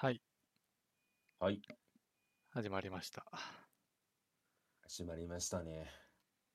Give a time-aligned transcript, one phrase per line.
[0.00, 0.20] はい、
[1.40, 1.60] はい、
[2.50, 3.24] 始まりました。
[4.82, 5.90] 始まりましたね。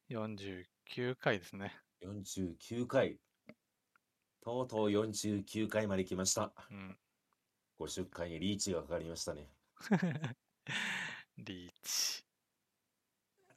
[0.09, 1.77] 49回ですね。
[2.05, 3.19] 49回。
[4.45, 6.53] とうとう49回まで来ました。
[6.71, 6.97] うん。
[7.81, 9.49] 50回にリーチがかかりましたね。
[11.37, 12.23] リーチ。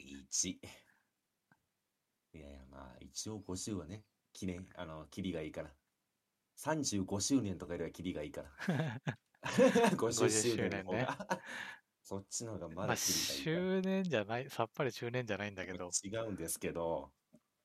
[0.01, 0.61] リーチ。
[2.33, 5.73] いやいや、まあ、一応50はね、記念、あの、キリがいいから。
[6.57, 8.51] 35周年とかよりはキリがいいから。
[9.97, 11.19] 50周年の方が。
[12.03, 15.91] そっちの方がままあ、だキリがいいか年じゃない、さっぱり周年じゃないんだけど。
[16.05, 17.13] 違うんですけど、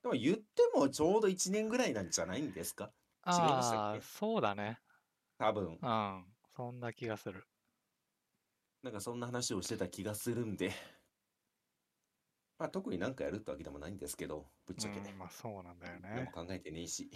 [0.02, 2.92] でも言ってもちょうど1年ぐらいなんじゃないんですか？
[3.26, 3.98] 違いましたっけ？
[3.98, 4.80] ああ、そうだね。
[5.38, 5.78] 多分。
[5.82, 6.26] うん。
[6.56, 7.46] そんな気がする。
[8.82, 10.72] なんかそんな話をしてた気がするんで、
[12.58, 15.18] まあ特になんかやるってわけでもないんですけど、ぶっちゃけねうん、。
[15.18, 16.32] まあそうなんだよ何もね。
[16.32, 17.10] 考えてねえし。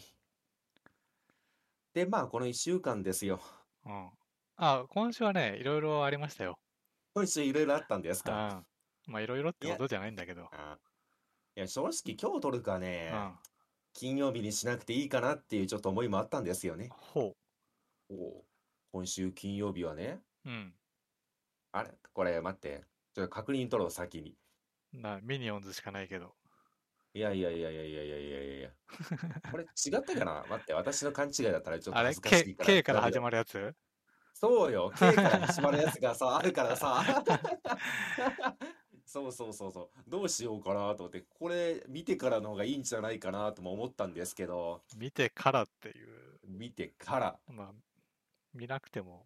[1.95, 3.41] で、まあこの1週間ですよ。
[3.85, 4.11] うん。
[4.59, 6.59] あ、今週はね、いろいろありましたよ。
[7.15, 8.33] 今週いろいろあったんですうん。
[8.33, 8.65] か
[9.07, 10.49] まあいろいろってことじゃないんだけど。
[10.51, 10.79] あ
[11.57, 13.35] いや、正直今日撮るかうね、ん。
[13.93, 16.89] 金曜日にしなくていいかなっていうちょっと思いもあったんですよね。
[16.91, 17.35] ほ
[18.09, 18.45] おう
[18.93, 20.49] 今週金曜日はね、う。
[20.49, 20.75] うん。
[21.73, 21.91] あれ？
[22.15, 24.35] これ待って、ちょっと確認取ろう先に。
[24.95, 26.35] な、ミニオンズしかないけど。
[27.13, 28.71] いやいやいやいやいやいやいやいやいや。
[29.51, 30.47] これ違ったかな？
[30.49, 32.67] 待って、私の勘違いだったらちょっと恥ずかし ?K、いから。
[32.67, 33.23] K から始る。
[33.23, 33.75] まるやつ？
[34.39, 37.03] そうよ、K から始まるやつがさ、あるからさ。
[39.07, 40.11] そうそうそうそう。
[40.11, 46.39] どうしようかなと思って、これ見てからの方がいいんじゃないかなとも思ったんですけど、見てからっていう。
[46.45, 47.39] 見てから。
[47.49, 47.73] まあ、
[48.53, 49.25] 見なくても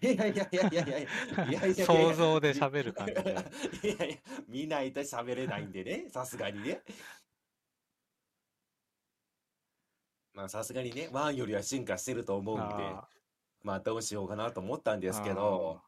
[0.00, 3.20] いやいやいやいやいやいやいやいやいや想像で喋る感じで。
[3.22, 4.16] いやいや、
[4.48, 6.82] 見ないと喋れないんでね、さすがにね。
[10.34, 13.06] まあさすがにね、ワンよりは進化してると思うんで、あ
[13.62, 15.80] まあどうしようかなと思ったんーですけど、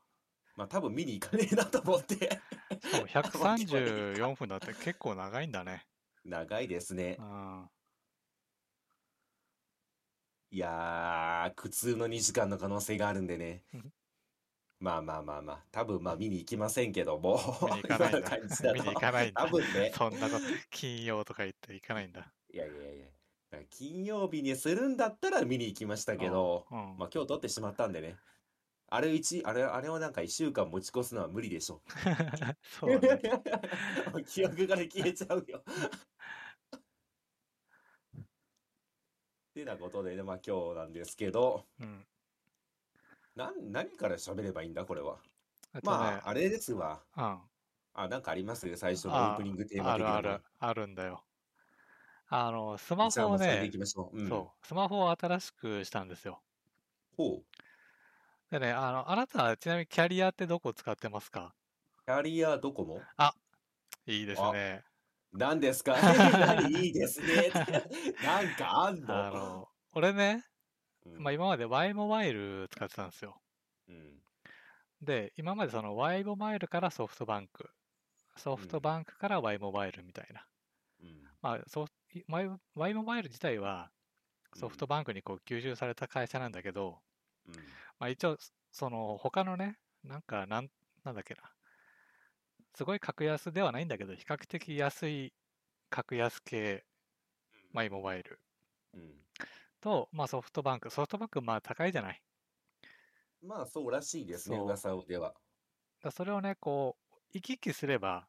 [0.56, 2.28] まあ多分見に行かねえなと思って。
[2.30, 5.86] あーしかも134分だって結構長いんだね。
[6.24, 7.22] 長いですねう。
[7.22, 7.68] ん。
[10.50, 13.92] いやー、苦痛の2時間の可能性があるんでねうん。
[14.80, 18.38] まあまあまあまあ、多分まあ見に行きませんけども、見に行かないんだ
[18.72, 22.32] 見に行かないんだ多分ね、そんなこと、金曜とか言って行かないんだ。
[22.52, 23.06] いやいやいや、
[23.54, 26.96] だから金曜日にするんだったら見に行きましたけど、うん。
[26.98, 28.16] まあ今日撮ってしまったんでね。
[28.88, 31.80] あれ一、あれ、あれをなんか1週間持ち越すのは無理でしょ。
[32.62, 33.22] そうだね。
[34.26, 35.62] 記憶から消えちゃうよ。
[39.54, 42.06] てなことでね、まあ今日なんですけど、うん。
[43.36, 45.18] なん、何から喋ればいいんだ、これは？
[45.74, 47.00] えっとね、まあ、あれですわ。
[47.16, 47.40] うん。
[47.94, 48.76] あ、なんかあります？
[48.76, 51.24] 最初のオあープニングテーマあるあるあるんだよ。
[52.28, 54.18] あの、スマホをねいき、ましょう。
[54.18, 54.28] うん。
[54.28, 56.42] そう、スマホを新しくしたんですよ。
[57.16, 57.44] ほう。
[58.50, 61.54] でね、あの、あなたはちなみにキャリアってどこ使ってますか？
[62.06, 63.00] キャリアドコモ？
[64.06, 64.84] いいですあね。
[65.32, 65.94] 何ですか？
[65.96, 67.50] 何 いいですね。
[68.22, 69.26] なんかあんの？
[69.26, 70.44] あの、俺ね、
[71.06, 73.40] うんまあ今まで Y モバイル使ってたんですよ。
[73.88, 74.22] うん
[75.02, 77.70] で、今までその Y モバイルからソフトバンク、
[78.36, 80.46] ソフトバンクから Y モバイルみたいな。
[81.00, 81.92] うんまあ、ソフ
[82.28, 83.90] Y, Y モバイル自体は
[84.54, 87.00] ソフトバンクにこう吸収された会社なんだけど、
[87.46, 87.54] うん
[87.98, 88.36] まあ一応、
[88.72, 90.68] その他のね、なんかなん、
[91.04, 91.54] なんだっけな。
[92.74, 95.34] すごい格安ではないんだけど、比較的安い
[95.90, 96.84] 格安系
[97.74, 98.40] Y モバイル
[98.94, 99.26] うん
[99.80, 100.90] と、まあソフトバンク。
[100.90, 102.22] ソフトバンクまあ高いじゃない？
[103.42, 105.34] まあそうらしいですね、噂では。
[106.02, 108.28] だそれをね、こう、行き来すれば、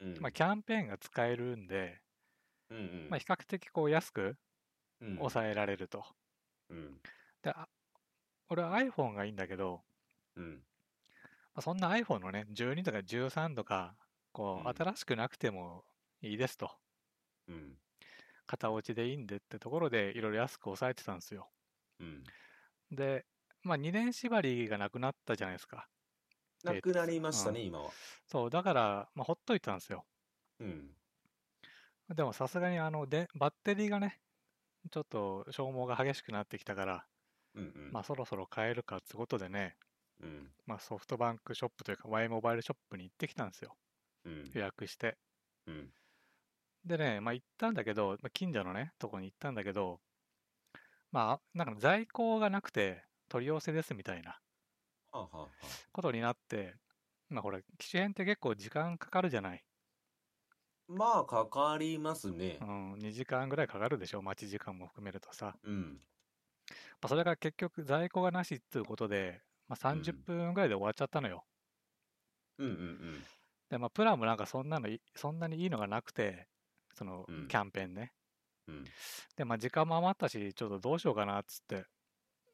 [0.00, 2.02] うんまあキャンペーンが使えるんで、
[2.70, 4.36] うんうんまあ比較的こう安く
[5.00, 6.04] うん抑えられると。
[6.70, 7.00] うん
[7.42, 7.68] で、あ
[8.48, 9.82] 俺は iPhone がいいんだけど、
[10.36, 10.60] うんま
[11.56, 13.94] あ、そんな iPhone のね、12とか13とか、
[14.32, 15.84] こう、うん新しくなくても
[16.22, 16.70] いいですと。
[17.48, 17.78] うん
[18.46, 21.50] 型落ちでいいんでってところでいろいろ安く抑えてたんですよ。
[22.00, 22.24] うん
[22.90, 23.26] で、
[23.62, 25.88] まあ2年縛りがなくなったじゃないですか。
[26.64, 27.90] なくなりましたね、うん今は。
[28.26, 30.06] そう、だから、まあほっといたんですよ。
[30.60, 30.97] うん
[32.08, 34.20] でもさすがにあので、バッテリーがね、
[34.90, 37.06] ちょっと消耗が激しくなってきたから、
[37.54, 39.76] うんうんまあそろそろ変えるかってことでね、
[40.20, 43.76] うんまあソフトバンクショップというか Y モバイルショップに行ってきたんですよ。
[44.24, 45.18] うん予約して。
[45.66, 45.92] うん
[46.84, 50.00] でね、まあ行ったんだけど、まあ、近所のね、とこに行ったんだけど、
[51.10, 54.40] まあ、なんか在庫がなくて取り寄せですみたいな
[55.92, 56.76] ことになって、
[57.28, 59.64] まあこれ、機種変って結構時間かかるじゃない。
[60.88, 62.64] まあ、かかりますねう。
[62.64, 65.58] ん、2時間ぐらいかかるでしょ、待ち時間も含めるとさ。
[65.62, 66.00] うん。
[67.00, 71.46] まあ、それが結局在庫がなしっていうことで、まあ、30分ぐらいで終わっちゃったのよ。
[72.58, 72.74] うんうんう
[73.20, 73.28] ん。
[73.70, 76.48] で、まあ、プランもなんかそんなのい、そんなにいいのがなくて、
[76.94, 78.14] そのうんキャンペーンね。
[78.68, 78.92] うん。
[79.36, 81.86] で、まあ、時間も余ったし、ちょっとどうしようかなっつって。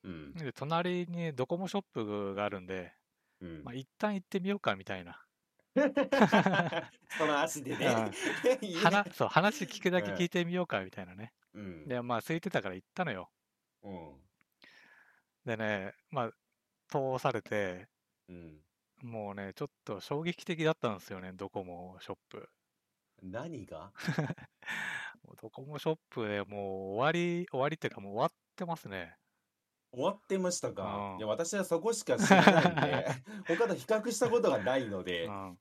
[0.03, 0.37] うん。
[0.37, 2.95] で、隣にドコモショップがあるんで、
[3.41, 5.27] うんまあ、一旦行ってみようかみたいな。
[7.19, 8.11] その足でね。
[8.62, 11.32] いいね話そう話聞くだけうん聞いてみようかみたいなね。
[11.55, 11.88] うん。
[11.88, 13.31] で、まあ、空いてたから行ったのよ。
[13.82, 14.21] うん。
[15.44, 16.31] でね、まあ、
[16.88, 17.88] 通されて、
[18.29, 18.65] うん。
[19.03, 22.49] もうね、ちょっと衝撃的だったんですよね、ドコモショップ。
[23.23, 23.93] 何が？
[25.23, 29.17] もうドコモショップでもう終わり、終わりっていうかもう終わってますね。
[29.94, 33.06] 終わってましたうかんいや、私はそこしか知らないんで、
[33.46, 35.58] 他と比較したことがないのうで、ん。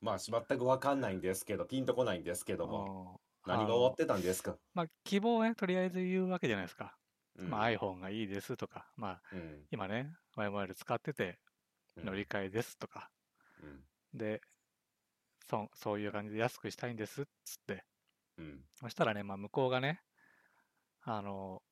[0.00, 2.90] まあ、全くわかんないんですけど、ピンとこないんですけども、
[3.46, 4.58] 何が終わってたんですか？
[4.74, 6.98] まあ、希望をね、とりあえず言うわけじゃないですか。
[7.36, 9.68] うんまあ、iPhone がいいですとか、まあ、うん。
[9.70, 11.40] 今ね、YML 使ってて
[11.96, 13.10] うん乗り換えですとか、
[13.62, 13.84] うん。
[14.14, 14.40] で、
[15.46, 17.84] そそういう感じで安くしたいんですっつって、
[18.36, 18.64] うん。
[18.76, 20.02] そしたらね、まあ、向こうがね、
[21.02, 21.62] あの、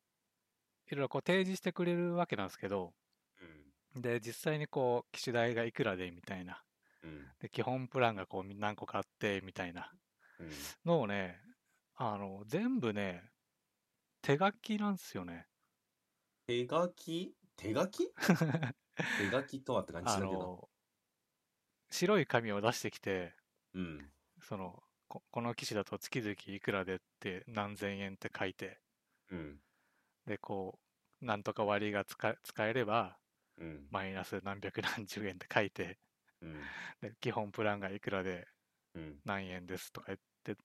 [0.91, 2.95] いろいろこう提示してくれるわけなんですけど、
[3.95, 6.65] で、実際にこう、機種代がいくらでみたいな、
[7.03, 7.33] うん。
[7.41, 9.93] で、基本プランがこう何個かあってみたいな
[10.39, 10.75] うん。
[10.85, 11.41] のをね、
[11.97, 13.31] あの、全部ね、
[14.23, 15.49] 手書きなんですよね。
[16.49, 17.37] 手書き？
[17.57, 18.13] 手書き？
[19.17, 20.57] 手書きとはって感じあだけど。
[20.57, 20.71] の、
[21.91, 23.37] 白い紙を出してきて、
[23.75, 24.13] うん。
[24.41, 28.81] その、ここの機種だと月々いくらでって何千円って書いて、
[29.31, 29.61] うん。
[30.29, 30.81] で、こ
[31.23, 33.21] う、なんとか割が使え使えれば、
[33.59, 33.91] うん。
[33.91, 36.01] マイナス何百何十円って書いて、
[36.41, 36.75] うん。
[37.01, 38.49] で基本プランがいくらで
[38.95, 39.23] うん。
[39.25, 40.57] 何円ですとか言って、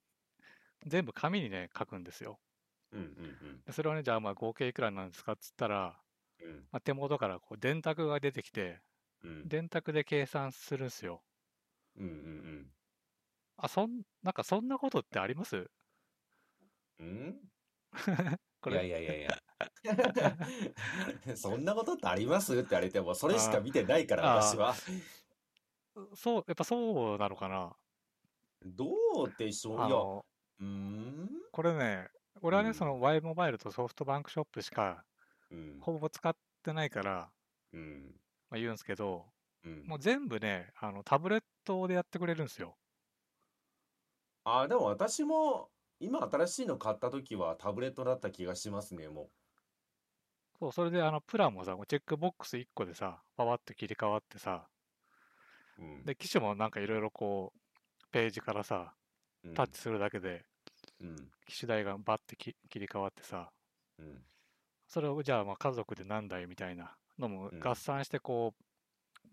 [0.88, 2.42] 全部紙にね、書くんですよ。
[2.92, 3.02] うん。
[3.02, 3.64] うん。
[3.66, 6.02] でそれをね、じゃあまあ合計いくらなんですかっつったら、
[6.40, 6.70] うん。
[6.72, 8.84] まあ、手元からこう電卓が出てきて、
[9.24, 9.50] うん。
[9.50, 11.26] 電卓で計算するんすよ。
[11.96, 12.08] うん。
[12.08, 12.74] うん。
[13.58, 15.72] あ、そん、なんかそんなことってあります？
[17.00, 17.52] うん？
[18.62, 19.43] これ、いやいやいやいや。
[21.36, 22.54] そんなことってあります？
[22.54, 24.74] って言われても、それしか見てないから、あー私は。
[26.16, 27.76] そう、やっぱそうなのかな。
[28.66, 28.88] ど
[29.26, 29.76] うでしょう？
[29.76, 30.26] いや、あの、
[30.60, 31.30] うーん？
[31.52, 32.08] これね、
[32.42, 35.06] 俺はね、うんその Y モバイルとソフトバンクショップしか
[35.52, 35.80] うん。
[35.82, 36.34] ほぼ使っ
[36.64, 37.32] てないから、
[37.74, 38.16] うん。
[38.50, 39.26] まあ、言うんですけど、
[39.64, 42.78] うんもう全部ね、あのタブレットでやってくれるんですよ。
[44.46, 49.32] あ、でも私も、今新しいの買った時はタブレットだった気がしますね、も
[50.64, 54.66] そう、それであのプランもさ、もうチェックボックス1個でさ、パワッと切り替わってさ、
[55.78, 55.82] う。
[55.82, 56.06] うん。
[56.06, 58.94] で、機種もなんかいろいろこう、ページからさ、
[59.44, 60.46] うんタッチするだけで、
[61.02, 61.16] うん。
[61.46, 63.52] 機種代がバッてき切り替わってさ、
[64.00, 64.22] うん。
[64.88, 68.64] それをじゃあまあ家族で何台みたいなのもうん合算してこう、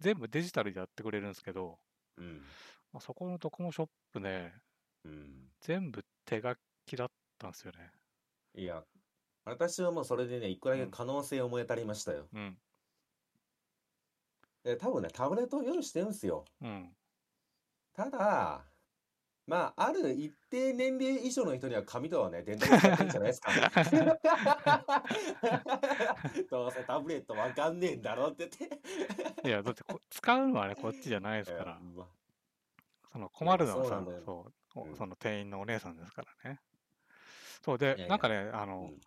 [0.01, 1.79] 全部デジタルでやってくれるんですけど、
[2.19, 2.43] うん。
[2.93, 4.53] まあ、そこのドコモショップね、
[5.05, 5.49] うん。
[5.61, 6.57] 全部手書
[6.87, 7.93] きだったんですよね。
[8.57, 8.83] いや、
[9.45, 12.27] 私はもうそれでね、一個だけ可能性を思い当たりましたよ。
[12.33, 12.57] うん、
[14.65, 16.45] で、多分ね、タブレットを用意してるんですよ。
[16.63, 16.91] うん、
[17.95, 18.65] ただ、
[19.47, 23.51] まあ、ある一定年齢以上の人には紙とはね、電卓使ってるんじゃないですか。
[26.51, 29.49] どうせタブレットわかんねえんだろって言って。
[29.49, 32.07] いや、だってこ使うのはね、こっちじゃないですから、 うわ
[33.13, 36.61] その困るのはさそうその店員のお姉さんですからね。
[37.65, 39.01] そうで、いやいやなんかね、あの、うん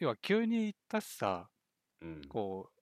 [0.00, 1.48] 要は急に言ったしさ、
[2.00, 2.22] うん。
[2.28, 2.80] こう、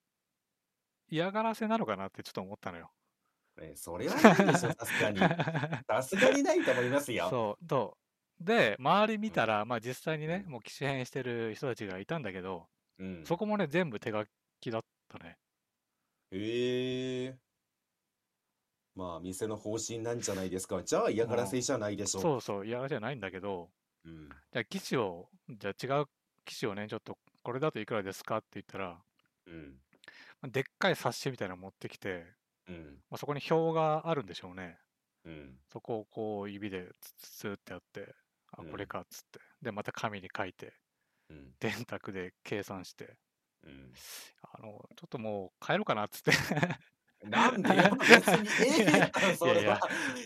[1.10, 2.90] 嫌がらせなのかなってちょっと思ったのよ。
[3.60, 5.18] ねそれはないでしょ、さすがに。
[5.86, 7.28] さすがにないと思いますよ。
[7.28, 7.96] そう、ど
[8.40, 13.26] うで、周り見たら、まあ実際にね、うんもう機種変してる人たちがいたんだけど、うん。
[13.26, 14.24] そこもね、全部手書
[14.60, 15.38] きだったね。
[16.30, 17.38] へえ。
[18.94, 20.82] まあ、店の方針なんじゃないですか。
[20.82, 23.70] じゃあ嫌がらせじゃないでしょそうそう、嫌がらせじゃないんだけど、
[24.04, 24.28] うん。
[24.52, 26.06] じゃあ機種を、じゃあ違う
[26.48, 28.38] 機種をね、ちょっとこれだといくらですか？
[28.38, 28.96] って言ったら、
[29.46, 29.80] うん。
[30.40, 32.24] まあでっかい冊子みたいなの持ってきて、
[32.68, 33.02] うん。
[33.10, 34.78] まあ、そこに表があるんでしょうね。
[35.24, 35.58] うん。
[35.72, 38.14] そこをこう指でツツツってやって、
[38.52, 39.40] あ、うんこれかっつって。
[39.62, 40.72] で、また紙に書いて、
[41.28, 41.52] うん。
[41.60, 43.16] 電卓で計算して、
[43.64, 43.92] うん。
[44.42, 46.32] あの、ちょっともう帰ろうかなっつって。
[47.24, 49.80] なんでよ、別に ええやん、 それいやは。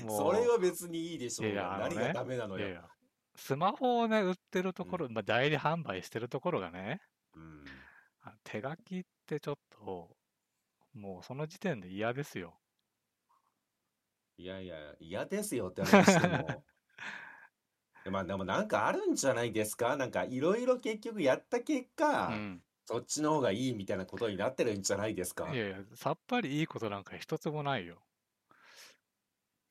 [0.06, 1.54] それは別にいいでしょうよ。
[1.54, 2.66] いやいやね何がダメなのよ。
[2.66, 2.90] いやいや、
[3.36, 7.02] スマホをね、売ってるところ、まあ、代理販売してるところがね、
[7.34, 7.84] うん。
[8.22, 10.16] あ手書きってちょっと、
[10.94, 12.60] もうその時点で嫌ですよ。
[14.36, 16.66] いやいや、嫌ですよって話しても。
[18.10, 19.96] まあでもなんかあるんじゃないですか？
[19.96, 21.88] なんかいろいろ結局やった結
[22.26, 22.62] う果、ん。
[22.84, 25.44] そっちの方がいいみたいなことになってるんじゃないですか？
[25.44, 28.02] いやいや、さっぱりいいことなんか一つもないよ。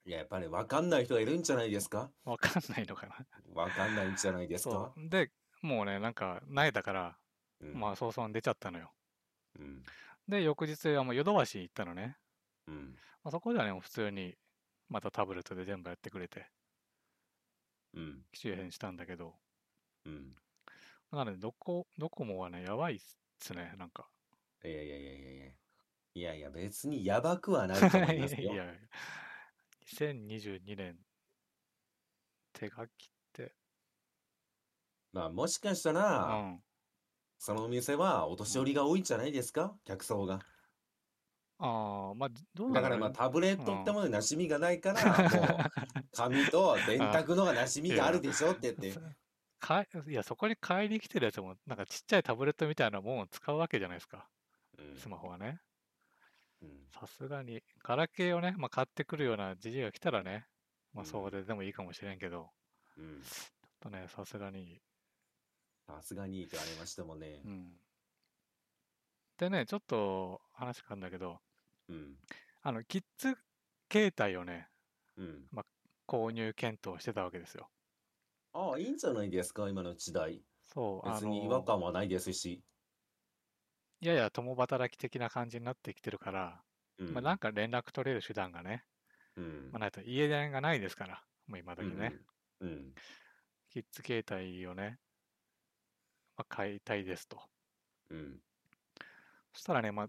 [0.05, 2.11] いや、やっぱり分かんない人がいるんじゃないですか？
[2.23, 3.27] わかんないのかな。
[3.45, 4.95] 分かんないんじゃないですそか。
[4.95, 5.09] う。
[5.09, 5.31] で、
[5.61, 7.19] もうね、なんか、慣れたから、
[7.59, 7.79] うん。
[7.79, 8.93] まあ、早々に出ちゃったのよ。
[9.59, 9.83] うん。
[10.27, 12.17] で、翌日はもうヨドバシ行ったのね。
[12.67, 13.01] うん。
[13.23, 14.37] まあ、そこではね、もう普通に、
[14.89, 16.51] またタブレットで全部やってくれて、
[17.93, 18.25] うん。
[18.33, 19.39] 機種変したんだけど、
[20.05, 20.35] うん。
[21.11, 22.99] なので、どこ、ドコモはね、やばいっ
[23.39, 24.09] すね、なんか。
[24.63, 25.51] いやいやいやいやいや。
[26.13, 28.53] いやいや、別にやばくはないと思いますいよ。
[28.55, 28.65] や、
[29.91, 31.05] 2022年、
[32.53, 33.57] 手書きって、
[35.13, 36.63] まあ、もしかしたうら、ん。
[37.39, 39.77] そのお店はお年寄りが多いんじゃないですか？
[39.85, 40.39] 客層が。
[41.57, 45.71] ああ、まあ、どうだからまあタブレットってものに馴染みがないから、もう
[46.11, 49.03] 紙と電卓のが馴染みがあるでしょって言って。
[49.59, 54.29] かいや、そこに買いに来てるやつも、なんかちっちゃいタブレットみたいなもんを使うわけじゃないですか、
[54.77, 55.61] うんスマホはね。
[56.61, 60.45] うんさすがに、ガラケーをね、まあ、買ってくるような時期が来たらね、
[60.93, 62.49] まあ、うんそうででもいいかもしれんけど、
[62.97, 63.21] うん。
[63.21, 64.81] ちょっとね、さすがに、
[65.87, 67.49] さすがにと言われましてもねう。
[67.49, 67.79] ん。
[69.37, 71.39] でね、ちょっと話変わるんだけど、
[71.89, 72.15] うん。
[72.61, 73.35] あの、キッズ
[73.91, 74.69] 携帯をね、
[75.17, 75.47] うん。
[76.07, 77.69] 購入検討してたわけですよ。
[78.53, 80.43] ああ、いいんじゃないですか、今の時代。
[80.73, 82.63] そう、あ別に違和の、感はないですし。
[84.01, 86.63] やや共働き的な感じになってきてるから、
[86.97, 87.07] うん。
[87.13, 88.85] まあ、なんか連絡取れる手段がね、
[89.35, 92.15] うんまあ、ないと家電がないですから、もう今時ね、
[92.59, 92.67] うん。
[92.67, 92.95] うん。
[93.69, 94.99] キッズ携帯をね、
[96.35, 97.41] まあ、買いたいですと。
[98.09, 98.41] うん。
[99.53, 100.07] そしたらね、まあ、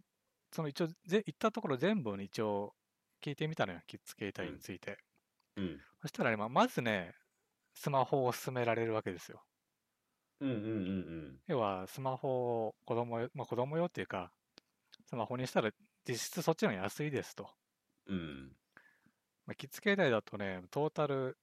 [0.53, 2.75] その一応、ぜ行ったところ全部に一応
[3.21, 4.99] 聞いてみたのよ、キッズ携帯について。
[5.57, 5.85] うん。
[6.03, 7.15] そしたらね、まあ、まずね、
[7.75, 9.45] スマホを勧められるわけですよ。
[10.47, 10.49] うん。
[10.49, 10.57] うん。
[10.57, 10.59] う
[11.29, 11.41] ん。
[11.47, 14.33] 要は、スマホを子供よ、まあ、子供用っていうか、
[15.07, 15.71] スマホにしたら
[16.09, 17.51] 実質そっちの方が安いですと。
[18.07, 18.57] うん。
[19.47, 21.39] まあ、キッズ携帯だとね、トータル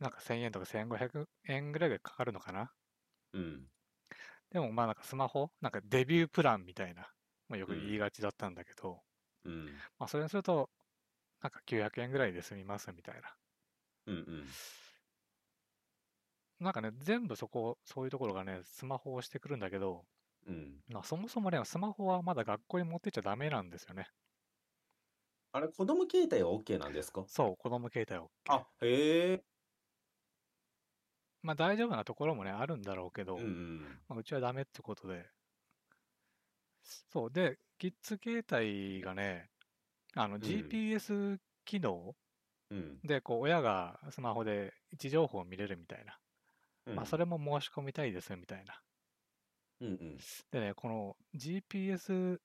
[0.00, 1.06] なんか1000円とか1500
[1.48, 2.72] 円ぐらいがかかるのかな。
[3.32, 3.68] うん。
[4.50, 7.12] でもまあなんかスマホ、なんかデビュープランみたいな、
[7.48, 9.02] まあ、よく言いがちだったんだけど、
[9.44, 9.84] うん。
[9.98, 10.70] まあそれにすると、
[11.42, 13.36] なんか900円ぐらいで済みますみたいな。
[14.06, 14.14] うん。
[14.16, 14.58] うん。
[16.60, 20.06] なんかね、全部そこ、そういうところがね、スマホをしてくるんだけど、
[20.46, 20.82] うん。
[20.88, 24.08] まあ、そもそもね、スマホはまだ学校に持ってっちゃダメなんですよね。
[25.52, 27.22] あれ、子供携帯は OK なんですか？
[27.28, 28.30] そう、子供携帯 OK。
[28.48, 29.44] あ、へえ。
[31.42, 33.44] まあ大丈夫なところもね、あるんだろうけど、うん。
[33.44, 34.00] うん。
[34.08, 35.30] まあ、うちはダメってことで。
[36.82, 37.30] そう。
[37.32, 39.50] で、キッズ携帯がね、
[40.14, 42.16] あの、ん GPS 機能
[42.70, 43.02] うん。
[43.04, 46.18] で、こう、親がスマホで位置情報を見れるみたいな。
[46.88, 46.96] うん。
[46.96, 48.82] まあ、それも申し込みたいですみたいな。
[49.80, 49.88] うん。
[49.88, 50.18] うん。
[50.50, 52.40] でね、この GPS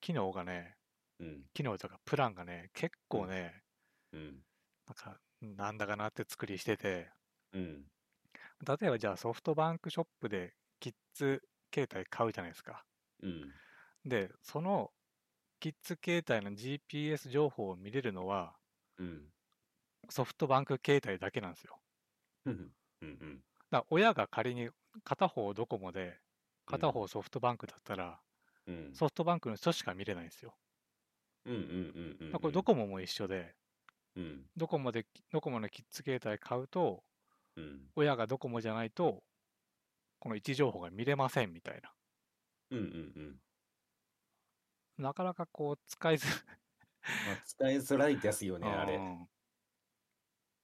[0.00, 0.76] 機能がね、
[1.18, 1.44] うん。
[1.54, 3.64] 機能とかプランがね、結構ね、
[4.12, 4.44] うん。
[4.86, 7.10] なんか、なんだかなって作りしてて、
[7.52, 7.86] うん。
[8.66, 11.42] 例えばじゃあソフトバンクショップでキッズ
[11.74, 12.86] 携帯買うじゃないですか。
[13.22, 13.54] うん。
[14.04, 14.92] で、その
[15.60, 18.56] キッズ携帯の GPS 情報を見れるのは、
[18.98, 19.32] うん。
[20.10, 21.82] ソフトバンク携帯だけなんですよ。
[22.44, 22.72] うん。
[23.00, 23.08] うん。
[23.08, 24.70] だから親が仮に
[25.04, 26.20] 片方ドコモで、
[26.66, 28.22] 片方ソフトバンクだったら、
[28.66, 28.94] うん。
[28.94, 30.58] ソフトバンクの人しか見れないんですよ。
[31.44, 31.54] うん。
[31.54, 31.60] うん。
[31.60, 31.64] う
[32.24, 32.28] ん。
[32.28, 32.38] うん。
[32.40, 33.54] これドコモも一緒で、
[34.16, 34.48] うん。
[34.56, 37.04] ドコモで、ドコモのキッズ携帯買うと、
[37.56, 37.92] うん。
[37.96, 39.24] 親がドコモじゃないと、
[40.20, 41.94] この位置情報が見れませんみたいな。
[42.70, 42.78] うん。
[42.78, 42.84] うん。
[42.84, 42.88] う
[43.30, 43.42] ん。
[44.98, 46.26] なかなかこう使いづ
[47.22, 49.08] まあ、使いづらいですよね、あれ。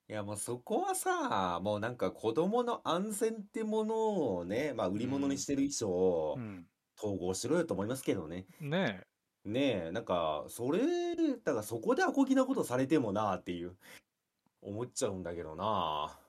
[0.09, 6.67] うんいや、もうそこはさ、もうなんか子供の安全ってものをね、まあ売り物にしてる以上う、ん。
[6.97, 8.45] 統合しろよと思いますけどね。
[8.59, 9.07] ね
[9.45, 13.77] ねえ、なんか、それ、だからそこでアコギなことされてもなっていう、
[14.61, 16.19] 思っちゃうんだけどな。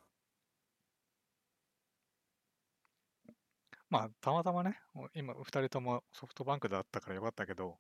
[3.29, 3.33] え。
[3.91, 4.79] まあ、たまたまね、
[5.15, 7.79] 今、二人ともソフトバンクだったからよかったけど、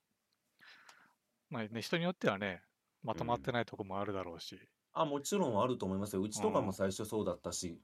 [1.50, 2.62] まあね、人によってはね、
[3.02, 4.58] まとまってないとこもあるだろうし、
[5.02, 6.22] あ、もちろんあると思いますよ。
[6.22, 7.80] うちとかうんも最初そうだったし。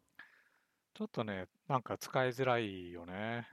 [0.94, 3.46] ちょっとね、なんか使いづらいよね。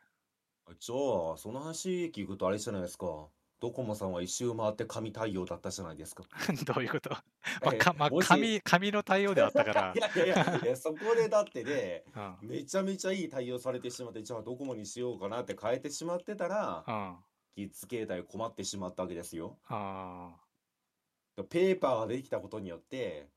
[0.80, 3.28] じゃあ、その話聞くとあれじゃないですか。
[3.60, 6.24] ドコモさんは一周回って紙対応だったじゃないですか。
[6.66, 7.12] どういうこと？
[7.12, 7.20] ま
[7.72, 12.04] あ、えかまあ、もし紙、紙の対応であったからい、や いやいやいや、そこでだってね、
[12.42, 12.50] うん。
[12.50, 17.18] めちゃめちゃいい対応されてしまって、じゃあドコモにしようかなって変えてしまってたら、うん。
[17.56, 19.58] キッズ携帯困ってしまったわけですよ。
[19.68, 20.36] あ
[21.50, 23.30] ペーパーができたことによって、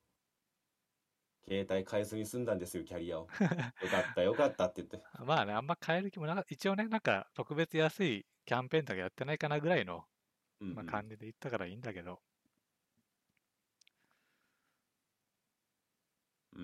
[1.49, 3.33] 携帯変えずに済んだんですよ、キャリアを。
[3.81, 5.07] よかった、よかったって言って。
[5.13, 5.25] あ。
[5.25, 6.45] まあね、あんま変える気もなか。
[6.49, 10.07] 一応ね、なんか特別安いキャンペーンとかやってないかなぐらいの、
[10.75, 12.23] まあ、うんうん感じで言ったからいいんだけど、
[16.55, 16.63] うー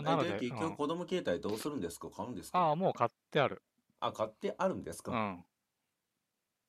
[0.00, 0.02] ん。
[0.02, 2.10] まあなのでえで、結うん局子供携帯どうするんですか？
[2.10, 2.66] 買うんですか？
[2.66, 3.62] ああ、もう買ってある。
[4.00, 5.12] あ、買ってあるんですか？
[5.12, 5.44] うん。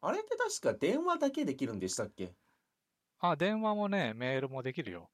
[0.02, 2.36] あれって確か電話だけできるんでしたっけ？
[3.20, 5.12] あ、電話もね、メールもできるよ。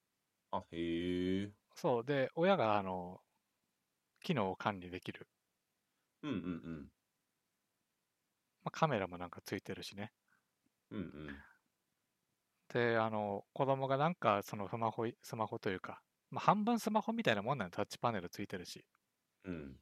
[0.52, 1.54] あ、へえ。
[1.76, 2.04] そう。
[2.06, 3.24] で、親が、あの、
[4.22, 5.30] 機能を管理できる。
[6.24, 6.92] うんうん
[8.64, 10.12] まあ、カメラもなんかついてるしね。
[10.92, 11.00] うん。
[11.00, 11.46] うんうん。
[12.74, 18.86] で、あの、子供がなんか、そのスマホい、スマホというか、まあ、半分スマホみたいなもんなの、タッチパネルついてるし。
[19.44, 19.80] うん。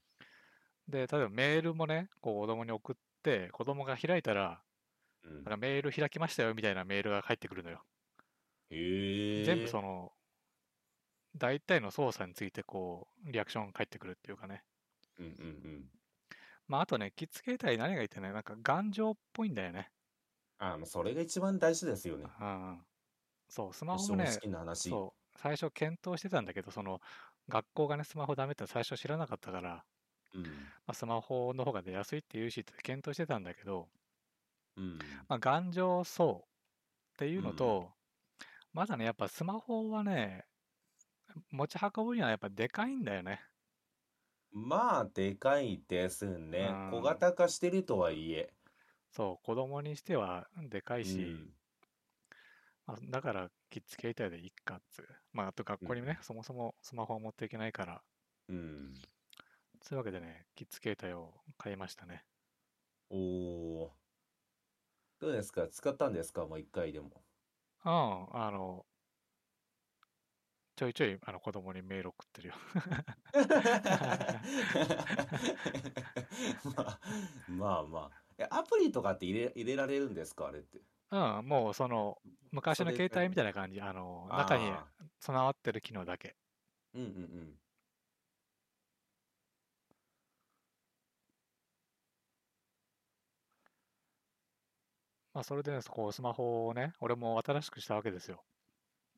[0.88, 4.64] で、例えばメールもね、こう子供に送って、子供が開いたら、
[5.24, 7.86] うんあのメール開きましたよみたいなメールが返ってくるのよ。
[8.70, 8.78] へえ。
[9.36, 10.14] 全部その、
[11.36, 14.64] 大体の操作についてこう、リアクション返ってくるっていうかね。
[15.20, 15.34] うんうんう
[15.78, 15.92] ん。
[16.68, 19.92] まあ、あとね、キッズ携帯何が言ってね、なんか頑丈っぽいんだよね。
[20.60, 22.28] あ、もうそれが一番大事ですよね。
[22.40, 22.86] うん。
[23.50, 24.90] そう、スマホ正もね、直な話。
[24.90, 27.02] そう、最初検討してたんだけど、その、
[27.50, 29.86] 学校がね、スマホダメって最初知らなかったから、
[30.34, 30.74] うん。
[30.86, 33.90] まあ、スマホの方が出やすいって言うしって検討してたんだけど、
[34.76, 35.22] うん。
[35.28, 36.52] まあ、頑丈そう
[37.16, 37.94] っていうのと、
[38.74, 40.46] まだね、やっぱスマホはね、
[41.52, 43.42] 持ち運ぶにはやっぱでかいんだよね。
[44.54, 46.74] まあ、でかいですねう。
[46.74, 48.54] ん小型化してるとはいえ。
[49.12, 51.54] そう、子供にしてはでかいし、うん
[52.88, 55.08] まあ、だからキッズ携帯でいっかっつう。
[55.34, 58.02] まあ、あと学校にね、そもそもスマホを持っていけないから、
[58.50, 58.94] うん。
[59.82, 62.26] そういうわけでね、キッズ携帯を買いましたね。
[63.10, 63.92] おお。
[65.20, 65.68] どうですか？
[65.68, 66.46] 使ったんですか？
[66.46, 67.24] もう一回でも。
[67.84, 67.92] うん、
[68.36, 68.86] あの、
[70.82, 72.56] ちょいちょいあの子供にメール送ってるよ。
[76.64, 77.00] まあ、
[77.48, 78.24] まあまあ。
[78.40, 80.82] え、アプリとかって入れ、入れられるんですかあれって？
[81.12, 82.18] うん、もうその、
[82.52, 84.88] 昔の携帯みたいな感じ、あの、中にあ
[85.20, 86.36] 備わってる機能だけ。
[86.96, 87.58] ーうんうんうん。
[95.34, 98.46] まあ、それでね、こうスマホをね、俺も新しくしたわけですよ。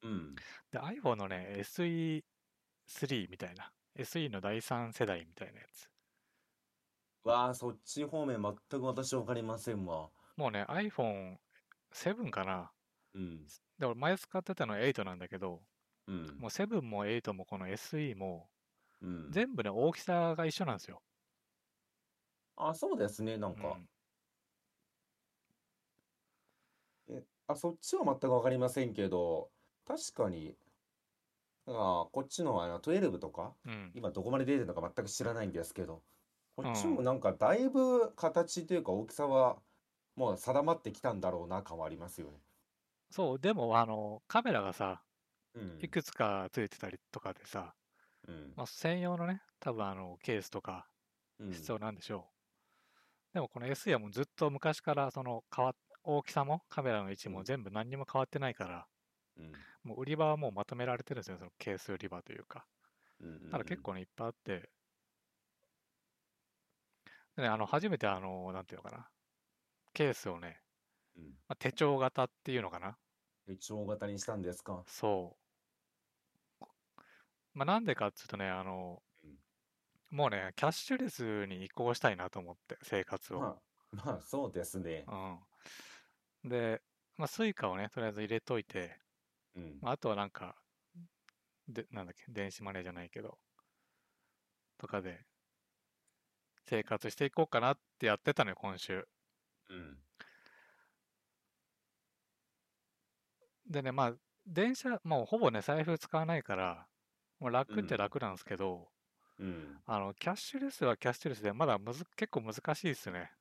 [0.03, 0.35] うん。
[0.71, 5.89] で、iPhone のね、SE3 みたいな、SE の第3世代みたいなやつ。
[7.23, 10.09] わあ、そっち方面全く私わかりませんわ。
[10.35, 12.71] もうね、iPhone7 かな。
[13.13, 13.47] うん。
[13.79, 15.61] で、俺前使ってたのは8なんだけど、
[16.07, 16.37] うん。
[16.37, 18.49] もう7も8もこの SE も、
[19.01, 19.31] うん。
[19.31, 21.01] 全部ね、大きさが一緒なんですよ。
[22.55, 23.67] あ、そうですね、なんか。
[23.69, 23.89] うん
[27.07, 29.52] え、あ、そっちは全くわかりませんけど、
[29.85, 30.57] 確かに、
[31.65, 33.93] あ、こっちのあの12とか、うん。
[33.93, 36.03] 今どこまで出てるのか全く知らないんですけど、
[36.55, 39.61] こっちうんもなんかだいぶ形というか大きさは
[40.15, 42.41] もう定まってきたんだろうな感はありますよね。
[43.11, 45.05] そう、でも、あの、カメラがさ、
[45.53, 45.79] うん。
[45.79, 47.75] いくつかついてたりとかでさ、
[48.27, 48.57] うん。
[48.57, 50.89] まあ、専用のね、多分あの、ケースとか
[51.39, 51.51] うん。
[51.51, 52.35] 必要なんでしょう。
[53.33, 58.87] でもこの SE はもうずっと昔からその変わっ大きさもカメラの位置うんも全部何にも変わってないから、
[59.37, 59.63] うん。
[59.83, 62.65] もう売り場はもうまとめられてるんですよ、そのケース売り場というか。
[63.19, 63.51] うん。
[63.51, 64.69] だ結構ね、いっぱいあって。
[67.35, 69.09] でね、あの、初めてあの、なんていうのかな、
[69.93, 70.61] ケースをね、
[71.15, 71.33] うん。
[71.47, 72.97] まあ、手帳型っていうのかな。
[73.45, 74.83] 手帳型にしたんですか。
[74.87, 76.67] そう。
[77.53, 79.01] まあ、なんでかっていうとね、あの、
[80.11, 83.39] もうね、キャッシュレスに移行したいなと思って、生活を。
[83.39, 85.05] まあ、まあそうですね。
[85.07, 86.49] うん。
[86.49, 86.81] で、
[87.17, 89.02] まあ、 Suicaをね、とりあえず入れといて、
[89.55, 89.81] うん。
[89.81, 90.63] まあ、あとはなんか、
[91.67, 93.37] で、なんだっけ、電子マネーじゃないけど、
[94.77, 95.25] とかで、
[96.65, 99.07] 生活していこうかなってやってたのよ、今週。
[99.69, 100.03] うん。
[103.69, 104.13] でね、まあ、
[104.45, 106.87] 電車、もうほぼね、財布使わないから、
[107.39, 108.91] もう楽っちゃうん楽なんですけど、
[109.37, 109.83] うん。
[109.85, 113.31] あの、キャッシュレスはキャッシュレスで、まだむず、結構難しいですね。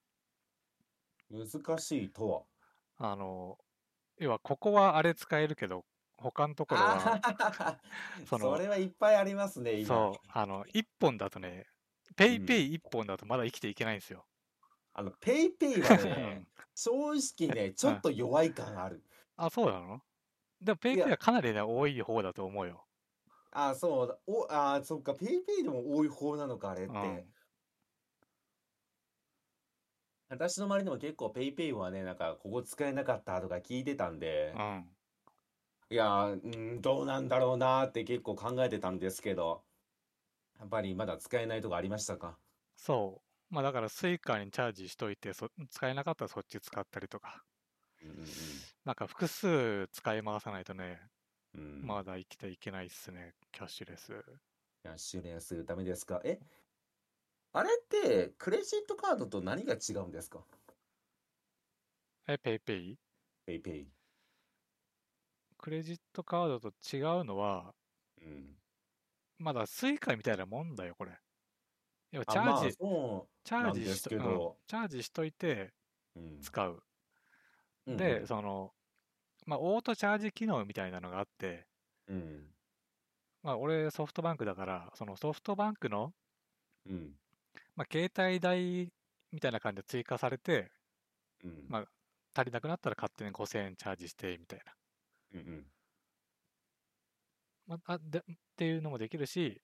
[1.30, 2.44] 難しいとは？
[2.98, 3.58] あの、
[4.18, 5.86] 要は、ここはあれ使えるけど、
[6.22, 7.80] 他のところは、あ
[8.24, 10.08] そのそれはいっぱいありますね、今。
[10.08, 11.66] そう、あの、一本だとね、
[12.16, 14.26] ペイうんペイ一本だとまだ生きていけないんですよ。
[14.94, 19.04] あの、ペイペイは うねん、正直ね、ちょっと弱い感ある。
[19.36, 20.00] あ、そうなの？
[20.60, 22.88] でも、ペイペイはかなりね、多い方だと思うよ。
[23.50, 24.20] あ、そうだ。
[24.26, 27.26] お、あ、そっか、ペイペイでも多い方なのか、あれっうて。
[27.28, 27.32] ん。
[30.28, 34.96] 私の周りでも結構 PayPayはね、なんか、ここ使えなかったとか聞いてたんでう、ん。
[35.92, 39.62] いやー、うん、どうなんだろうなーって結構考えてたんですけど、
[40.58, 42.38] やっぱりまだ使えないとこありましたか？
[42.76, 43.54] そう。
[43.54, 47.44] まあだから Suicaにチャージしといてそ、使えなかったらそっち使ったりとか、
[48.02, 48.16] うんうん
[48.86, 50.98] なんか複数使い回さないとね、
[51.54, 51.60] うん。
[51.60, 54.06] うんまだ生きていけないっすね、キャッシュレス。
[54.82, 56.22] キャッシュレスダメですか？
[56.24, 56.40] え
[57.52, 60.42] あれって、クレジットカードと何が違うんですか？
[62.26, 64.01] え、 PayPay PayPay。
[65.62, 67.74] クレジットカードと違うのは、
[68.20, 68.58] うん。
[69.38, 71.18] まだ Suicaみたいなもんだよ、これ。
[72.12, 75.74] 要はチあまあャージ、そチャージしと、うんチャージしといて。
[76.40, 76.84] 使う。
[77.86, 78.74] うんで、その、
[79.46, 81.68] まあ、オートチャージ機能みたいなのがあって、
[82.06, 82.54] うん。
[83.42, 86.12] まあ、俺ソフトバンクだから、そのソフトバンクの、
[86.86, 87.18] うん。
[87.76, 88.92] まあ、携帯代
[89.30, 90.72] みたいな感じで追加されて、
[91.44, 91.68] うん。
[91.68, 91.86] まあ
[92.34, 94.74] 足りなくなったら勝手に5000円チャージして、みたいな。
[95.32, 95.72] うんうん。
[97.66, 98.22] まあ、あでっ
[98.56, 99.60] ていうのもできるし、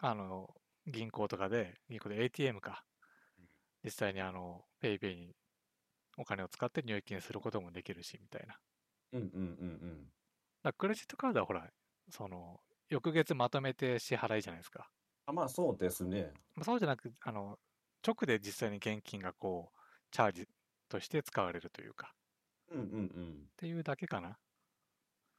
[0.00, 0.54] あの、
[0.86, 2.84] 銀行とかで、銀行で ATM か
[3.38, 3.48] うん、
[3.84, 5.36] 実際にあの、ペイペイに
[6.18, 8.48] お金を使って入金することもできるし、みたいな。
[8.48, 8.62] だか
[9.12, 10.12] うんうんうん
[10.64, 11.70] らクレジットカードはほら、
[12.10, 14.90] その、翌月まとめて支払いじゃないですか。
[15.26, 16.32] あ、まあそうですね。
[16.54, 17.58] まあそうじゃなく、あの、
[18.06, 20.48] 直で実際に現金がこう、チャージ
[20.88, 22.14] として使われるというか、
[22.70, 23.48] うんうんうん。
[23.52, 24.38] っていうだけかな。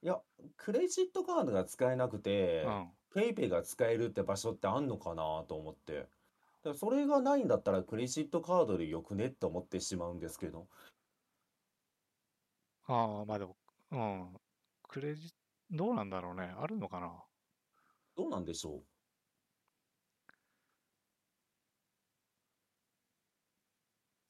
[0.04, 0.20] いや、
[0.58, 2.90] クレジットカードが使えなくてう、ん。
[3.14, 6.00] ペイペイが使えるって場所ってあんのかなと思って。
[6.00, 6.08] だか
[6.70, 10.68] らそれがないんだったらクレジットカードでよくねって思ってしまうんですけど。
[12.86, 13.56] ああ、まあでも、
[13.92, 14.36] うん。
[14.82, 15.32] クレジ
[15.70, 16.54] どうなんだろうね。
[16.54, 17.24] あるのかな？
[18.14, 18.84] どうなんでしょうそう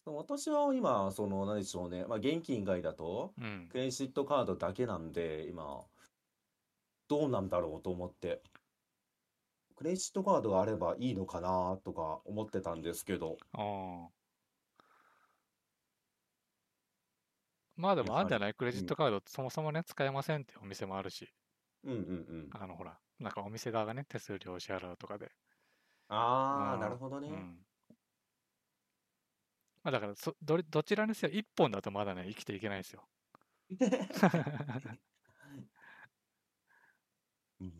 [0.06, 2.04] 私は今、その、何でしょうね。
[2.06, 3.78] まあ、現金以外だと、うんク。
[3.78, 5.86] レジットカードだけなんで、今、
[7.08, 8.42] どうなんだろうと思って。
[9.76, 13.38] クレジットカードがあればいいのかなとか思ってたんですけど。
[13.52, 14.08] ああ。
[17.76, 18.54] まあでもあんじゃない？
[18.54, 21.28] クレジットカードそもそもね、使えませんってお店もあるし、
[21.82, 22.02] うんうんう
[22.46, 22.50] ん。
[22.52, 25.32] あのほら、なんかお店側がね、手数料を支払うとかで。
[26.08, 27.28] ああ、うんなるほどね。
[27.28, 27.66] うん。
[29.84, 33.08] まあだからそどれ、どちらにせよ一本だとまだね、生きていけないですよ。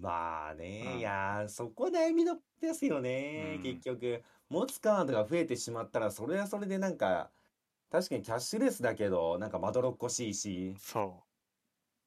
[0.01, 4.23] まあね、 うんいやー、そこ悩みのですよね、うん結局。
[4.51, 7.33] 持つカードが増えてしまったら、それはそれでなんか、
[7.91, 11.25] 確かにキャッシュレスだけど、なんかまどろっこしいし、そ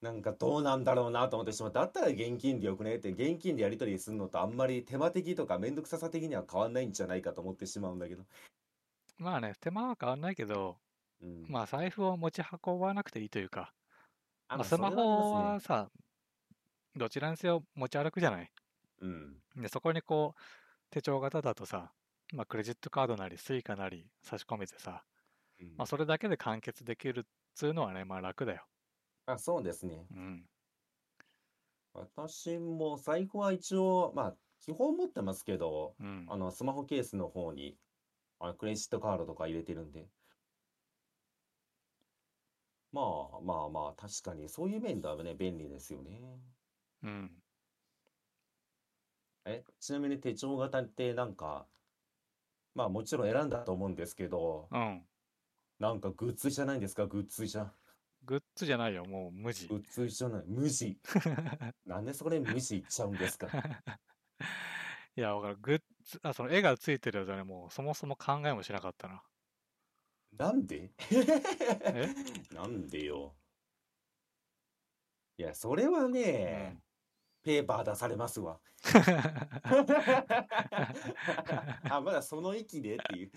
[0.02, 1.72] なんかどうなんだろうなと思ってしまう。
[1.72, 8.26] だったら現金でよくねって、現金でやり取りするのとあんまり手間的とかめんどくささ的には変わんないんじゃないかと思ってしまうんだけど。
[9.20, 9.24] う。
[9.24, 10.80] まあね、手間は変わんないけど、
[11.22, 11.48] うん。
[11.48, 13.74] まあ財布を持ち運ばなくていいというか、
[14.50, 15.60] あ、まあ、まあスマホは。
[15.62, 15.92] さ、
[16.96, 18.52] どちらにせよ持ち歩くじゃない。
[19.00, 19.42] うん。
[19.56, 20.42] で、そこにこう、
[20.92, 21.94] 手帳型だとさ、
[22.34, 25.06] まあ、クレジットカードなり、 Suicaなり差し込めてさ、
[25.60, 27.24] うんまあ、それだけで完結できるっ
[27.56, 28.68] つうのはね、まあ楽だよ。
[29.26, 30.08] あ、そうですね。
[30.12, 30.50] うん。
[31.94, 36.28] 私も財布は一応、まあ、基本持ってますけど、うん。
[36.28, 37.78] あの、スマホケースの方に、
[38.40, 40.08] あの、クレジットカードとか入れてるんで。
[42.92, 43.02] ま
[43.34, 46.40] あまあまあ、確かに、そういう面ではね、便利ですよね。
[47.04, 47.32] うん。
[49.46, 51.68] え、ちなみに手帳型ってなんか、
[52.76, 55.02] まあもちろん選んだと思うんですけど、うん。
[55.80, 57.08] なんかグッズじゃないんですか？
[57.08, 57.72] グッズじゃ。
[58.24, 59.76] グッズじゃないよ、もう無地グ。
[59.78, 60.44] ッズじゃない。
[60.48, 61.00] 無地。
[61.86, 63.48] なんでそれ無地言っちゃうんですか？
[65.16, 65.58] いや、わかる。
[65.62, 65.84] グッズ、
[66.24, 69.24] あ、その絵がついてるやつはね、もうそもそも考えもしなかったな。
[70.34, 70.94] なんで？
[71.92, 72.14] え？
[72.52, 73.38] なんでよ。
[75.40, 76.08] いや、それは
[76.42, 76.84] うね、ん。
[77.44, 78.62] ペーパー出されますわ。
[81.88, 83.32] あ、まだその域でっていう。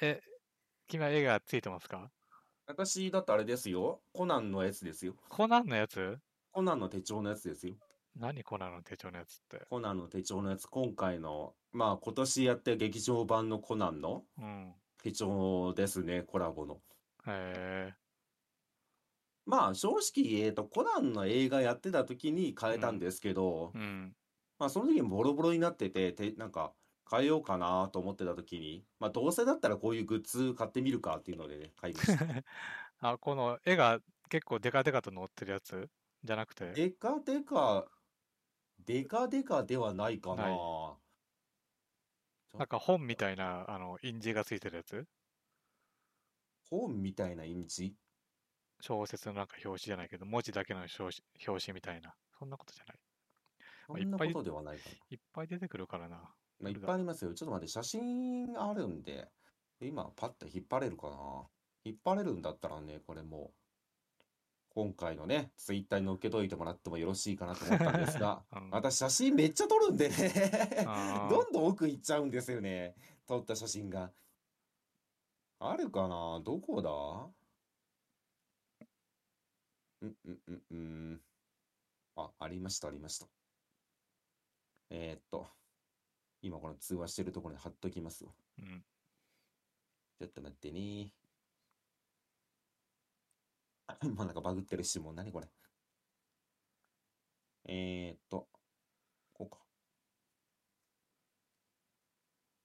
[0.00, 0.20] え、
[0.88, 2.12] 君は絵がついてますか？
[2.66, 4.02] 私、だってあれですよ。
[4.12, 5.16] コナンのやつですよ。
[5.30, 6.20] コナンのやつ？
[6.52, 7.76] コナンの手帳のやつですよ。
[8.16, 9.66] 何コナンの手帳のやつって。
[9.70, 14.74] コナンの手帳のやつ、今回の、まあ今年やってる劇場版のコナンのうん。
[15.02, 16.74] 手帳ですね、コラボの。
[17.26, 17.94] へえ。
[19.46, 24.14] まあ正直、えっと、コナンの映画やってた時に変えたんですけど、うん。
[24.58, 26.74] まあその時にボロボロになってて、て、なんか
[27.10, 32.18] 変えようかなと思ってた時に、まあどうせだったらこういうグッズ買ってみるかっていうのでね、買いました。
[33.00, 35.88] あ、この絵が結構デカデカと載ってるやつ
[36.24, 36.72] じゃなくて？
[36.74, 37.86] デカデカ、
[38.88, 40.44] デカデカではないかな。
[40.44, 40.58] ない
[42.56, 45.04] なんか本みたいな、あの、印字がついてるやつ？
[46.70, 47.94] 本みたいな印字？
[48.80, 51.12] 小説のなんか表紙じゃないけど、文字だけの表紙
[51.46, 52.14] 表紙みたいな。
[52.38, 52.96] そんなことじゃない。
[53.86, 54.96] そんなことではないかな。
[55.10, 56.16] いっぱい出てくるからな。
[56.58, 57.34] まあ、いっぱいありますよ。
[57.34, 59.28] ちょっと待って、写真あるんで、
[59.82, 61.46] 今パッと引っ張れるかな。
[61.84, 63.57] 引っ張れるんだったらね、これもう、
[64.78, 70.32] 今回のね、ツイッターに載っけといてもらってもよろしいかなと思ったんですが、 うん私写真めっちゃ撮るんでね、
[71.28, 72.94] どんどん奥行っちゃうんですよね。
[73.26, 74.12] 撮った写真が。
[75.58, 76.40] あるかな？
[76.44, 76.90] どこだ？
[80.02, 81.22] うんうんうんうん。
[82.14, 83.26] あ、ありました、ありました。
[84.90, 85.48] えーっと、
[86.40, 88.32] 今この通話してるところに貼っときますわ。
[88.60, 88.84] うん。
[90.20, 91.10] ちょっと待ってね。
[94.14, 95.48] もうなんかバグってるし、もう何これ。
[97.64, 98.48] えーっと、
[99.32, 99.58] こうか。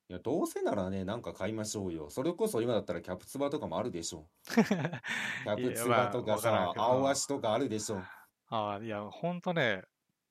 [0.10, 2.10] いや、どうせならね、なんか買いましょうよ。
[2.10, 4.28] それこそ今だったらキャプツバとかもあるでしょ。
[4.46, 8.02] キャプツバとかいやまあわからんさ、けど青足とかあるでしょ。
[8.48, 9.84] ああ、いや、ほんとね、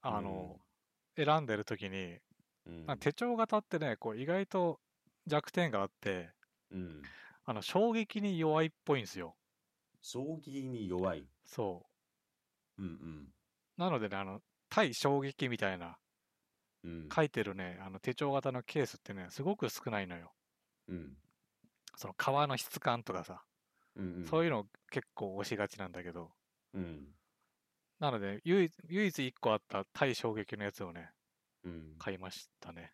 [0.02, 0.60] あの、
[1.16, 2.18] 選んでる時に、
[2.66, 2.86] うん。
[2.86, 4.80] なんか手帳型ってね、こう意外と
[5.26, 6.30] 弱点があって、
[6.70, 7.02] うん。
[7.44, 9.36] あの、衝撃に弱いっぽいんですよ。
[10.02, 11.26] 衝撃に弱い。
[11.44, 11.86] そ
[12.78, 13.80] うんう。
[13.80, 15.98] なのでね、あの、対衝撃みたいな
[16.84, 16.90] うん。
[16.90, 17.08] うん。
[17.14, 20.32] 書いてるね、あの手帳型のケースってね、すごく少ないのよ。
[20.88, 21.16] うん。
[21.96, 23.42] その革の質感とかさ、
[23.96, 24.26] うんうん。
[24.26, 26.32] そういうの結構押しがちなんだけど、
[26.74, 27.14] うん。
[28.00, 31.10] なので、唯一、唯一1個あった対衝撃のやつをね、
[31.64, 31.94] うん。
[31.98, 32.92] 買いましたね。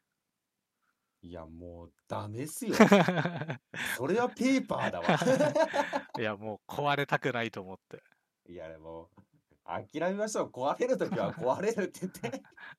[1.21, 2.75] いや、もうダメっすよ。
[3.97, 5.07] それはペーパーだわ。
[6.19, 8.03] いや、もう壊れたくないと思って。
[8.47, 9.23] いや、もう、
[9.65, 10.51] 諦めましょう。
[10.51, 12.43] 壊れるときは壊れるって言って。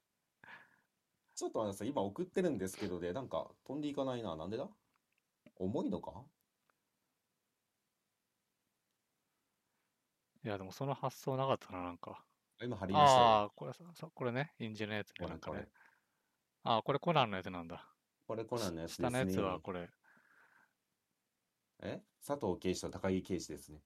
[1.35, 4.35] ちょっとあのさ、今送ってるんですけどね、なんか飛んでいかないな。
[4.35, 4.69] なんでだ？
[5.55, 6.25] 重いのか？
[10.43, 12.25] いや、でもその発想なかったな、なんか。
[12.59, 13.25] あ今貼りましたよ。
[13.27, 15.69] ああ、これさ、さこれね、インジのやつね、これこれなんかね。
[16.63, 17.85] ああ、これコナンのやつなんだ。
[18.29, 19.39] これコナンのやつです下のやつ。
[19.39, 19.89] はこれ、
[21.81, 23.79] え佐藤圭司と高木圭司ですね。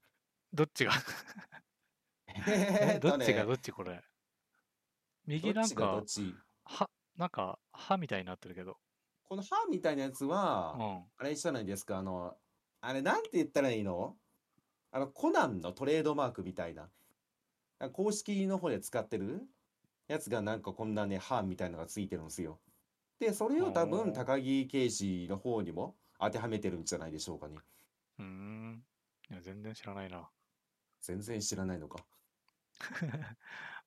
[0.52, 0.92] どっちが
[2.28, 4.02] えーっねどっちがどっちこれ。
[5.26, 8.76] 右なんどっちがどかっ、ちは、なんか、歯みたいになってるけど。
[9.24, 11.04] この歯みたいなやつは、うん。
[11.20, 12.36] あれじゃないですか、あの、
[12.82, 14.18] あれなんて言ったらいいの
[14.92, 16.90] あの、コナンのトレードマークみたいな。
[17.94, 19.48] 公式の方で使ってる
[20.10, 22.60] やつがなんかこんなね、歯みたいのがついてるんですよ。
[23.20, 27.58] で、それを多分高木刑事の方にも当てはめてるんじゃないでしょうかね。
[28.20, 28.84] うーん。
[29.30, 30.30] いや、全然知らないな。
[31.02, 32.04] 全然知らないのか。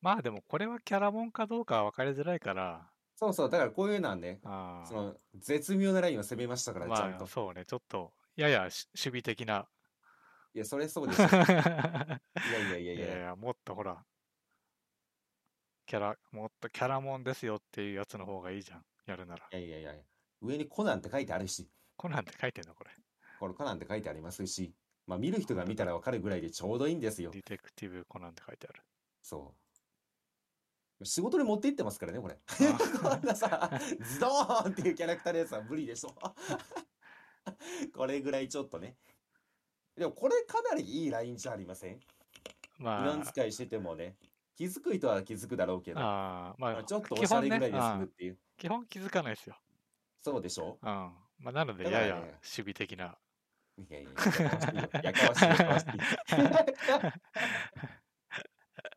[0.00, 7.26] まあでも、これはキャラモンかどうかは分かりづらいから、そうそう、だからこういうのはね、あその絶妙なラインを攻めましたから、あ、ちゃんとまあ、。
[7.26, 9.66] そうね、ちょっと、ややし守備的な。
[10.52, 11.24] いや、それそういでしょ。
[11.24, 12.20] いや
[12.68, 13.06] いやいやいや。
[13.06, 14.04] やいや、もっとほら、
[15.86, 18.84] キャラ、もっとキャラモンですよっていうやつの方がいいじゃん。
[19.06, 19.46] やるなら。
[19.52, 19.92] いやいやいや。
[20.42, 22.90] 上にコナンって書いてあるし、コナンって書いてんのこれ。
[23.40, 24.72] これコナンって書いてありますし、
[25.06, 27.30] まあ見る人が見たらわかるぐらいでちょうどいいんですよ。
[27.30, 28.82] ディテクティブコナンって書いてある。
[29.22, 29.54] そ
[31.00, 31.04] う。
[31.04, 32.34] 仕事で持って行ってますからね、これ。
[32.34, 32.38] あ
[32.98, 36.14] こんなさ、ズドーンっていうキャラクターのやつは無理でしょ。
[37.94, 38.96] これぐらいちょっとね。
[39.96, 42.00] でもこれかなりいいラインじゃありません？
[42.78, 44.16] 普ま段使いしててもね。
[44.56, 48.38] 気づく人は気づくだろうけど、あ、まあ、まあちょっとおしゃれぐらいで済うんむっていう。
[48.56, 49.56] 基本気づかないですよ。
[50.16, 50.78] そうでしょ？
[50.82, 50.88] うん。
[50.88, 53.18] まあ、なので、だからねやや守備的な。
[53.78, 55.86] いやいや、やかましいよやかましいやかましい。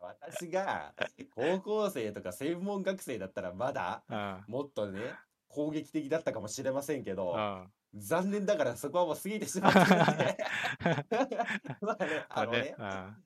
[0.00, 0.94] 私が
[1.34, 4.44] 高校生とか専門学生だったらまだうん。
[4.48, 5.00] もっとね、
[5.48, 7.70] 攻撃的だったかもしれませんけど、うん。
[7.94, 10.38] 残念ながらそこはもう過ぎてしまってるんで
[11.82, 13.24] まあね、あのね、うん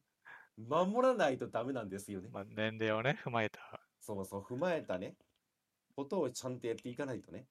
[0.56, 2.28] 守らないとダメなんですよね。
[2.32, 3.58] まあ、年齢をね、踏まえた。
[4.00, 5.16] そうそう、踏まえたね、
[5.96, 7.46] ことをちゃんとやっていかないとね。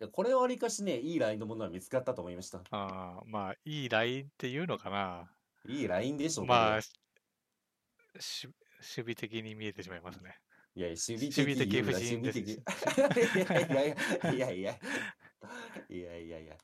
[0.00, 2.62] いやこれはわりかしね、いいラインのものは見つかったと思いました。
[2.70, 5.28] あーまあ、いいラインっていうのかな。
[5.66, 10.36] いいラインでしょうまあ、こし守備的に見えてしまいますね。
[10.76, 12.62] れいや、守備守備的不信守備です的。
[14.32, 14.78] いやいやいやいやいや
[15.88, 16.56] いやいやいや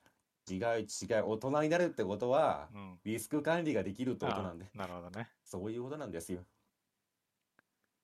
[0.51, 2.99] 違う違う大人になるってことはうん。
[3.05, 5.29] リスク管理ができるってことなんでなるほどね。
[5.45, 6.41] そういうことなんですよ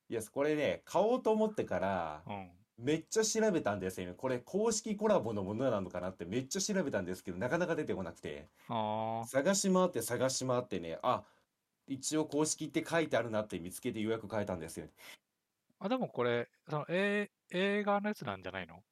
[0.09, 2.51] いやこれね買おうと思ってからうん。
[2.79, 11.23] めっちゃ調べたんですよねこれ公式コラボのものなのかなってめっちゃ調べたんですけどなかなか出てこなくてあ探し回って探し回ってねあ
[11.87, 14.87] 一応公式って書いてあるなって見つけて予約変えたんですよ
[15.79, 15.85] あ。
[15.85, 18.83] あ、でもこれ、その、え映画のやつなんじゃないの？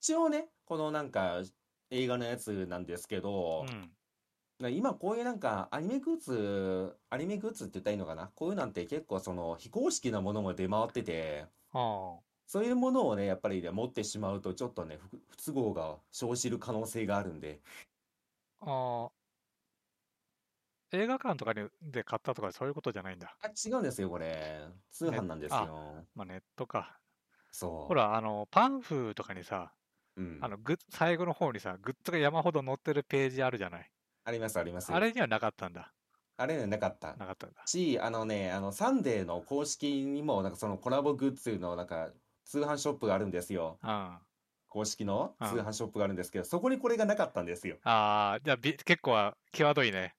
[0.00, 1.40] 一応ねこのなんか
[1.90, 3.96] 映画のやつなんですけどう、ん。
[4.60, 8.28] な今こういうなんかアニメグッズアニメグッズって言ったらいいのかな？
[8.34, 17.62] こういうなんて結構その非公式なものも出回っててあそういうものをね、やっぱりね、持ってしまうと、ちょっとね、不不都合が生じる可能性があるんで、
[18.60, 19.10] あ。
[20.92, 23.38] 映画館とかにで買ったとかそういうことじゃないんだ。
[23.40, 24.68] あ、違うんですよ、これ。
[24.90, 26.06] 通ね、販なんですあ、よ。
[26.14, 27.00] まあネットか。
[27.86, 29.74] ほそら、あの、パンフとかにさ、
[30.16, 30.20] う。
[30.22, 30.40] うん。
[30.40, 33.90] あの、グッ最後の方にさ、グッズが山ほど載ってるページあるじゃない？
[34.24, 34.92] あります、あります。
[34.92, 35.94] あれにはなかったんだ。
[36.36, 37.16] あれね、なかった。
[37.16, 37.62] なかったんだ。
[37.66, 42.12] し、あのね、あの、サンデーの公式にも、なんかそのコラボグッズの、なんか、
[42.44, 43.80] 通販ショップがあるんですよ。
[43.82, 44.18] うん。
[44.68, 47.78] 公式のうん通販ショップがあるんですけど、そこにこれがなかったんですよ。
[47.84, 50.16] ああ、じゃあび、結構は際どいね。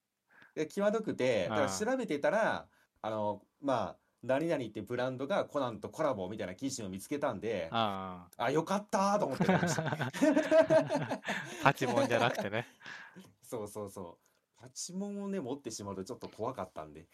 [0.56, 2.70] で、際どくて、だからうん調べてたら、
[3.02, 9.86] あの、まあ、何々ってブランドがコナンとコラボみたいな記事を見つけたんで、ああ、よかったーと思ってました。
[9.86, 10.12] あ。
[11.64, 12.68] パチモンじゃなくてね。
[13.42, 14.62] そうそうそう。
[14.62, 17.06] パチモンをね、持ってしまうとちょっと怖かったんで。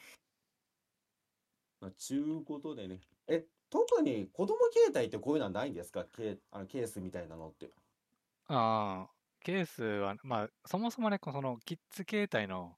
[1.81, 2.99] まあ、ちゅうことでね。
[3.27, 6.05] え、特に子供携帯ってこういうのはないんですか？
[6.05, 7.69] ケー、あのケースみたいなのって。
[8.47, 9.11] ああ。
[9.43, 12.75] ケースは、まあ、そもそもね、このキッズ携帯の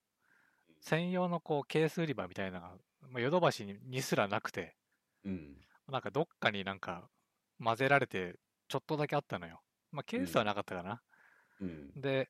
[0.80, 2.72] 専用のこうケース売り場みたいなのが、
[3.10, 4.76] まあ、ヨドバシににすらなくて、
[5.24, 5.58] うん。
[5.88, 7.10] なんかどっかになんか
[7.64, 9.62] 混ぜられてちょっとだけあったのよ。
[9.92, 11.02] まあケースはなかったかな。
[11.60, 11.92] うん。
[11.96, 12.30] で、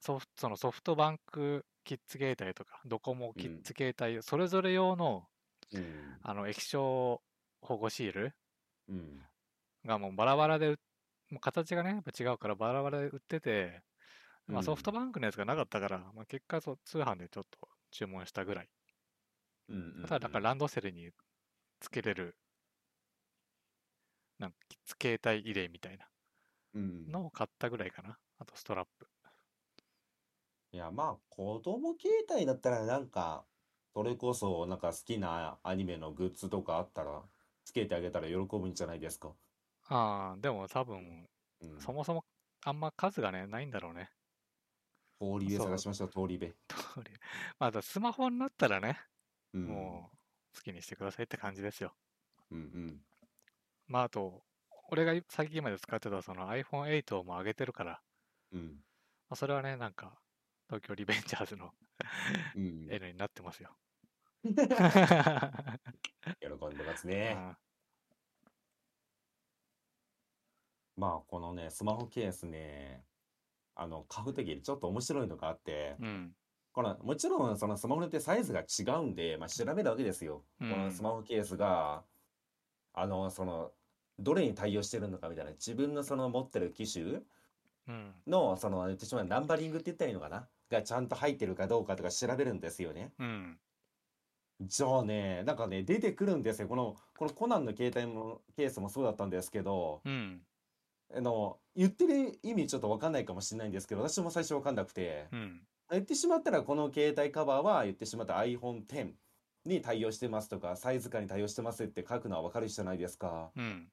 [0.00, 5.28] ソフト、そのソフトバンクキッズ携帯とか、ドコモキッズ携帯、それぞれ用の、
[5.72, 6.18] うん。
[6.22, 7.22] あの液晶
[7.60, 8.36] 保護シール
[8.88, 9.28] うん。
[9.84, 10.70] がもうバラバラで
[11.30, 13.82] もう形がね、やっぱ違うからバラバラで売ってて、
[14.48, 17.58] まあ、ソフトバンクのやつがなかったから、まあ、結果そう通販でちょっと
[17.90, 18.70] 注文したぐらい。
[19.68, 20.02] うん。
[20.02, 21.12] ただ、だからランドセルに
[21.80, 22.36] つけれる、
[24.38, 24.56] なんか
[25.00, 26.08] 携帯入れみたいな
[26.74, 27.08] うん。
[27.08, 28.18] のを買ったぐらいかな。
[28.38, 29.08] あとストラップ。
[30.72, 33.46] いや、まあ、子供携帯だったらなんか、
[33.94, 37.28] それこそなんか好きなアニメのグッズとかあったら、
[37.64, 39.36] つけてあげたら喜ぶんじゃないですか。
[39.88, 41.28] ああ、でも多分、
[41.60, 41.78] うん。
[41.78, 42.24] そもそも
[42.62, 44.10] あんま数がね、ないんだろうね。
[45.20, 46.46] 通り部探しましょう、通り部。
[46.68, 47.12] 通り
[47.58, 48.98] まあ、あとスマホになったらね、
[49.52, 49.66] うん。
[49.66, 50.16] もう
[50.56, 51.94] 好きにしてくださいって感じですよ。
[52.50, 53.04] うんうん。
[53.86, 54.44] まあ、あと、
[54.90, 58.02] 俺が最近まで使ってたその iPhone8 をもう上げてるから、
[58.52, 58.84] うん。
[59.28, 60.20] まあ、それはね、なんか、
[60.68, 61.72] 東京リベンジャーズの
[62.54, 62.86] うん。
[62.90, 63.76] N になってますよ。
[64.44, 64.56] 喜ん
[66.76, 67.56] でますね。
[70.96, 73.04] まあ、このね、スマホケースね、
[73.78, 76.34] あの、買うときちょっと面白いのがあって、うん。
[76.72, 80.44] この、もちろん、そのスマホによってサイズが違うんで、まあ、調べるわけですよ。
[80.60, 82.04] こうんのスマホケースが、
[82.94, 83.72] あの、その、
[84.18, 87.22] どれに対応してるのかみたいな、自分のその持ってる機種
[87.88, 88.14] うん。
[88.26, 90.48] の、その、言ってしまうナンバリングって言ったらいいのかな？
[90.70, 93.12] がちゃんと入ってるかどうかとか調べるんですよね。
[93.18, 93.60] うん。
[94.60, 96.68] じゃあね、なんかね、出てくるんですよ。
[96.68, 100.47] この、このコナンの携帯も、ケースもそうだったんですけど、うん。
[101.14, 105.66] あの、言ってる意味ちょっとわかんないかもしれないんですけど、私も最初わかんなくて、うん。
[105.90, 109.14] 言ってしまったらこの携帯カバーは言ってしまった iPhone X
[109.64, 113.50] に対応してますとか、サイズ感に対応してますって書くのはわかるじゃないですか。
[113.56, 113.90] うん。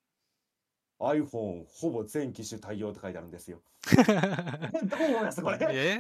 [1.00, 3.62] iPhone ほぼ全機種対応って書いてあるんですよ。
[3.96, 4.02] ど
[4.98, 5.58] う思いますこれ？
[5.72, 6.00] え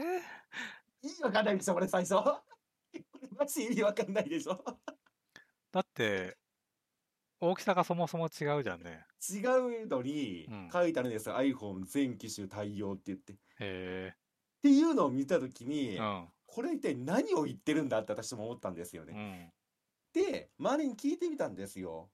[1.01, 2.15] 意味わかんないでしょ、これ最初。
[2.23, 2.41] こ
[2.93, 3.01] れ
[3.37, 4.63] マジ意味わかんないでしょ。
[5.71, 6.37] だって、
[7.39, 9.07] 大きさがそもそも違うじゃんね。
[9.29, 9.39] 違
[9.83, 11.35] うのにうん書いてあるんですよ。
[11.35, 13.33] iPhone 全機種対応って言って。
[13.33, 14.15] っへ
[14.61, 15.99] ていうのを見たときにえ。
[15.99, 16.31] う、ん。
[16.45, 19.19] これ一体何を言ってるんだって私も思ったんですようね。
[19.19, 19.51] ん。
[20.13, 22.11] で、周りに聞いてみたんですよ。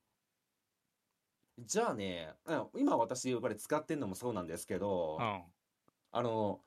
[1.60, 5.53] じゃあね、あ今私これ使ってんのもそうなんですけど、うん。
[6.12, 6.65] あの、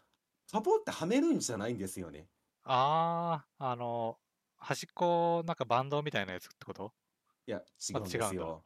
[0.50, 2.28] カポってはめるんじゃないんですよね。
[2.64, 4.18] ああ、あの、
[4.56, 6.94] 端っこ、なんかバンドみたいなやつってこと？
[7.46, 8.64] いや、違うんで違うんだすよ。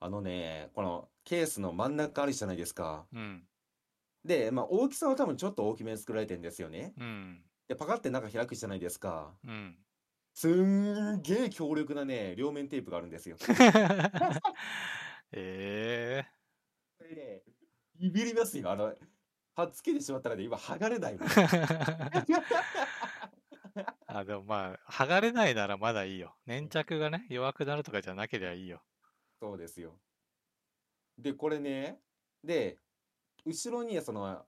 [0.00, 3.06] あのね、このケースの真ん中あるじゃないですか。
[3.12, 3.42] うん。
[4.24, 6.92] で、まあ大きさは多分ちょっと大きめに作られてるんですよね。
[6.98, 7.42] うん。
[7.68, 9.34] で、パカって中開くじゃないですか。
[9.46, 9.78] うん。
[10.34, 13.36] すんげえ強力なね、両面テープがあるんですよ。
[15.32, 16.26] ええ
[16.98, 17.42] これね、
[17.96, 18.70] ビビりますよ。
[18.70, 18.94] あの、
[19.54, 21.28] はっつけてしまったらね、今剥がれないもん。
[24.06, 26.36] あ、でもまあ、剥がれないならまだいいよ。
[26.46, 28.82] 粘着がね、弱くなるとかじゃなければいいよ。
[29.40, 29.98] そうですよ。
[31.18, 32.00] で、これね、
[32.42, 32.78] で、
[33.44, 34.46] 後ろにその、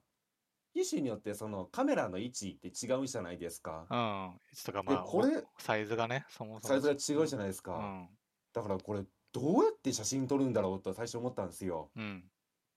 [0.74, 3.86] 機種によってそのカメラの位置って違うじゃないですか。
[3.90, 3.98] うん。
[3.98, 6.80] 位置とかまあ、これおサイズがね、そもそも。
[6.80, 7.76] サイズが違うじゃないですか。
[7.76, 8.08] うん。
[8.52, 9.02] だからこれ、
[9.32, 11.90] どうやって写真撮るんだろうと最初思ったんですよ。
[11.96, 12.30] うん。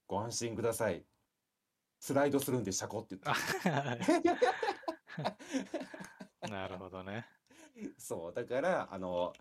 [0.07, 1.05] ご安心ください。
[1.99, 4.23] スライドするんでシャコって言あって。
[6.49, 7.25] なるほどね。
[7.97, 9.33] そう、だから、あの、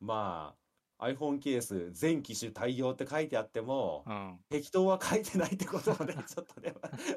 [0.00, 0.56] ま
[0.98, 4.40] あ、iPhone ケース全機種対応って書いてあっても、うん。
[4.50, 6.74] 適当は書いてないってことをね、 ちょっとね、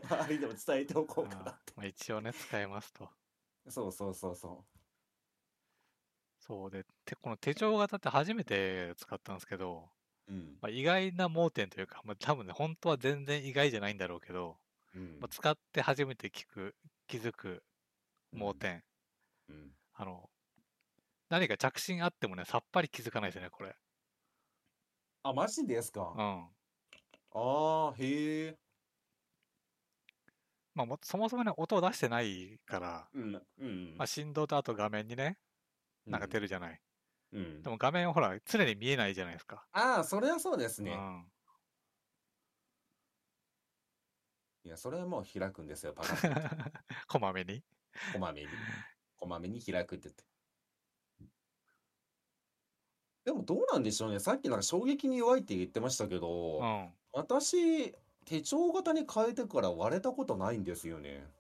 [0.10, 3.10] 周りでも伝えておこうかなあまあ、一応ね、使えますと。
[3.68, 4.66] そうそうそうそ
[6.40, 9.90] そうで、てこの手帳型って初めて使ったんですけど、
[10.28, 10.34] う。
[10.34, 10.58] うん。
[10.62, 14.58] まあ、意外な盲点というか、まあ、多分ね、本当は全然意外じゃないんだろうけど、
[14.96, 16.76] うんまあ、使って初めて聞く、
[17.08, 17.64] 気づく
[18.36, 18.84] 盲点。
[19.50, 19.76] うん。
[19.94, 20.30] あの、
[21.30, 23.76] 何か着信あってもね、さっぱり気づかないですよね、これ。
[25.24, 26.16] あ、マジですか？
[26.16, 26.56] うん。
[27.32, 28.60] ああ、へえ。
[30.74, 33.48] まあ、もそもそもね、音を出してないから、うん。
[33.58, 33.98] うん。
[33.98, 35.40] まあ、振動とあと画面にね、
[36.10, 36.42] なんか出る。
[36.42, 36.82] るじゃない。
[37.32, 37.70] うんで。
[37.70, 39.68] も画面ほら、常に見えないじゃないですか。
[39.72, 40.92] ああ、それはそうですね。
[40.92, 40.92] う
[41.24, 41.32] ん。
[44.66, 46.44] いや、それはもう開くんですよ、パカッと。
[47.08, 47.64] こまめに。
[48.08, 48.62] こまめに。
[49.18, 50.24] こまめに開くって言って。
[53.26, 54.20] でもどうなんでしょうね。
[54.20, 56.96] さっきなんか衝撃に弱いって言ってましたけど、うん。
[57.12, 57.94] 私、
[58.26, 61.34] 手帳型に変えてから割れたことないんですよね。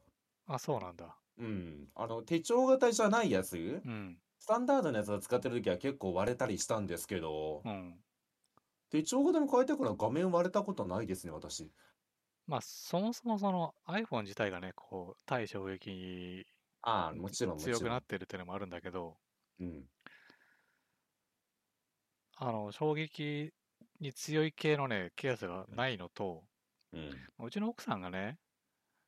[0.47, 1.21] あ、そうなんだ。
[1.37, 1.91] うん。
[1.95, 4.21] あの、手帳型じゃないやつ、うん。
[4.39, 8.03] スタンダードなやつを使ってる時は結構割れたりしたんですけど、うん。
[8.89, 11.71] 手帳型に変えてから画面割れたことないですね、私。
[12.47, 16.45] まあ、そもそもその iPhone 自体がね、こう、対衝撃
[16.81, 17.79] ああ、もちろんもちろん。
[17.79, 19.17] 強くなってるっていうのもあるんだけど、
[19.59, 19.89] うん。
[22.37, 23.53] あの、衝撃
[23.99, 26.47] に強い系のね、ケースがないのと、
[26.93, 27.27] うん。
[27.39, 28.39] うちの奥さんがね、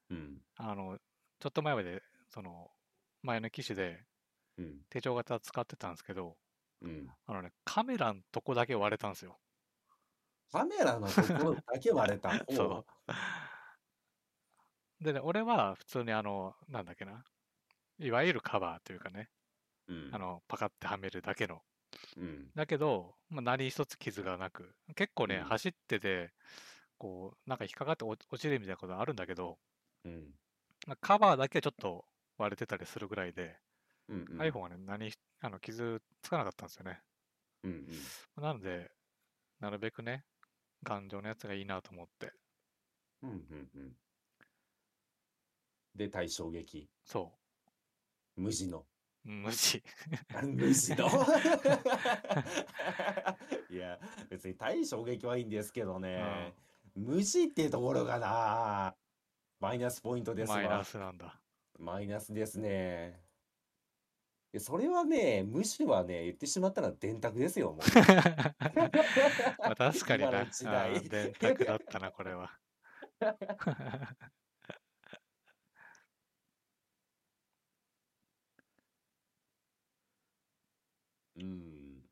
[0.09, 0.41] うん。
[0.57, 0.97] あの、
[1.39, 2.71] ちょっと前まで、その、
[3.23, 4.05] 前の機種で
[4.57, 4.81] うん。
[4.89, 6.37] 手帳型使ってたんですけど、
[6.81, 7.13] うん。
[7.27, 9.39] あのね、カメラのとこだけ割れたんですよ。
[10.51, 12.31] カメラのところだけ割れた。
[12.49, 13.13] そう。
[15.03, 17.23] でね、俺は普通にあの、なんだっけな、
[17.99, 19.29] いわゆるカバーというかね、
[19.87, 19.93] う。
[19.93, 20.17] うんあ。
[20.17, 21.61] の、パカってはめるだけの。
[22.17, 22.51] うん。
[22.55, 26.33] だけど、まあ、何一つ傷がなく、結構ね、うん走ってて、
[26.97, 29.59] こう、なんか引っかかって落落ちるみたいなことあるんだけど、
[30.05, 30.33] うん。
[30.87, 32.05] まあ、カバーだけちょっと
[32.37, 33.57] 割れてたりするぐらいで、
[34.09, 34.25] うん。
[34.29, 34.41] うん。
[34.41, 37.01] iPhone はね、何、あの、傷つかなかったんですよね。
[37.63, 37.71] うん。
[37.71, 38.43] うん。
[38.43, 38.91] なので、
[39.59, 40.25] なるべくね、
[40.83, 42.33] 頑丈なやつがいいなと思って、
[43.21, 43.29] うん。
[43.29, 43.69] うん。
[43.75, 43.95] うん。
[45.95, 46.89] で、対衝撃。
[47.03, 47.33] そ
[48.35, 48.85] 無地の。
[49.25, 49.83] う、無地。
[50.43, 51.09] 無地の？
[53.69, 53.99] いや、
[54.29, 56.53] 別に対衝撃はいいんですけどね。
[56.95, 58.95] 無地っていうところがな、
[59.59, 60.83] マイナスポイントですマイナわ。
[60.83, 61.39] スなんだ。
[61.79, 63.26] マイナスですね。
[64.51, 67.79] でそれはね、無視はね、言ってしまったら電卓ですよ、もう。
[69.59, 72.57] まあ、確かにな、時代うん電卓だったな、これは。
[81.35, 82.03] うん。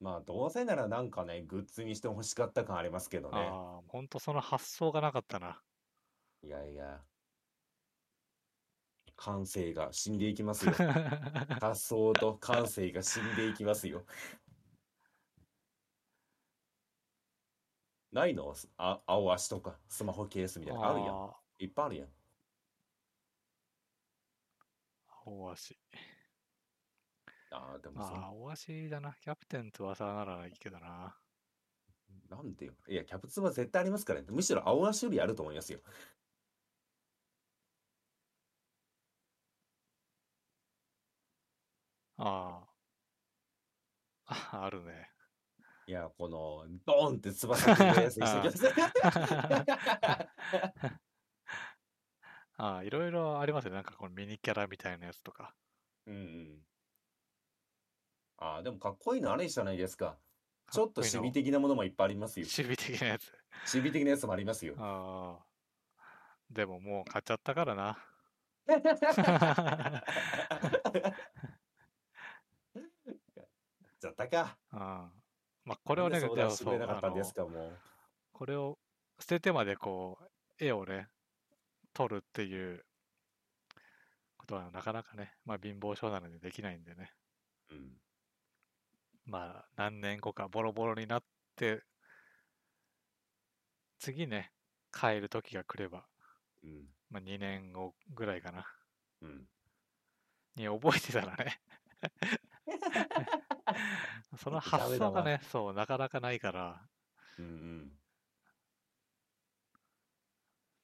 [0.00, 3.38] まあ、どうせならなんかね、グッズにして欲しかった感ありますけどね。
[3.38, 5.62] ああ、ほんとその発想がなかったな。
[6.42, 7.04] いやいや。
[9.20, 10.72] 感性が死んでいきますよ。
[11.60, 14.06] 発想と感性が死んでいきますよ。
[18.12, 18.54] ないの？
[18.54, 21.16] すあ、青足とか、スマホケースみたいなのあるやん。
[21.26, 22.08] あいっぱいあるやん。
[22.08, 22.10] ー
[25.26, 25.78] 青足。
[27.50, 29.14] ああ、でもそああ、青足だな。
[29.20, 31.20] キャプテン翼ならいいけどな。
[32.28, 32.74] なんでよ。
[32.88, 34.26] いや、キャプツバ絶対ありますからね。
[34.30, 35.80] むしろ青足よりあると思いますよ。
[42.22, 42.68] あ
[44.26, 44.50] あ。
[44.52, 45.10] あ、あるね。
[45.88, 48.66] いや、この、ドーンって翼くるやつにしときます。
[52.58, 53.76] ああ、いろいろありますよね。
[53.76, 55.56] なんかこのミニキャラみたいなやつとか。
[56.06, 56.62] うんうん。
[58.36, 60.18] ああ、でもかっこいいのあれじゃないですか。
[60.70, 62.44] ちょっと守備的なものもいっぱいありますよ。
[62.44, 63.30] 守備的なやつ。
[63.30, 64.74] 守備的なやつもありますよ。
[64.78, 65.46] ああ。
[66.50, 67.98] でももう買っちゃったからな。
[74.24, 74.58] ったか。
[74.72, 74.78] うん。
[75.64, 77.78] まあ、これをね、でそうなかったんですか、もう。
[78.32, 78.78] これを
[79.18, 81.08] 捨ててまでこう、絵をね、
[81.92, 82.84] 撮るっていう
[84.36, 87.12] ことはなかなかね、まあ貧乏症なのでできないんでね。
[87.70, 87.92] うん。
[89.26, 91.24] まあ何年後かボロボロになっ
[91.56, 91.82] て、
[93.98, 94.52] 次ね、
[94.98, 96.06] 変える時が来れば、
[96.62, 96.86] うん。
[97.10, 98.66] まあ2年後ぐらいかな。
[99.22, 99.46] うん。
[100.56, 101.60] に覚えてたらね。
[104.36, 106.88] その発想がね、そう、なかなかないから、
[107.38, 107.92] うんうん。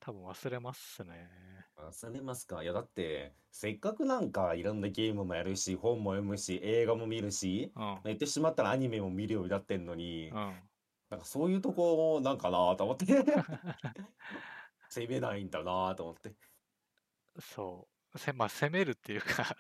[0.01, 1.29] 多分忘れますね。
[1.77, 2.63] 忘れますか？
[2.63, 8.01] いや、だって、せっかくなんかいろんなゲームもやるし、本も読むし、映画も見るし、うん。
[8.05, 10.63] 言ってしまったらアニメも見るようになってんのに、うん。
[11.11, 13.05] なんかそういうとこなんかなと思って。
[14.89, 16.35] 攻めないんだなと思って。
[17.41, 18.19] そう。
[18.19, 19.57] せまあ、攻めるっていうか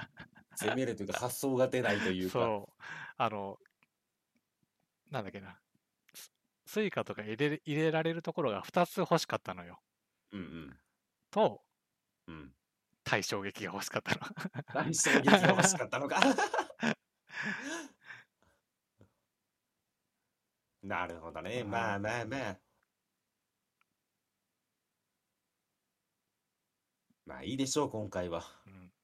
[0.54, 2.32] 攻めるというか発想が出ないというか。
[2.32, 2.82] そう。
[3.18, 3.58] あの、
[5.10, 5.58] なんだっけな。
[6.14, 6.30] ス
[6.66, 9.80] スイカとか入れ入れられるところが2つ欲しかったのよ。
[10.32, 10.76] うん
[11.30, 11.62] と、
[12.26, 12.34] うん。
[12.34, 12.52] うん。
[13.04, 14.20] 対衝撃が欲しかったの。
[14.74, 16.20] 大衝撃が欲しかったのか。
[20.82, 21.60] なるほどね。
[21.60, 22.60] うんまあまあまあ。
[27.26, 28.44] まあいいでしょう、今回は。
[28.66, 28.95] うん。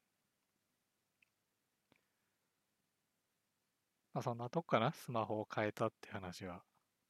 [4.15, 4.93] まあ、そんなとこかな。
[4.93, 6.65] スマホを変えたって話は。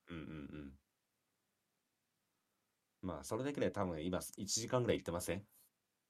[0.09, 0.25] うんうんう
[0.69, 0.79] ん。
[3.03, 5.47] まあ、それだけで多分今1時間ぐらい行ってません？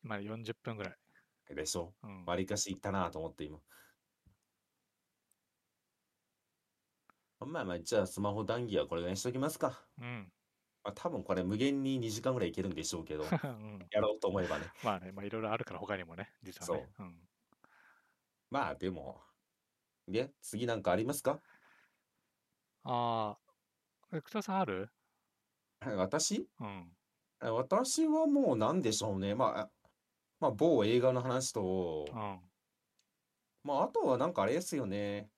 [0.03, 0.99] 今40分ぐらい。
[1.49, 1.95] でしょ？
[2.03, 2.24] うん。
[2.24, 3.62] わりかし行ったなと思って今。
[7.40, 9.88] まあまあ、じゃあスマホ談義はこれぐらいにしときますか。
[9.99, 10.32] うん。
[10.84, 13.90] まあ多分これ無限に2時間ぐらいいけるんでしょうけど、 うん。
[13.90, 14.74] やろうと思えばね。
[14.82, 16.90] まあね、まあいろいろあるから他にもね、実はね。
[16.99, 17.28] うん。
[18.51, 19.22] まあでも、
[20.09, 21.42] で、次なんかありますか？
[22.84, 23.38] あ
[24.12, 24.92] あ、エクタさんある？
[25.80, 26.48] 私？
[26.61, 26.96] うん。
[27.40, 29.34] 私はもう何でしょうね。
[29.34, 29.72] まあ、
[30.40, 32.53] まあ某映画の話とう、ん。
[33.64, 35.30] まああとはなんかあれですよね。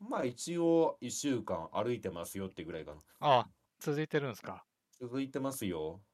[0.00, 3.02] まあ一応1週間歩いてますよってぐらいかな。
[3.20, 4.66] ああ、続いてるんですか？
[5.00, 6.04] 続いてますよ。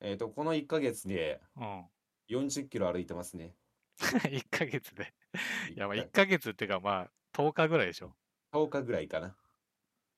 [0.00, 1.88] えっと、この1ヶ月でうん。
[2.28, 3.56] 40キロ歩いてますね。
[4.30, 5.14] 1ヶ月で。
[5.76, 8.16] いや、まあ1 1ヶ月っていうかまあ10日ぐらいでしょ。
[8.52, 9.36] 10日ぐらいかな。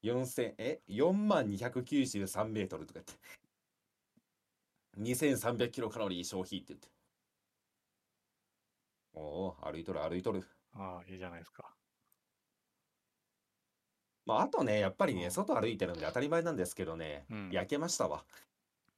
[0.03, 3.15] 4000、え ?4 万293メートルとか言って。
[4.99, 6.89] 2300キロカロリー消費って言って。
[9.15, 10.45] おお、歩いとる歩いとる。
[10.75, 11.75] ああ、いいじゃないですか。
[14.27, 17.51] まあ、あとね、やっぱりね、うん外歩いてるんで当たり前なんですけどね、うん。
[17.51, 18.25] 焼けましたわ。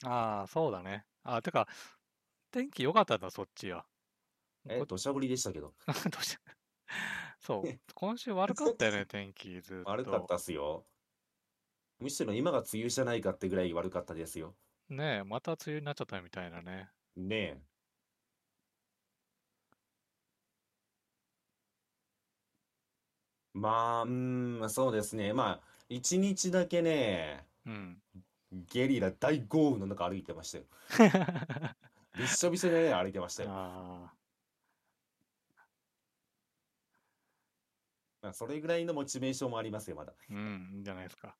[0.04, 1.04] ああ、そうだね。
[1.22, 1.68] ああ、てか、
[2.52, 3.86] 天気良かったんだ、そっちは。
[4.68, 5.74] え、こ土砂降りでしたけど。
[5.86, 6.40] どうした
[7.40, 9.90] そう、今週悪かったよね、 天気、ずっと。
[9.90, 10.84] 悪かったっすよ。
[12.00, 14.54] むしろ今が梅雨じゃないかってぐらい悪かったですよ。
[14.88, 16.90] ねえ、また梅雨になっちゃったみたいなね。
[17.16, 17.62] ねえ。
[23.54, 25.32] まあ、うーん、そうですね。
[25.32, 28.02] まあ、一日だけね、うん。
[28.52, 30.64] ゲリラ大豪雨の中歩いてましたよ。
[32.16, 33.50] びっしょびしょでね、歩いてましたよ。
[33.52, 34.17] あ
[38.22, 40.12] まあ、それぐらいのモチベーションもありますよ、まだ。
[40.12, 41.36] あ、うん、いいんじゃないですか。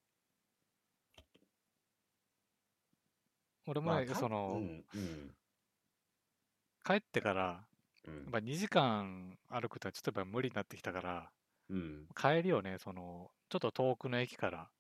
[3.67, 5.35] 俺もまあ、その、うん、うん、
[6.85, 7.67] 帰ってから、
[8.07, 11.31] うん、やっぱ2時間歩くとはちょっとやっぱ無理になってきたから、
[11.69, 14.71] うん、帰りをね、その、ちょっと遠くの駅から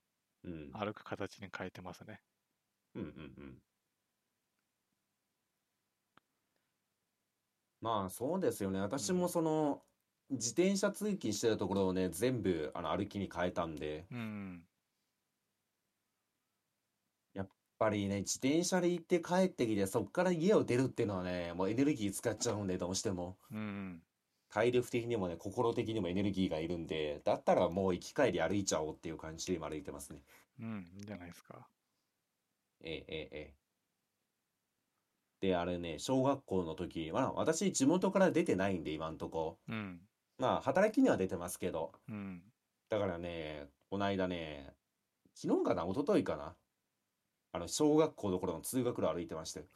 [0.44, 2.20] うん、歩く形に変えてますね。
[2.94, 3.62] うん、うん、うん。
[7.80, 8.80] まあ、そうですよね。
[8.80, 9.82] 私もその、
[10.30, 14.64] 自転車通勤してるところをね、全部あの歩きに変えたんで、うん。
[17.34, 17.48] やっ
[17.78, 23.38] ぱりね、自転車で行って帰ってきて、そっから家を出るっていうのはね、もうエネルギー使っちゃうんで、どうしても。
[23.50, 24.02] うん。
[24.50, 30.22] 体力的にもね、心的にもエネルギーがいるんで、だったらもう行き帰り歩いちゃおうっていう感じで今歩いてますね。
[30.60, 31.68] うん、いいんじゃないですか。
[32.82, 33.54] ええ、ええ、ええ。
[35.40, 39.58] で、あれね、小学校の時、まあ私地元から出てないんで、今んとこ。
[39.68, 40.07] うん。
[40.38, 42.42] まあ働きには出てますけど、うん。
[42.88, 44.74] だからね、この間ね、
[45.34, 46.54] 昨日かな、一昨日かな。
[47.52, 49.66] あの、小学校の頃の通学路歩いてましたよ。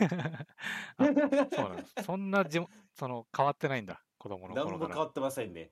[0.98, 1.04] あ
[1.50, 1.94] そうなんです。
[2.04, 4.02] そんなじも、その、変わってないんだ。
[4.18, 4.88] 子供の何頃から。
[4.88, 5.70] も変わってませんね。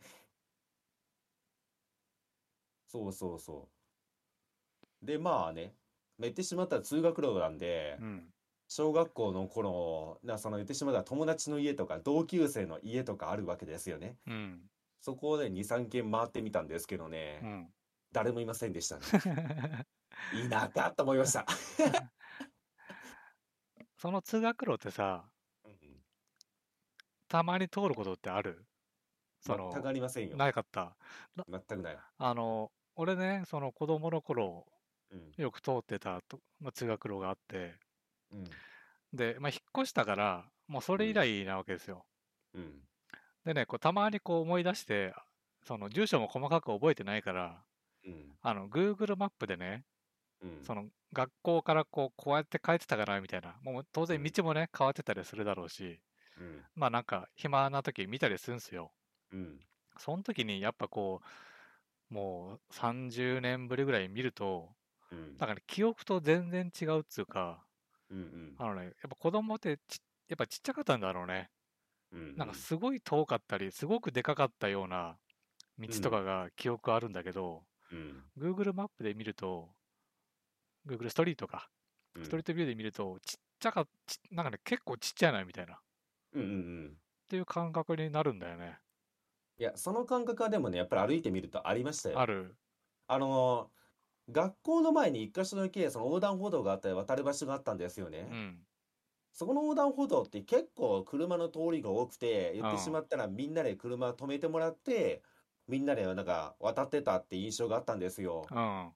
[2.86, 3.68] そうそうそ
[5.03, 5.07] う。
[5.07, 5.74] で、まあね、
[6.18, 8.32] 言ってしまったら通学路なんでう、ん。
[8.69, 14.19] 小学校の頃、なその言ってしまったら友達の家とか同級生の家とかあるわけですよね。
[14.27, 14.71] うん。
[15.01, 17.75] そこで2、3軒回ってみたんですけどね、うん。
[18.12, 19.87] 誰もいませんでしたね。
[20.51, 21.47] 田舎と思いました。
[23.97, 25.25] その通学路ってさ、
[25.64, 25.79] うん
[27.29, 28.64] たまに通ることってある？
[29.41, 30.37] その全くありませんよ。
[30.37, 30.97] なかった？
[31.49, 31.99] 全くない。
[32.16, 34.66] あの、俺ね、その子供の頃、
[35.11, 35.33] うん。
[35.37, 37.75] よく通ってたと、まあ、通学路があって、
[38.33, 38.45] うん。
[39.12, 42.05] で、まあ、引っ越したから、もうそれ以来なわけですよ。
[42.55, 42.81] うん。
[43.45, 45.14] でね、こうたまにこう思い出して、
[45.64, 47.64] その住所も細かく覚えてないから、
[48.05, 48.39] うん。
[48.43, 49.85] あの、Google マップでね、
[50.43, 50.62] うん。
[50.62, 56.01] その学校からこうこうやって帰ってたかなみたいなもう当然道もね変わってたりするだろうし
[56.39, 56.64] うん。
[56.74, 58.93] まあなんか暇な時見たりするんすよ
[59.33, 59.61] うん。
[59.97, 61.22] その時にやっぱこ
[62.11, 64.70] うもう30年ぶりぐらい見ると
[65.11, 65.37] うん。
[65.39, 67.64] なんかね記憶と全然違うっつうか
[68.11, 68.19] うん。
[68.19, 68.55] うん。
[68.59, 71.51] あのねやっぱ子供ってちやっぱちっちゃかったんだろうね
[72.13, 72.37] うん。
[72.37, 75.19] なんかすごい遠かったりすごくでかかったような
[75.79, 78.25] 道とかが記憶あるんだけど、うん。
[78.39, 79.71] Google マップで見ると
[80.87, 81.71] Google ストリートか
[82.15, 82.25] うん。
[82.25, 85.79] ストリートビューで見ると、ちっちゃかちなんかね、結構ちっちゃいなみたいな、っ
[86.33, 86.43] うん。
[86.43, 86.49] うん。
[86.49, 86.53] う
[86.91, 86.99] ん。
[87.29, 88.81] ていう感覚になるんだよね。
[89.59, 92.21] いや、その感覚はでもね、やっぱり歩いてみるとありましたよ。
[92.21, 92.57] ある。
[93.09, 93.78] あのー、
[94.31, 98.29] 学校の前に一箇所だけその横断歩道があったり渡る場所があったんですよね。
[98.31, 98.66] うん。
[99.33, 105.22] そこの横断歩道って結構車の通りが多くて、言ってしまったらみんなで車止めてもらって、
[105.68, 108.47] みんなでなんか渡ってたって印象があったんですよ。
[108.51, 108.93] うん。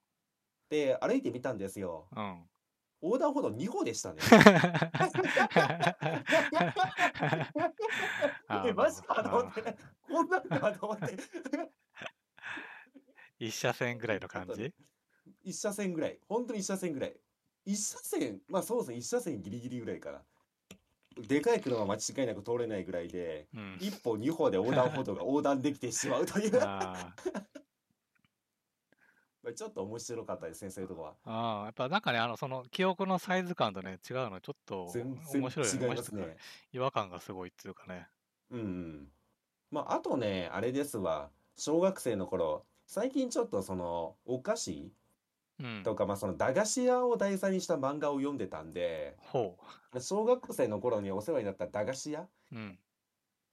[0.71, 2.09] で、歩いてみたんですよ。
[2.17, 2.51] うん。
[3.03, 4.21] 横断歩道2歩でしたね。
[8.49, 9.77] あえ、マジかと思っあて、
[10.09, 11.17] こんなんかと思って。
[13.39, 14.73] 一車線ぐらいの感じ？
[15.45, 16.19] 一車線ぐらい。
[16.29, 17.17] 本当に一車線ぐらい。
[17.65, 20.23] 一車線、まあそうですね、一車線ギリギリぐらいかな。
[21.17, 23.77] でかい車は間違いなく通れないぐらいで、うん。
[23.81, 26.59] 一歩二歩で横断歩道が 横断できてしまうという。
[26.63, 27.15] あ
[29.43, 31.13] まあちょっと面白かったですね、そういうとこは。
[31.13, 35.87] ーあー、やっぱなんかね、あの、その記憶のサイズ感とね、違うの、ちょっと面白いよね。
[35.87, 36.37] 違いますね。
[36.73, 38.09] 違和感がすごいっていうかね。
[38.51, 39.13] うんうん。
[39.71, 41.31] まああとね、あれですわ。
[41.57, 44.93] 小学生の頃、最近ちょっとそのお菓子うん。
[45.85, 49.59] とか、まあその駄菓子屋を題材にした漫画を読んでたんで、ほ
[49.99, 52.29] 小学生の頃にお世話になった駄菓子屋、う。
[52.53, 52.79] うん。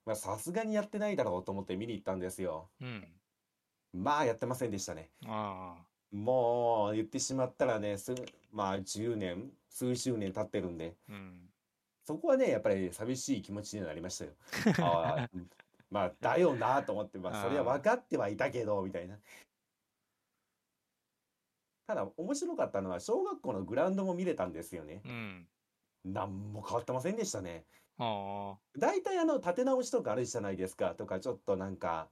[0.06, 2.70] まあさすがにやってないだろうと思って見に行ったんですよ。
[2.82, 3.08] うん。
[3.94, 5.10] まあやってませんでしたね。
[5.26, 5.76] あ
[6.12, 8.16] もう言ってしまったらね、す
[8.52, 11.14] まあ10年、数十年経ってるんで、あ。
[11.14, 11.50] うん。
[12.06, 14.32] そこはね、やっぱり寂しい気持ちになりましたよ。
[14.82, 15.30] あ
[15.92, 19.20] まあだよなと思って、まあそれは分かってはいたけど、みたいな。
[21.90, 25.02] ただ面白かったのは小学校のグラウンドも見れたんですよね。
[25.04, 25.48] うん。
[26.06, 27.66] なんも変わってませんでしたね。
[27.98, 32.08] あ大体あの建て直しとかあるじゃないですかとかちょっとなんか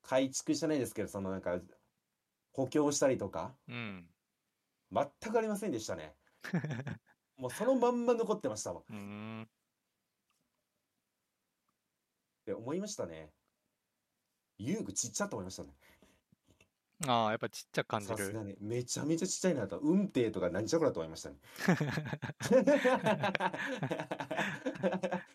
[0.00, 1.60] 改築じゃないですけどそのなんか
[2.52, 3.70] 補強したりとかあ。
[3.70, 4.06] うん。
[4.90, 6.14] 全くありませんでしたね。
[7.36, 8.82] もうそのまんま残ってましたもん。
[8.82, 9.48] っ うーん。
[12.46, 13.28] て思いましたね。
[14.56, 15.74] 遊具ちっちゃと思いましたね。
[17.06, 18.16] ああ、やっぱちっちゃく感じる。
[18.16, 19.78] さすがにめちゃめちゃちっちゃいなと。
[19.78, 21.36] 運転とか何じゃこらと思いましたね。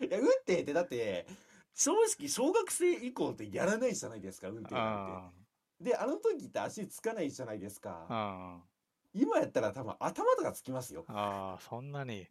[0.01, 1.25] いや運転ってだって
[1.73, 5.31] 正直小学生以降ってやらないじゃないですか運転なんあ
[5.79, 5.85] て。
[5.91, 8.05] であの時って足つかないじゃないですか。
[8.09, 8.61] あ。
[9.13, 11.05] 今やったら多分頭とかつきますよ。
[11.07, 12.27] ああ、そんなに。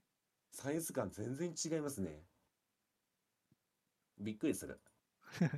[0.50, 2.22] サイズ感全然違いますね。
[4.18, 4.80] びっくりする。
[5.40, 5.48] だ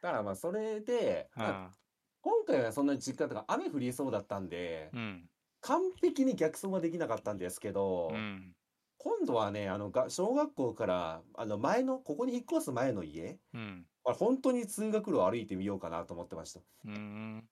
[0.00, 1.76] からまあそれで、まああ
[2.22, 4.96] 今回はそんなに実家とか雨降りそうだったんであ。
[4.96, 5.28] うん。
[5.62, 8.54] 完璧に逆走はできなかったんですけど、うん。
[8.98, 13.86] 今度はねあのが小学校からあの前のここに引っ越す前の家うん。
[14.04, 16.60] あ本当に通学路を歩いてみようかなと思ってました。
[16.86, 17.48] うーん。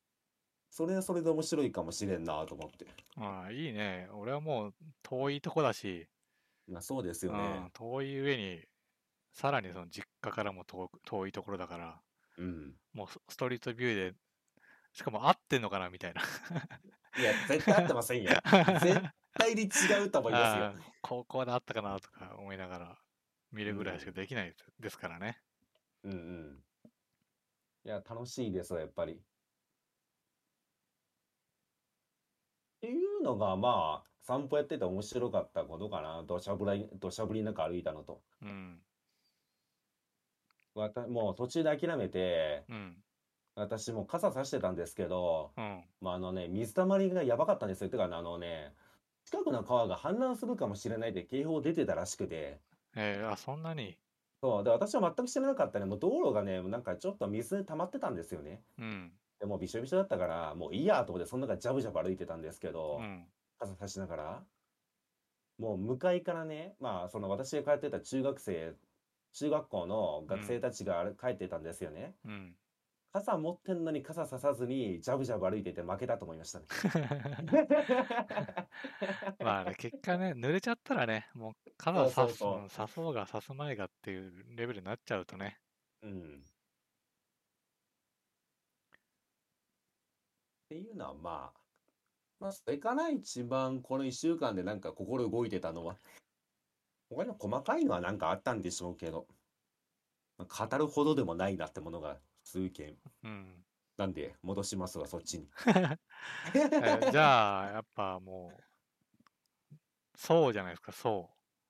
[0.71, 2.87] それはそれで面白いかもしれんなと思って。
[3.17, 4.09] ああ、いいね。
[4.13, 6.07] 俺はもう遠いとこだし、
[6.69, 7.71] まあそうですようんね。
[7.73, 8.61] 遠い上に、
[9.33, 12.01] さらにその実家からも遠いところだから、
[12.39, 12.75] うん。
[12.93, 14.15] もうスストリートビューで、
[14.99, 16.23] しかも合ってんのかなみたいな。
[17.17, 18.33] いや絶対合ってませんよ。
[18.83, 19.01] 絶
[19.33, 22.99] 対に違うと思いますよ高校であったかなとか思いながら
[23.53, 25.41] 見るぐらいしかできないですからね。
[26.03, 26.65] うんうん。
[27.85, 29.13] いや、楽しいですわ、やっぱり。
[29.13, 29.19] っ
[32.81, 36.25] ていうのが、まあ、散歩やってて面白かったことかな。
[36.25, 38.21] 土砂降り、土砂降りの中歩いたのと。
[38.43, 38.83] うん。
[40.75, 42.97] わた、もう途中で諦めて、うん。
[43.59, 45.85] 私もう傘さしてたんですけど、うん。
[46.01, 47.91] まあ、あのね、水たまりがやばかったんですよ。
[47.91, 48.75] てかね、あのね、
[49.25, 52.61] 近くの川が氾濫するかもしれないって警報出てたらしくて、
[52.97, 53.99] えー、あ、そんなに？
[54.41, 55.85] そう、で、私は全く知らなかったね。
[55.85, 58.63] もう道路がね、なんかちょっと水溜まってたんですよね。
[58.79, 59.13] うん。
[59.41, 63.27] でもうびしょびしょだったから、もういいやと思って、その中ジャブジャブ歩いてたんですけどう、ん。
[63.59, 64.43] 傘差しながら、
[65.59, 68.75] もう向かいからね、まあ、その私が通ってた中学生、
[69.33, 72.15] 中学校の学生たちが歩帰ってたんですよね。
[72.25, 72.55] うん。
[73.13, 76.67] 傘持ってんのに傘ささずに、ジャブジャブ歩いてて負けたと思いましたね。
[79.41, 85.61] まあね、結果ね、濡れちゃったらね、もう傘さす、そうそううん刺そうが刺すまいがっていうレベルになっちゃうとね。
[86.03, 86.43] うん。
[86.45, 86.49] っ
[90.69, 91.61] ていうのはまあ、
[92.41, 95.99] まあ、それかな、一番この一週間でなんか心動いてたのは。
[97.11, 99.27] 他にも細かいのはなんかあったんでしょうけど、
[100.39, 102.97] まあ語るほどでもないなってものが数件。
[103.23, 103.63] うん。
[103.99, 105.51] なんで、戻しますわ、そっちに。
[106.57, 109.75] えじゃあ、やっぱもう、
[110.17, 111.29] そうじゃないですか、そ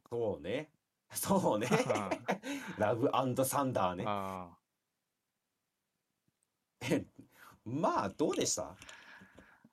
[0.09, 0.70] そうね。
[1.11, 1.66] そうね。
[1.66, 2.79] う。
[2.81, 3.11] ラブ
[3.45, 4.05] サンダーね。
[4.07, 4.57] あ
[7.64, 8.76] まあ、どうでした？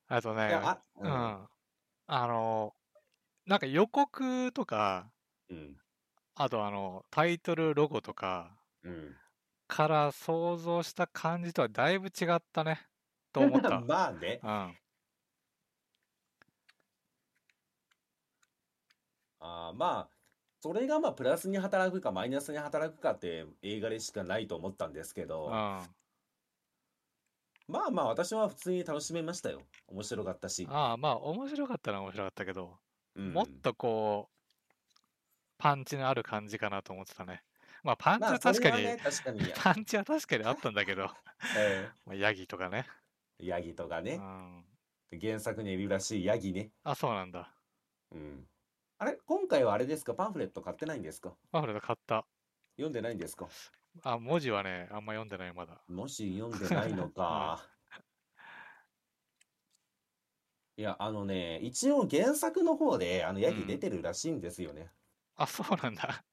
[0.08, 1.48] あとね、いや、あ、うん。
[2.08, 2.74] あの、
[3.46, 5.12] なんか予告とか、
[5.50, 5.78] うん。
[6.34, 9.16] あとあの、タイトルロゴとかうん。
[9.68, 12.88] から想像した感じとはだいぶ違ったね、
[13.32, 13.82] と思っ た。
[13.82, 14.40] まあね。
[14.44, 14.78] うん。
[19.40, 20.16] あーまあ、
[20.62, 25.96] それがまあ、プラスに働くかマイナスに働くかって映画でしかないと思ったんですけど、うん。
[27.68, 29.62] まあまあ、私は普通に楽しめましたよ。
[29.88, 30.68] 面白かったし。
[30.70, 32.80] ああ、まあ、面白かったのは面白かったけど、
[33.16, 34.36] うんもっとこう、
[35.58, 37.44] パンチのある感じかなと思ってたね。
[37.86, 41.06] まあ、パンチまあ、は確かに、それはね、確かに、 パンチは確かにあったんだけど、
[41.54, 42.86] えまあ、ヤギとかね。
[43.40, 44.66] ーヤギとかうね、ん。
[45.12, 46.74] 原作にいるらしいヤギね。
[46.84, 47.62] あ、そうなんだ。
[48.12, 48.50] うん。
[48.98, 50.16] あれ、今回はあれですか？
[50.16, 51.38] パンフレット買ってないんですか？
[51.52, 52.28] パンフレット買った。
[52.78, 53.54] 読んでないんですか？
[54.04, 55.84] あ、文字はね、あんま読んでない、まだ。
[55.88, 57.76] もし読んでないのか。
[60.78, 64.92] いや、あのね、一応原作の方で、あの、ヤギ出てるらしいんですよね。
[65.36, 66.26] あ、そうなんだ。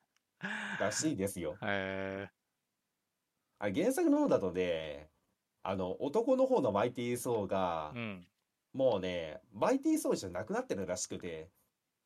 [0.78, 1.62] らしいですよ。
[1.62, 2.28] え
[3.58, 5.10] あ、原作の方だとね、
[5.62, 8.28] あの、男の方のマイティー・ソーがー、う、ん。
[8.72, 11.52] もうね、マイティー・ソーじゃなくなってるらしくて、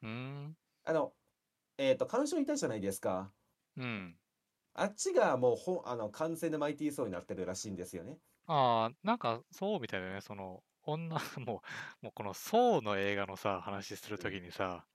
[0.02, 0.08] うー
[0.48, 0.56] ん。
[0.84, 1.14] あの、
[1.78, 3.34] えっと、彼女いたじゃないですか。
[3.76, 4.18] うん。
[4.74, 8.20] あっちがもうほん、あの、完全なマイティー・ソーになってるらしいんですよね。
[8.46, 10.20] ああ、なんかそうみたいだね。
[10.20, 11.62] その、女、 も
[12.02, 14.86] う、もうこのソーの映画のさ、話するときにさ、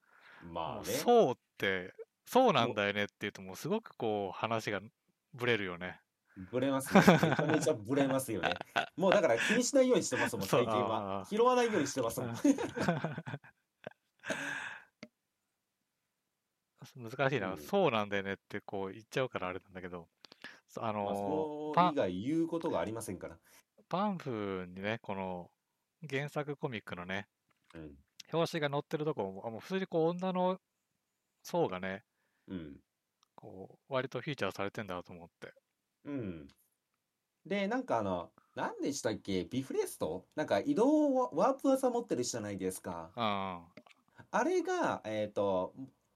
[0.41, 0.85] まあね。
[0.85, 1.93] ソーって、
[2.25, 4.81] そうなんだよねって言うと、もうすごくこう、話が
[5.33, 6.01] ぶれるよね。
[6.51, 7.01] ブレますね。
[7.01, 8.53] めちゃめちゃブレますよね。
[8.95, 11.25] もうだから気にしないようにしてますもん、最近あは。
[11.25, 12.35] ー拾わないようにしてますもん。
[16.95, 20.09] 難しいな、うんそうなんだよねってこう言っちゃうからあれなんだけど、
[20.67, 23.37] そあまあ、のそパれ以外言うことがありませんから。
[23.87, 25.51] パンフにね、この
[26.09, 27.27] 原作コミックのね、
[27.73, 27.97] うん。
[28.33, 30.59] 表紙が載ってるとこも、あもう普通にこう女の
[31.43, 32.03] 層がね、
[32.51, 32.83] うん。
[33.35, 35.53] こう割とフィーチャーされてんだと思って。
[36.03, 36.47] うん。
[37.45, 39.45] で、なんかあの、何でしたっけ？
[39.45, 40.29] ビフレスト？
[40.35, 43.15] なんか移動ワワープ技持ってるじゃないですか。
[43.15, 43.71] あ
[44.31, 45.73] あれが、えっと、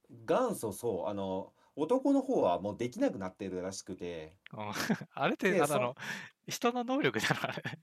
[0.10, 4.40] 元祖そう、あの、男の方はもうできなくなってるらしくて、
[5.14, 5.96] あ、れってあの
[6.48, 7.80] 人の能力じゃない？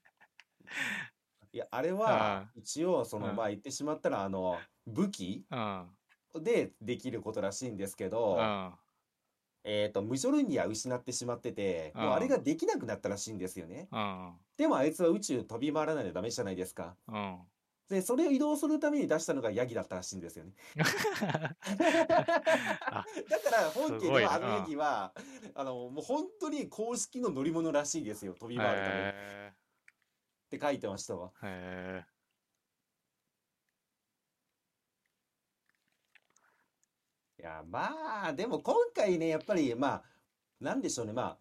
[1.52, 5.46] いや、あれあは一応、その、うんまあ言ってしまったら、あの、武器？
[5.50, 5.96] うん。
[6.40, 8.72] でできることらしいんですけど、うん。
[9.64, 13.88] えっと、ムジョルニア失ってしまってて、もうあれができなくなったらしいんですよね。
[13.92, 14.32] うん。
[14.56, 16.96] でもあいつは宇宙飛び回らないとダメじゃないですか。
[17.08, 17.38] うん。
[17.88, 20.52] で、それを移動するために出したのがヤギだったらしいんですよね。
[20.78, 20.84] あ
[23.28, 25.12] だから本家ではあのヤギは、
[25.54, 28.34] あの、もう本当に公式の乗り物らしいですよ。
[28.34, 29.02] 飛び回るために。
[29.02, 29.52] っへ
[30.50, 31.32] て書いてましたわ。
[31.42, 32.02] え。
[32.02, 32.11] へ
[37.42, 40.04] いや、まあ、でも今回ね、やっぱり、まあ、
[40.60, 41.40] なんでしょうね、まあ、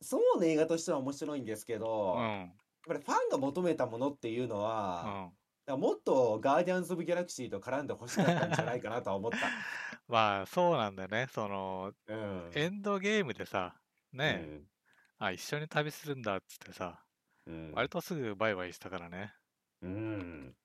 [0.00, 1.78] そうの映画としては面白いんですけえ。
[1.78, 2.60] ど、うやっん。
[2.86, 4.58] ぱりファンが求めたものっていうの
[5.00, 5.38] うは、ん。
[5.66, 9.38] だからもっとガーディアンズ・オブ・ギャラクシーと絡んでほしかったんじゃないかなとは思っ
[10.08, 11.26] まあ、そうなんだよね。
[11.30, 12.14] その、た。
[12.14, 12.16] う
[12.50, 12.60] ん。
[12.60, 13.82] エンドゲームでさ、
[14.12, 14.70] ね、うん
[15.18, 17.06] あ、一緒に旅するんだっつってさ、
[17.46, 17.72] うん。
[17.72, 19.34] 割とすぐバイバイしたからね。
[19.80, 20.56] うん。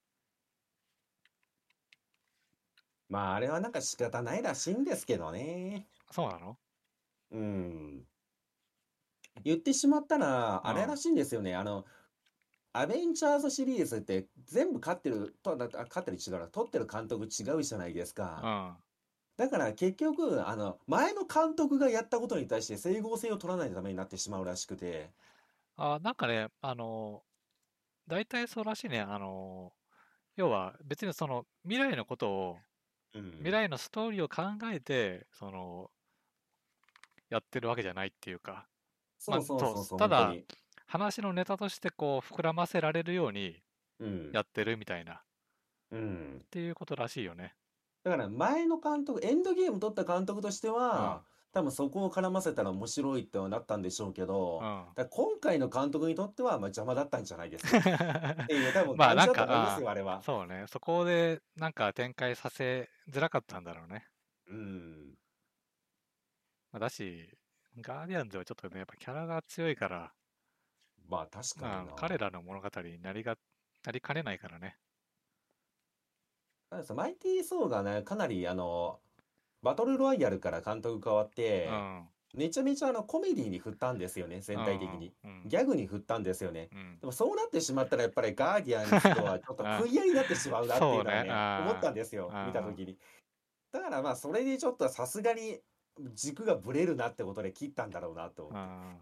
[3.14, 5.88] まあ、あれはなんか仕方ないらしいんですけどね。
[6.12, 6.58] そうなの？
[7.32, 8.08] うん。
[9.44, 11.56] 言ってしまったら、うんあれらしいんですよね。
[11.56, 11.86] あの、
[12.74, 18.42] アベンジャーズシリーズって全部勝ってる、と、勝ってる違うな、撮ってる監督違うじゃないですうか。
[18.46, 18.84] ん。
[19.38, 25.14] だから結局、あの、前の監督がやったことに対して整合性を取らないためになってしまうらしくて。
[25.76, 27.24] あ、なんかね、あの、
[28.08, 29.02] 大体そうらしいね。
[29.02, 29.74] あの、
[30.36, 32.60] 要は別にその未来のことを、
[33.14, 33.32] うん。
[33.38, 35.92] 未来のストーリーを考えて、その、
[37.30, 38.70] やってるわけじゃないっていうか、
[39.20, 40.36] そうそうそうそう、ただ
[40.88, 43.64] 話のネタとしてこう膨らませられるように
[44.00, 44.32] うん。
[44.32, 45.26] やってるみたいな、っ
[45.92, 46.46] うん。
[46.52, 47.56] ていうことらしいよね。
[48.04, 54.86] だから前の監督、エンドゲーム撮った監督としては、多分そこを絡ませたら面白いってはなったんでしょうけど、うん。
[54.96, 57.78] だから今回の監督にとってはまあ邪魔だったんじゃないですか。
[58.44, 60.22] っていう多分まあ感じだとか思いますよ、あれは。
[60.24, 60.66] そうね。
[60.68, 64.08] そこでなんか展開させづらかったんだろうね。
[64.50, 65.14] うん。
[66.72, 67.30] まあ、だし、
[67.78, 70.12] ガーディアンズはちょっとね、やっぱキャラが強いから、
[71.08, 71.84] まあ確かにな。
[71.84, 73.38] まあ、彼らの物語になりが、
[73.86, 74.80] なりかねないからね。
[76.72, 79.00] たださマイティー・ソーがね、かなりあの、
[79.64, 82.04] バトルロワイヤルから監督変わって、うん。
[82.36, 85.14] めちゃめちゃあのコメディに振ったんですよね、全体的に。
[85.46, 86.70] ギャグに振ったんですよね。
[86.74, 92.98] うんでもそうなってしまったらやっぱりガーディアンズとはちょっと食い合いになってしまうなっていうのはね、思ったんですよ見たときに。
[93.72, 95.60] だからまあそれでちょっとさすがに
[96.14, 98.98] 軸がぶれるなってことで切ったんだろうなと思っ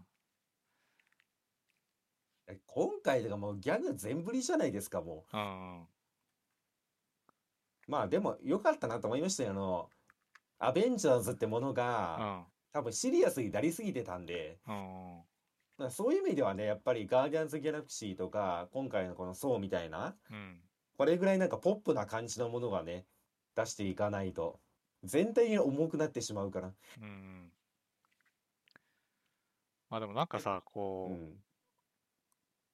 [2.46, 2.60] て。
[2.66, 5.82] 今回とかもうギャグ全振りじゃないですか、もうん。
[5.82, 5.86] う。
[7.88, 9.50] まあでも良かったなと思いましたよ。
[9.50, 9.88] あの、
[10.64, 12.52] アベンジャーズってものうがん。
[12.72, 15.18] 多分シリアスになりすぎてたんで、うん。
[15.78, 20.60] だからそういう意味ではね、やっぱりガーディアンズ・ギャラクシーとか、今回のこのソーみたいな、うん。
[20.96, 23.06] これぐらいなんかポップな感じのものがね、
[23.56, 24.60] 出していかないと、
[25.02, 26.72] 全体に重くなってしまうから。
[27.00, 27.52] うん。
[29.90, 31.44] まあでもなんかさ、うこう、ん。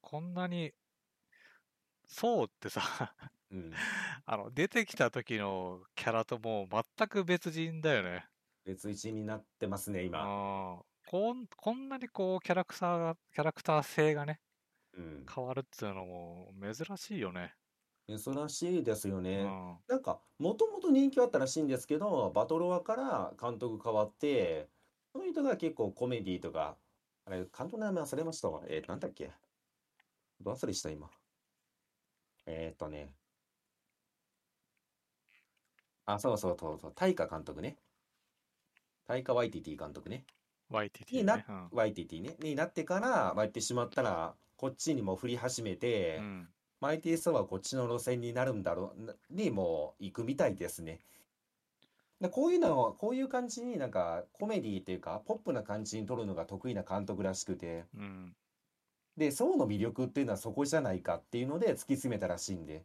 [0.02, 0.74] こんなに、
[2.06, 3.14] そうってさ、
[3.50, 3.80] うん。
[4.26, 6.68] あの、出てきた時のキャラともう
[6.98, 8.28] 全く別人だよね。
[8.64, 10.32] 別一になってますね、今。
[10.80, 14.40] あこんこんなにこうキャラクターがキャラクター性がね
[14.92, 15.32] うん。
[15.32, 17.56] 変わるっていうのも珍しいよね。
[18.08, 19.44] 珍しいですようね。
[19.46, 24.70] んなんか、もともと人気はあったらしいんですけど、バトロワから監督変わって、
[25.12, 26.78] その人が結構コメディとか、
[27.24, 28.64] あれ、監督の名前忘れましたわ。
[28.66, 29.32] えー、なんだっけ？
[30.40, 31.10] ど忘れした、今。
[32.46, 33.17] えーっとね。
[36.14, 37.76] あ、そうそうそうそう、タイカ監督ね。
[39.06, 40.24] タイカ・ワイティティ監督ね。
[40.70, 41.44] YTT になね。
[41.48, 42.36] うんワイティティね。
[42.40, 46.48] になってから、まあ、言ってしまったら、こっちにも振り始めて、うん
[46.80, 51.00] マイティーソーはこっちの路線になるんだろうなにもう行くみたいですね。
[52.20, 58.34] でこういうのをこういう感じになんかコメディっていうかポップな感じに撮るのが得意な監督らしくてうん
[59.16, 62.84] でソーの魅力っていうのはそこじゃないかっていうので突き詰めたらしいんで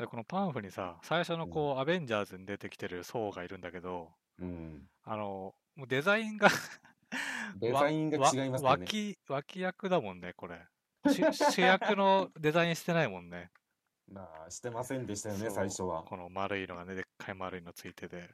[0.00, 4.08] でこのパンフにさ最初のこう、アベンジャーズに出てきてるソーがいるんだけど
[4.40, 4.82] うん。
[5.04, 6.48] あのもうデザインが
[7.56, 8.70] デザインが違いますね。
[8.70, 10.60] 脇脇役だもんねこれ。
[11.06, 13.50] 主主役のデザインしてないもんね。
[14.08, 16.04] まあしてませんでしたよね最初は。
[16.04, 18.30] この丸いのがねでっかい丸いのついてて。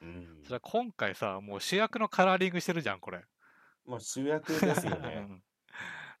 [0.00, 0.40] うん。
[0.44, 3.24] それは今回さもう主役のカラーリングしてるじゃんこれ。
[3.84, 5.14] まあ主役ですようね。
[5.20, 5.42] ん。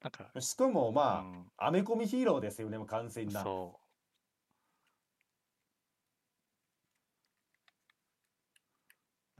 [0.02, 1.52] なんか、しかもまあ、うん。
[1.56, 3.42] アメコミヒーローですよねもう完全な。
[3.42, 3.78] そ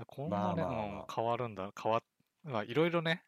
[0.06, 2.02] こんなね、まあまあまあうん変わるんだ、変わっ、
[2.44, 3.24] まあいろいろね、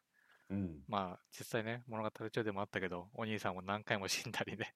[0.51, 0.83] うん。
[0.89, 4.75] まあ実際ね、物語中でもあったけど、お兄さんも何回も死んだりね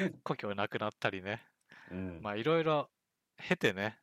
[0.00, 1.46] うん、 故郷なくなったりね、
[1.90, 2.20] うん。
[2.22, 2.90] まあいろいろ
[3.36, 3.98] 経てね、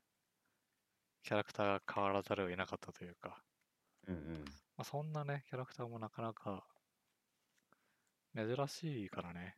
[1.24, 3.44] キャラクターが変わらざるを得なかったというか、
[4.08, 4.46] うんうん。
[4.78, 6.66] まあ、そんなね、キャラクターもなかなか
[8.36, 9.58] 珍しいからね。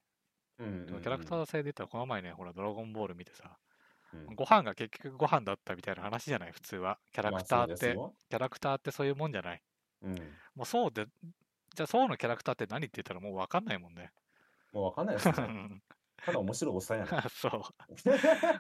[0.58, 3.58] うんうんでもキャラクター性で言ったら、この前ね、ほら、ドラゴンボール見てさ、
[4.14, 7.00] うんご飯が結局ご飯だったみたいな話じゃない、普通は。
[7.12, 7.96] キャラクターって、
[8.30, 9.62] キャラクターってそういうもんじゃない？
[10.02, 10.16] うん。
[10.56, 11.06] もうそうで、
[11.76, 14.12] じゃあそうのキャラクターって何って言ったらもう分かんないもんね。
[14.74, 15.34] もうわかんないですね。
[16.26, 17.22] ただ面白いおっさんやな。
[17.30, 17.62] そう。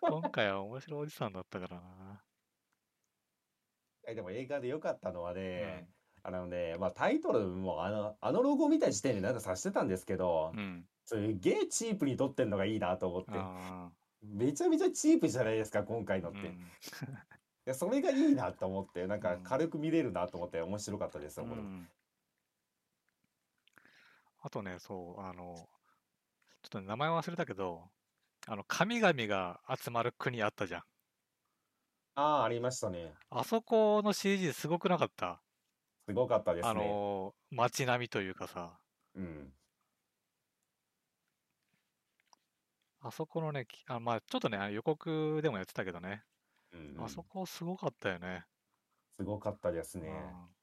[0.01, 2.23] 今回は面白いおじさんだったからな。
[4.07, 5.89] えでも映画で良かったのはね、
[6.23, 10.85] あのね、まあタイトルもあの、あのロゴを見た時点でなんか察してたんですけどう、ん。
[11.05, 13.31] すげえチープに撮ってんのがいいなと思って。
[14.23, 16.47] あめちゃめちゃチープじゃないですか、今回のって。
[16.47, 16.71] いうん
[17.65, 21.45] やそれがいいなと思って、なんか軽く見れるなと思って面白かったですよ。
[21.45, 21.91] うん
[24.41, 25.69] あとね、そう、あの、
[26.63, 27.91] ちょっと名前忘れたけど、
[28.47, 30.83] あの、神々が集まる国あったじゃん。
[32.15, 33.19] ああ、ありましたね。
[33.31, 35.43] あそこの CG すごくなかった？
[36.07, 37.05] すごかったですあね。
[37.23, 38.79] の、街並みというかさ、
[39.15, 39.53] うん。
[43.01, 46.23] あそこのね、きあまあちょっとね、あの予告でもやってたけどね、
[46.73, 48.45] うんうんあそこすごかったよね。
[49.17, 50.09] すごかったですね。
[50.09, 50.59] うん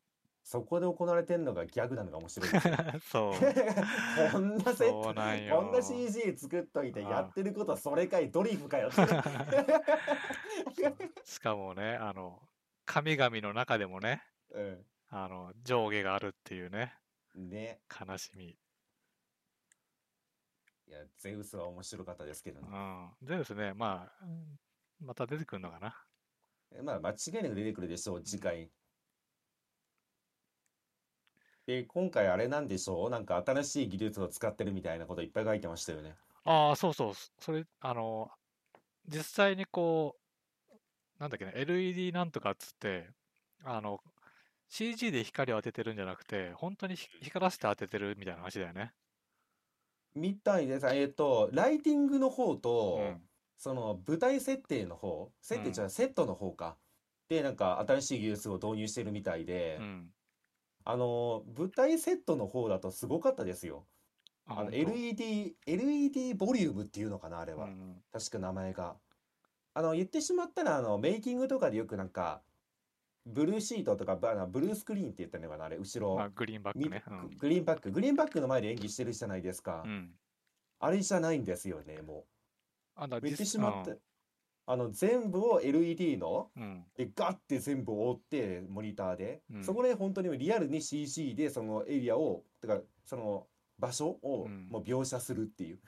[0.47, 2.77] そこで行われてんのがギャグなのが面白いですよ。
[3.11, 3.33] そう。
[4.31, 8.97] こんなセット、そうなんよこんな CG 作っといてやってることはそれかい、ドリフかよって。
[11.27, 12.41] しかもね、あの、
[12.85, 16.97] 神々の中でもね、うあの、上下があるっていうね、
[17.37, 17.51] ん。
[17.51, 17.81] ね。
[18.01, 18.57] 悲しみ。
[20.89, 22.69] いや、ゼウスは面白かったですけどうね。
[22.71, 23.11] ん。
[23.23, 24.59] でですね、まあ、うん
[25.01, 25.95] また出てくるのかな。
[26.83, 28.71] まあ間違いなく出てくるでしょう、次回。
[31.67, 33.11] で、今回あれなんでしょう？
[33.11, 36.15] なんか新しい技術を使ってるみたいなこといっぱい書いてましたよね。
[36.45, 37.15] ああ、そうそう。
[37.41, 38.31] それ、あの、
[39.09, 40.17] 実際にこ
[40.71, 40.77] う、
[41.19, 43.11] なんだっけね、LED なんとかっつって、
[43.65, 43.99] あの、
[44.69, 48.93] CG で光を当ててるんじゃなくて、本当にひ光らせて当ててるみたいな話だよね。
[50.17, 50.87] みたいです。
[50.89, 53.29] えっと、ライティングの方うと、ん。
[53.59, 56.79] その舞台設定の方、設定じゃない、セットの方か。
[57.29, 60.13] で、なんか新しい技術を導入してるみたいでう、ん。
[60.85, 63.87] あの、舞台セットの方だとすごかったですよ。
[64.47, 67.67] あ、あの、LED、LED ボリュームっていうのかな、あれは。
[67.67, 68.05] うん。
[68.13, 68.97] 確か名前が。
[69.75, 72.43] あの、言ってしまったら、あの、メイキングとかでよくなんか、
[73.27, 77.03] ブルーシートとか、ブルースクリーンって言ったのかな、あれ、後ろ、まあ、グリーンバッみクね。
[77.09, 79.83] うんググリーンバック、グリーンバックの前で演技してるじゃないですか？
[79.85, 79.89] う。
[79.89, 80.15] ん。
[80.79, 82.25] あれじゃないんですよね、も
[82.95, 83.21] あ、だう。
[83.21, 83.99] 言って実しまって、
[84.67, 86.63] あの、全部を LED の、うん。
[86.63, 86.85] うん。
[86.97, 93.47] で、ガッて全部覆って、モニターで、うんそこで本当にリアルに CG でそのエリアを、てか、その
[93.79, 95.81] 場所をうんもう描写するっていう。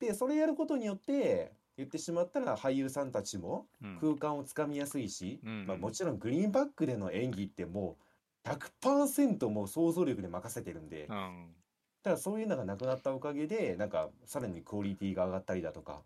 [0.00, 3.98] で、それやることによって、言ってしまったら俳優さんたちもうん。
[4.00, 7.96] 空間をつかみやすいし、うんまあ、もちろんグリーンバックでの演技っても
[8.44, 11.54] う100%もう想像力で任せてるんで、うん。
[12.02, 16.02] ただそういうのがなくなったおかげで、なんかさらにクオリティが上がったりだとか。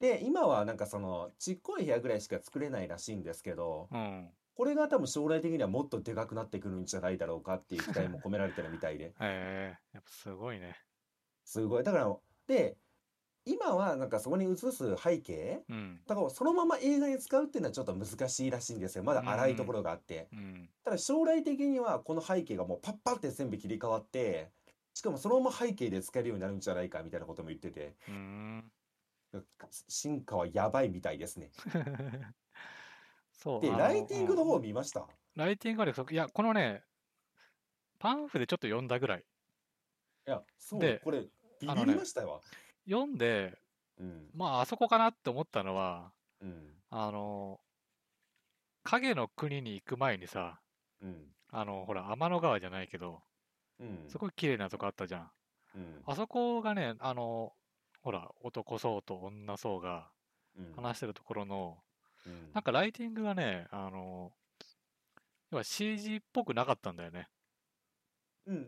[0.00, 4.28] で、今はなんかそのちっこい部屋ぐらいしか作れないらしいんですけど、うん。
[4.54, 9.06] これが多分将来的にはもっとでかくなってくるんじゃないだろうかっていう期待も込められてるみたいで。
[9.06, 10.76] へえやっぱすごいね。
[11.44, 11.84] すごい。
[11.84, 12.16] だから、
[12.46, 12.76] で、
[13.44, 16.00] 今はなんかそこに映す背景うん。
[16.06, 19.04] だからそのまま映画に使うっていうのはちょっと難しいらしいんですよ。
[19.04, 20.28] まだ荒いところがあって。
[20.32, 20.70] うん。
[20.84, 24.52] ただ将来的にはこの背景がもうパッパって全部切り替わって、
[24.94, 28.72] しかもそのまま背景で使えるようになるんじゃないかみたいなことも言ってて、うーん。
[29.88, 31.50] 進化はやばいみたいですね。
[33.32, 33.60] そう。
[33.60, 35.06] で、ライティングのうん方見ました？
[35.34, 36.84] ライティングはね、そいや、このね、
[37.98, 39.24] パンフでちょっと読んだぐらい。
[40.26, 41.22] いや、そうで、これ、
[41.60, 42.40] ビビりましたよ。
[42.88, 43.58] 読んで、
[43.98, 46.12] うん、まあ、あそこかなって思ったのは、
[46.42, 47.60] うん、あの、
[48.82, 50.60] 影の国に行く前にさ、
[51.02, 51.16] うん、
[51.50, 53.22] あの、ほら、天の川じゃないけど、
[53.80, 55.30] うん、すごい綺麗なとこあったじゃん。
[55.76, 57.52] うん、あそこがね、あの、
[58.02, 60.08] ほら、男そうと女そうが
[60.58, 61.78] うん、話してるところの、
[62.26, 62.52] うん。
[62.52, 64.32] なんかライティングがね、あの、
[65.50, 67.28] 要は CG っぽくなかったんだよね。
[68.46, 68.62] うん、うん、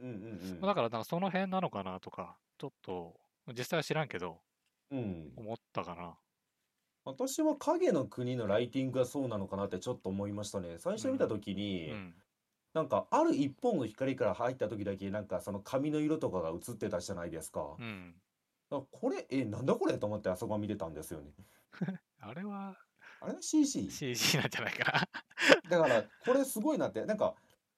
[0.52, 3.14] うん、だから、なんかその辺なのかなとか、ちょっと、
[3.52, 4.40] 実際は知らんけど、
[4.90, 5.32] うん。
[5.36, 6.18] 思ったかな。
[7.04, 10.78] 私は影の国のライティングがそうなのかなってちょっと思いましたね。
[10.78, 12.14] 最初見た時うに、ん。
[12.74, 17.76] なんかある一本の光から入った時だけなんかその髪の色とかが映ってたじゃないですか。
[17.78, 18.14] うん。
[18.70, 21.32] だからこれ、え、なんだこれと思ってあそこは見てたんですよね。
[22.20, 22.76] あれは
[23.20, 23.90] あれは CG?
[23.90, 25.08] CG なんじゃないか
[25.68, 27.36] だからこれすごいなって、なんか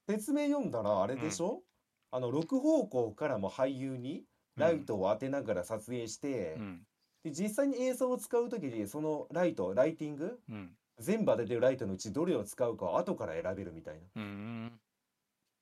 [0.08, 1.62] 説明読んだらあれでしょ、
[2.10, 4.22] あの6方向からも俳優にな。
[4.58, 6.86] ライトを当てながら撮影して、うん。
[7.24, 10.70] で実際に映像を使う時にそのライト、ライティングうん。
[10.98, 14.00] 全部当ててるライトのうちどれを使うかを後から選べるみたいな。
[14.16, 14.22] うん。
[14.22, 14.80] うん。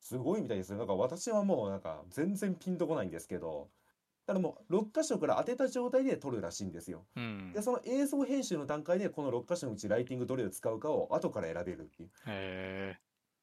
[0.00, 0.78] すごいみたいですよ。
[0.78, 3.68] なんか私はもうなんか全然ピンとこないんですけど、
[4.26, 7.04] ただもう6箇所から当てた状態で撮るらしいんですよ。
[7.16, 12.96] うんで、その映像編集の段階でこの6箇所のうちライティングどれを使うかを後から選べるっていう、っへ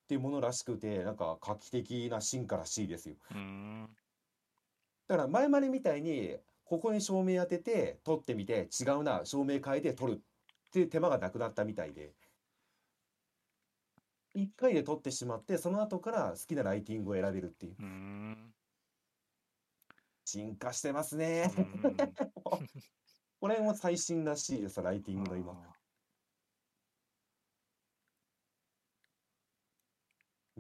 [0.08, 3.16] ていうものらしくて、なんか画期的な進化らしいですよ。
[3.32, 3.36] え。
[3.36, 3.90] うん。
[5.08, 12.14] だから前までみたいに、ここに照明当てて撮ってみて違うな、照明変えて撮るっていう手間がなくなったみたいで、
[14.36, 17.76] 1回で撮ってしまって、その後から好きなライティングを選べるっていう。
[17.80, 18.54] うん。
[20.26, 21.52] 進化してますね。
[21.58, 21.96] うん
[23.40, 25.73] これも最新らしいです、ライティングの今。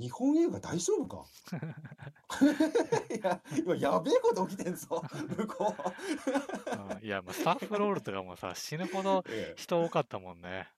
[0.04, 1.26] 日本映画大丈夫か？
[3.16, 5.01] いや、今やべえこと起きてんぞ、
[5.38, 9.24] 向こーうんいや、もうスタッフロールとかもさ、 死ぬほど
[9.56, 10.70] 人多かったもんね。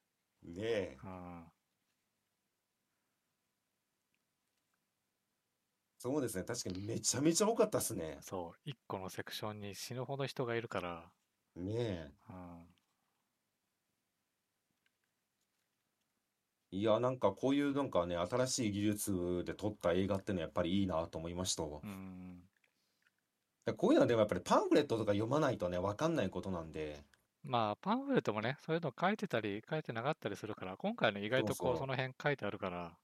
[0.44, 0.98] えねえ。
[1.02, 1.52] うん。
[5.98, 6.44] そうですね。
[6.44, 8.18] 確かにめちゃめちゃ多かったっすね。
[8.20, 11.12] そう、一個のセクションに死ぬほど人がいるから、
[11.56, 12.12] ねえ。
[12.28, 12.75] うん。
[16.76, 21.80] いや、なんかこういうなんかね、新しい技術で撮った映画ってのはやっぱりいいなと思いましたわ。
[21.82, 22.42] うん。
[23.64, 27.02] でこういうのはでもやっぱりパンフレットとか読まないとね、わかんないことなんで。
[27.42, 32.98] まあ、パンフレットもね、そういうの書いてたり、書いてなかったりするから、今回の意外とこう、そうそうその辺書いてあるから、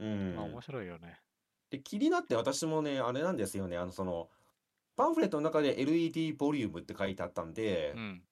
[0.00, 0.34] うん。
[0.36, 1.18] まあ面白いよね。
[1.70, 4.28] で、気になって私もね、あれなんですよね、あの、その、
[4.96, 8.22] パンフレットの中で LED ボリュームって書いてあったんでう、ん。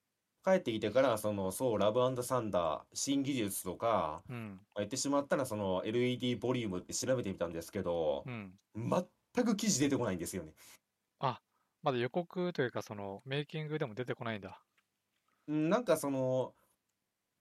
[0.44, 4.66] 帰ってきてから、その、そう、ラブサンダー、新技術とか、うん。
[4.76, 8.58] 言ってしまったら、その LED ボリュームって調べてみたんですけどう、ん。
[8.74, 10.54] 全く記事出てこないんですよね。
[11.82, 14.64] まだ予告というか、その、メイキングでも出てこないんだ。
[15.48, 16.54] うんなんかその、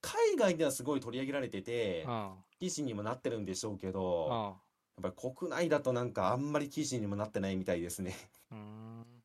[0.02, 2.44] 海外ではすごい取り上げられててう、ん。
[2.60, 3.92] 記事にもなってるんでしょうけ
[4.26, 4.62] うど、ん。
[4.98, 8.16] やっぱり国内だとなんかあんまり記事にもなってないみたいですね。
[8.52, 9.24] うーん。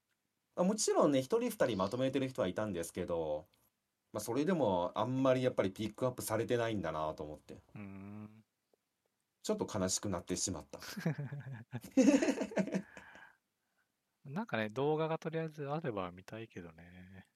[0.54, 3.48] まあもちろんね、一人二人まとめてる人はいたんですけど、
[4.16, 8.30] まあ、それでもあんまりやっぱりピックアップされてないんだなと思って、うーん。
[9.42, 10.80] ちょっと悲しくなってしまった。
[14.24, 17.26] なんかね、動画がとりあえずあれば見たいけどね。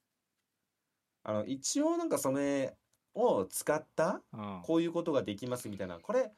[1.23, 2.79] あの、一応なんかそれ
[3.13, 4.63] を使ったうん。
[4.63, 6.33] こういうことができますみたいな、これ、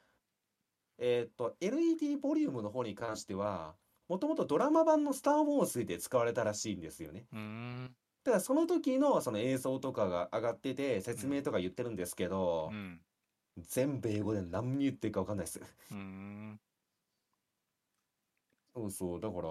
[0.98, 3.76] えーっと、LED ボリュームの方に関しては、
[4.08, 7.28] もともとドラマ版のスター・ウォーズで使われたらしいんですよね。
[7.32, 7.96] うーん。
[8.24, 13.00] だからその時のその映像とかが上がってて説明とか言ってるんですけどう、ん。
[13.58, 15.60] 全部英語で何言ってるかわかんないです。
[15.60, 16.60] うーん。
[18.74, 19.48] そうそう、だから、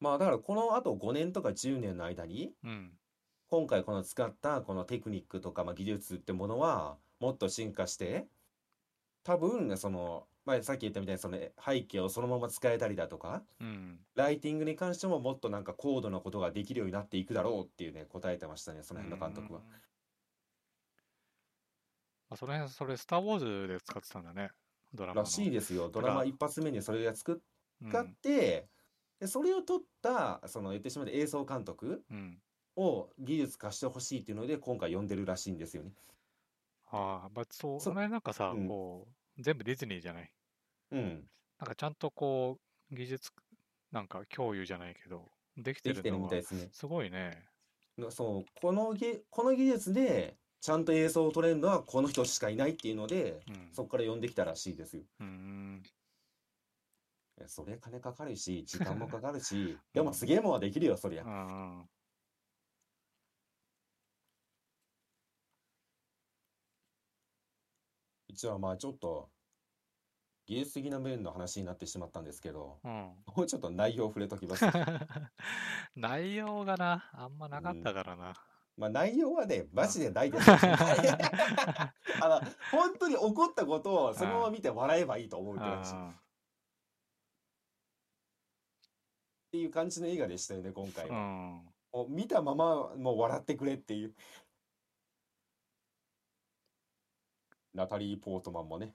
[0.00, 2.92] まあだからこのあと5年とか10年の間に、うん。
[3.48, 8.26] 今回この使ったこのテクニックとかまあ技術ってものはもっと進化して、
[9.24, 13.98] 多分その、まあさっき言ったみたいにその背景をそのまま使えたりだとか、うん。
[14.14, 19.60] ライティングに関してももっとなんか高度なことができるようになっていくだろうっていうね、答えてましたね、その辺の監督は。
[22.28, 24.50] あ、その辺、それ、スター・ウォーズで使ってたんだね。
[24.94, 25.22] ドラマの。
[25.22, 25.88] らしいですよ。
[25.90, 27.36] ドラマ一発目にそれが作っ
[27.82, 28.70] うん使って、
[29.20, 32.42] でそれを撮った、その言ってしまって映像監督うん。
[32.76, 35.92] を技術化してほしいっていうので、今回呼んでるらしいんですよね。
[36.86, 40.32] ああ、まあ、そう、そその辺なんかさ、うんこう、全部ディズニーじゃない。
[40.90, 41.28] うん。
[41.58, 42.58] なんかちゃんとこ
[42.90, 43.30] う、技術、
[43.90, 46.68] なんか共有じゃないけど、できてるるのはみたいですね。
[46.72, 47.48] すごいね。
[47.98, 53.70] のそう、このぎ、この技術で、ちゃんと映像を撮れるのはこの人しかいないっていうので、うん。
[53.72, 55.04] そこから呼んできたらしいですよ。
[55.20, 55.82] うーん。
[57.46, 61.28] それ金かかるし、時間もかかるし、 でもすげえもんはできるよ、そりゃう。
[61.28, 61.90] んうん。
[68.36, 69.30] 一応まあちょっと、
[70.44, 72.90] 技術的な面の話になってしまったんですけど、うん。
[73.34, 74.64] もうちょっと内容触れときます。
[75.96, 78.34] 内容がな、あんまなかったからな。
[78.76, 80.56] まあ内容はね、マジでないですよ。
[80.60, 85.90] あの、本当に起こったことをそのまま見て笑えばいいと思うって感じ。
[85.90, 86.14] っあ
[89.50, 92.04] ていう感じの映画でしたよね、今回ーうは。
[92.04, 92.14] ん。
[92.14, 94.14] 見たままもう笑ってくれっていう。
[97.76, 98.94] ナタリー・ポートマンもね、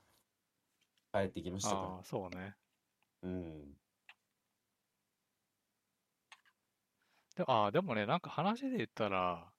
[1.13, 2.55] 帰ってきましたかああ、そうね。
[3.23, 3.29] ら。
[3.29, 3.77] うん。
[7.35, 9.51] でああ、でもね、なんか話で言ったら、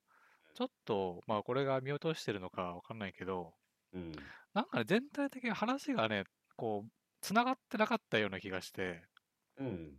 [0.54, 3.54] ちょっと、まあこれが見落としてるのかわかんないけど、
[3.92, 4.32] うん。
[4.54, 6.24] なんかね、全体的に話がね、
[6.56, 9.02] こう、つながってなかったような気がして、
[9.56, 9.98] うん。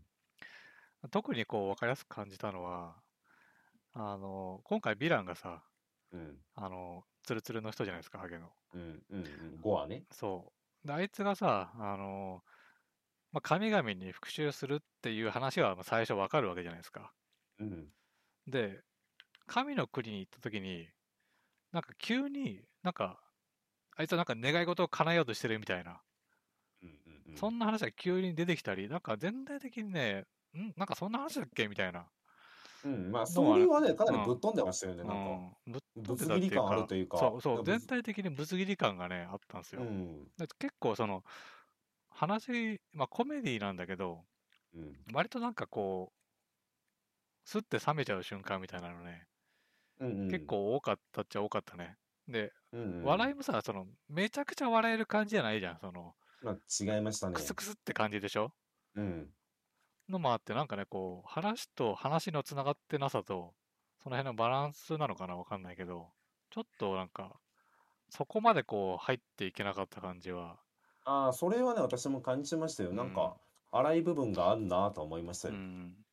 [1.12, 2.96] 特にこう、わかりやすく感じたのは、
[3.94, 5.64] あの、今回ヴィランがさ、
[6.12, 6.46] うん。
[6.56, 8.52] あの、ツルツルの人じゃないですか、ハゲの。
[8.74, 9.04] うん。
[9.10, 9.20] うん。
[9.20, 9.62] うん。
[9.62, 10.06] 5話ね。
[10.12, 10.54] そ
[10.84, 10.88] う。
[10.88, 12.44] で、あいつがさ、あの、
[13.32, 17.14] まあ、神々に復讐するっていう話はまあ最初わかるわけじゃないですか。
[17.60, 17.94] うん。
[18.48, 18.84] で、
[19.48, 20.90] 神の国に行った時に、
[21.72, 23.22] なんか急になんか、
[23.98, 26.04] あいつはなんか願い事を叶えようとしてるみたいな、
[26.82, 26.90] うん。
[26.90, 27.36] うん。
[27.36, 32.12] うんそんな話が急に出てきたり、なんか全体的にね、んなんかそんな話だっけみたいな。
[32.84, 33.12] うん。
[33.12, 35.42] まあ、どうあれそれはね、かなりぶっ飛んでましたよね、うなんか。
[35.42, 37.18] ん、ぶっ飛んぶつ切り感あるというか。
[37.18, 39.82] そうそう、全体的にぶつ切り感がね、あったんですよ。
[39.82, 40.32] うん。
[40.60, 41.24] 結構その、
[42.10, 44.26] 話、まあコメディなんだけど、
[44.74, 45.06] うん。
[45.14, 46.18] 割となんかこう、
[47.46, 49.30] スッて冷めちゃう瞬間みたいなのね、
[50.00, 50.10] うん。
[50.10, 51.98] うん結、構多かったっちゃ多かったね。
[52.28, 52.86] で、うんう
[53.20, 55.80] ん笑いもさ、その、めちゃくちゃ笑える感じじゃないじゃん。
[55.80, 56.56] その、まあ、
[56.96, 57.42] 違いましたねク。
[57.42, 58.54] スクスって感じでしょ？
[58.96, 59.34] うん。
[60.10, 63.54] のもあって、なんかね、こう、話と話のつながってなさと、
[64.04, 66.12] その辺のバランスなのかなわかんないけど、
[66.52, 67.40] ちょっとなんか、
[68.10, 70.60] そこまでこう、入っていけなかった感じは、
[71.06, 72.94] ああ、それはね、私も感じましたよ。
[72.94, 73.38] なんか、
[73.72, 75.56] 荒い部分があるなと思いましたよ。
[75.56, 76.06] うん、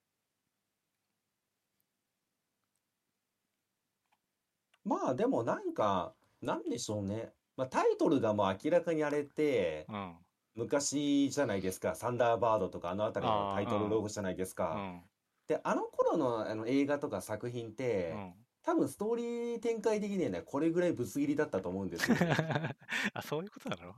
[4.84, 7.32] まあ、でもなんか、なんでしょうね。
[7.56, 10.16] まあ、タイトルがもう明らかにあれって、うん、
[10.60, 11.94] 昔じゃないですか。
[11.94, 14.74] サンダーバードとか、あのあたりのタイトルロゴじゃないですうか。
[14.74, 15.02] ん、
[15.48, 18.32] で、あの頃のあの映画とか作品っうて、ん。
[18.62, 22.36] 多分ストーリー展開的にはね、これぐらいぶつ切りだったと思うんですよね。
[23.14, 23.94] あ、そういうことなの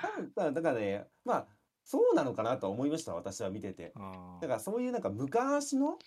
[0.00, 1.46] 多分だだからね、まあ、
[1.84, 3.92] そうなのかなと思いました、私は見てて。
[3.94, 5.98] うんだからそういうなんか昔の、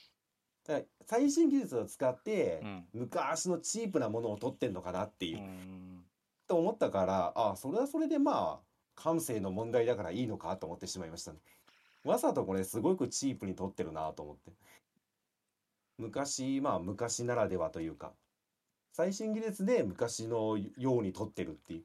[1.05, 2.87] 最新技術を使ってうん。
[2.93, 6.05] 昔のチープなものを取ってんのかなっていうう、ん。
[6.47, 8.68] と思ったからあそれはそれでまあ
[8.99, 11.39] 感性の問題だからいいのかと思ってしまいましたね。
[12.03, 14.51] わざとこれすごくチープに取ってるなと思って。
[15.97, 18.13] 昔まあ昔ならではというか
[18.93, 21.83] 最新技術で昔のように取ってるっていう。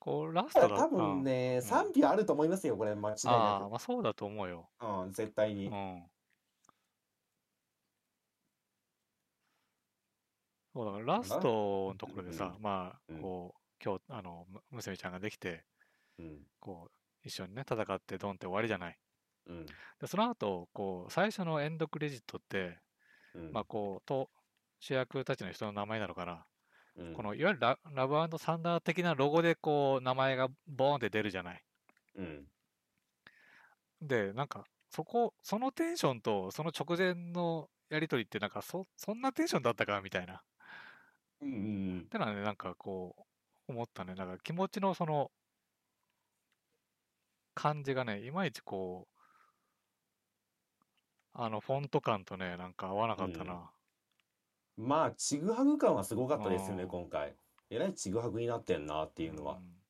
[0.00, 1.62] こう、ラスただ多トだうん分ね、うん。
[1.62, 4.68] 賛否あると思いますよこれ間違いああ、なまあそうだと思うよ。
[4.78, 5.68] くうん絶対に。
[5.68, 6.02] うん。
[10.74, 12.62] そうだからラストのところでさ、うん。
[12.62, 15.64] まあうん、こう、今日、あの、む娘ちゃんができて、
[16.18, 16.92] うんこう、
[17.22, 18.98] 一緒にね、戦ってドンって終わりじゃない。
[19.46, 19.66] うん
[20.00, 22.78] で、その後、こう、最初のエンドクレジットって、
[23.34, 24.30] うんまあ、こう、と、
[24.80, 26.46] 主役たちの人の名前なのかな。
[26.96, 31.62] うんこの、いわゆるララブサンダー的なロゴで、こう、名前がボーンって出るじゃない。
[32.16, 32.46] うん
[34.00, 40.34] で、なんか、そこ、そのテンションと、その直前のやりとりって、なんか、そ、そんなテンションだったかみたいな。
[40.34, 40.40] っ
[41.42, 43.22] うんうんてのはね、なんかこう、
[43.68, 44.14] 思ったね。
[44.14, 45.30] なんか気持ちのその、
[47.54, 49.14] 感じがね、いまいちこう、
[51.32, 53.70] あの、フォント感とね、なんか合わなかったな。
[54.76, 56.88] まあちぐはぐ感はすごかったですよねうん。
[56.88, 57.36] 今回。
[57.70, 59.54] えらいちぐはぐになってんなっていうのは。
[59.54, 59.84] ん。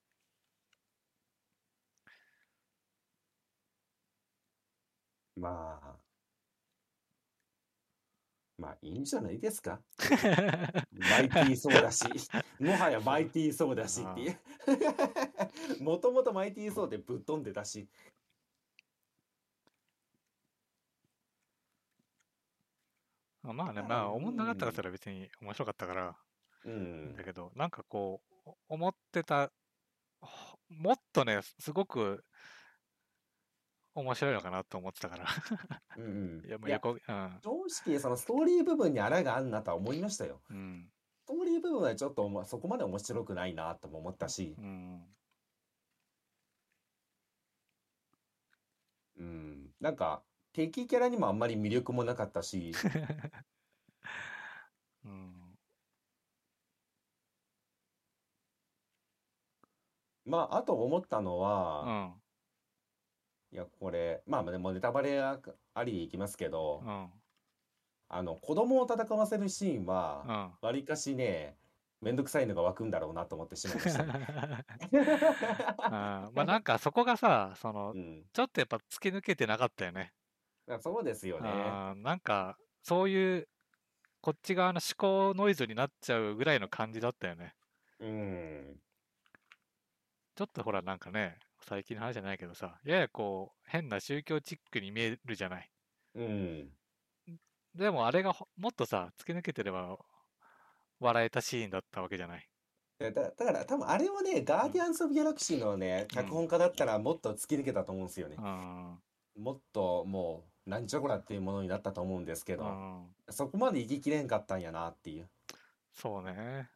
[5.37, 6.04] まあ
[8.57, 9.81] まあいいんじゃないですか。
[10.93, 12.05] マイティーそうだし
[12.61, 15.83] もはやマイティーそうだしっていう。
[15.83, 17.89] もともとマイティーそうでぶっ飛んでたし。
[23.47, 26.17] あまあね、まあまあ、思んなかったから別に面白かったから、
[26.65, 27.15] うん。
[27.15, 29.53] だけど、なんかこう、お思ってた、
[30.21, 32.25] ほもっとね、すごく
[33.95, 35.27] 面白いのかなと思ってたから。
[35.97, 36.99] うんうんいや、もういや横、うん。
[37.43, 37.51] 正
[37.87, 40.91] 直そのストーリー部分にあらがあんなとは思いましたようん。
[41.25, 45.17] ストーリー部分はちょっとそこまで面白くないなとも思ったしうん。
[49.17, 52.73] うんなんか敵キャラにもあんまり魅力もなかったし
[55.05, 55.59] うん。
[60.25, 61.83] まああと思ったのうは、
[62.17, 62.24] ん。
[63.55, 65.39] いやこれまあでもネタバレあ
[65.85, 67.09] りでいきますけど、うん。
[68.09, 70.53] あの子供を戦わせるシーンうはん。
[70.61, 71.57] わりかしね
[72.03, 74.27] めんどくさいのが湧くんだろうなと思ってしまいましたね。
[75.89, 80.13] まあなんかそこがさ、そのう、ん、ちょっとやっぱ突き抜けてなかったよね。
[80.81, 81.51] そうですよね。
[82.03, 83.49] なんか、そういう、
[84.21, 87.55] こっち側の思考ノイズになっちゃうぐらいの感じだったよね。
[88.01, 88.81] うん、
[90.37, 95.71] ちょっとほらなんかね、最近の話じゃないけどさ、ややこう、変な宗教チックに見えるじゃない。
[96.15, 96.69] うん、
[97.75, 99.99] でもあれがほもっとさ、突き抜けてれば、
[101.01, 102.49] 笑えたシーンだったわけじゃない。
[102.99, 108.41] だだだから多分あれをねガーディアンズ・オブ・ギャラクシーのね脚本家だったらもっと突き抜けたと思うんですよねう。
[108.41, 109.03] ん。
[109.37, 113.15] もっともうなんじゃこらっていうものになったと思うんですけうど、ん。
[113.31, 115.29] そこまで行ききれんかったんやなっていう
[115.95, 116.71] そうね。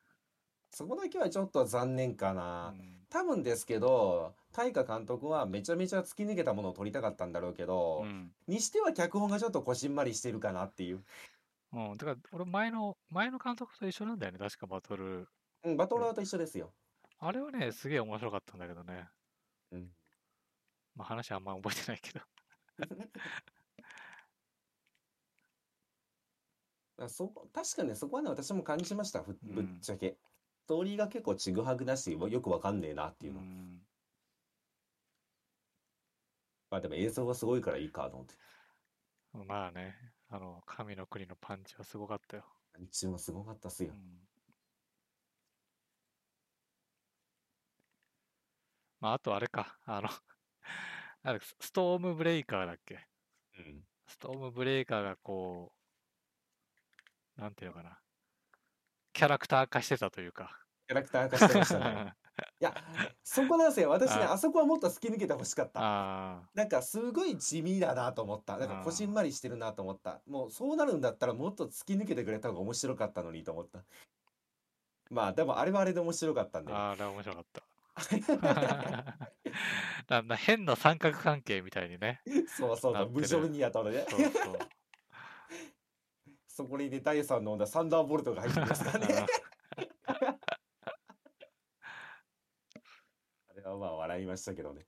[0.71, 2.71] そこだけはちょっと残念かうな。
[2.71, 3.07] ん。
[3.09, 8.33] 多分ですけど大河監督はめちゃめちゃ突き抜けたものを撮りたかったんだろうけど、うん。
[8.47, 11.05] にしては脚本がちょっとこしんまりしてるかなっていう、
[11.73, 11.97] うん。
[11.97, 15.29] だから、俺、前の、前の監督と一緒なんだよね、確かバトル。
[15.65, 16.73] うん、バトラーと一緒ですよ。
[17.19, 19.09] あれはね、すげえ面白かったんだけどね。
[19.73, 19.91] うん、
[20.97, 22.21] まあ話あんま覚えてないけど。
[27.01, 29.37] あそ確かにそこはね私も感じましたぶっ
[29.81, 30.17] ちゃけ、
[30.65, 33.81] ストーリーが結構ちぐはぐだしよくわかんねえなっていうの、ん。
[36.71, 38.35] まあでも映像がすごいからいいかと思って
[39.33, 39.95] まあね、
[40.29, 42.45] あの、神の国のパンチはすごかったよ。
[42.79, 44.29] 日中もすごかったっすようん。
[49.01, 50.09] まあ、あとあれか、あの、
[51.23, 53.09] あれストームブレイカーだっけ？
[53.59, 55.73] うんストームブレイカーがこ
[57.37, 58.01] う、なんていうのかな。
[59.13, 60.65] キャラクター化してたというか。
[60.89, 62.15] キャラクター化してましたね
[62.61, 62.75] いや
[63.23, 68.57] そこなんですよ私ねああそこはもっと突き抜けてほしかったあなんかすごい地味だなと思った。
[68.57, 70.21] なんかこしんまりしてるなと思った。
[70.27, 73.81] もうそうなるんだったらもっと突き抜けてくれた方が面白かったのにと思った。
[75.11, 76.81] まあでもあれはあれで面白かったんであ、ね。
[76.81, 77.63] ああれは面白かった。
[80.07, 82.21] だ な変な三角関係みたいにね。
[82.47, 84.07] そうそう無情にやったのね。
[84.09, 84.59] そうそう。
[86.47, 89.27] そこにね、第3の女サンダーボルトが入ってきますからね。
[90.07, 90.15] あ
[93.55, 94.87] れはまあ笑いましたけどね。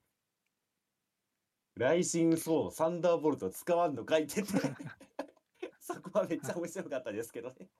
[1.77, 4.52] 雷神そう、サンダーボルト使わんのかいってって。
[6.05, 7.70] 僕はめっちゃ面白かったですけどね。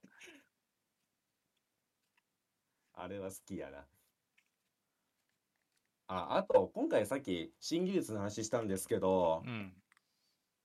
[2.93, 3.89] あれは好きやな。
[6.09, 9.83] あ、あと、今回さっき新技術の話したんですけど、うん。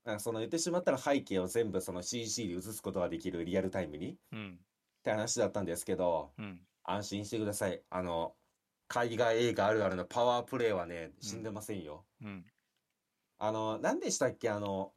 [0.06, 4.66] あその言ってしまったら背景を全部その CG で映すことができるリアルタイムにっうん。
[5.04, 6.68] て話だったんですけど、うん。
[6.84, 7.84] 安心してください。
[7.90, 8.36] あの、
[8.88, 12.06] 海外映画あるあるのパワープレイはね、死んでませんよ。
[12.22, 12.46] うん。
[13.38, 14.50] あの、何でしたっけ？
[14.50, 14.96] あの、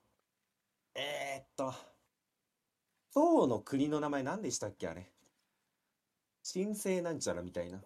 [0.94, 1.72] えー、っと、
[3.12, 5.12] 唐の国の名前何でしたっけあれ？
[6.50, 7.82] 神聖なんちゃらみたいな。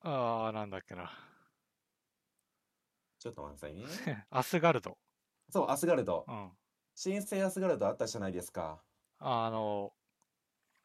[0.00, 1.10] ああ、なんだっけな。
[3.18, 4.26] ちょっと待ってくださいね。
[4.30, 4.98] アスガルド。
[5.50, 6.32] そう、アスガルドう。
[6.32, 6.58] ん。
[7.02, 8.84] 神聖アスガルドあったじゃないですか。
[9.18, 9.94] あの、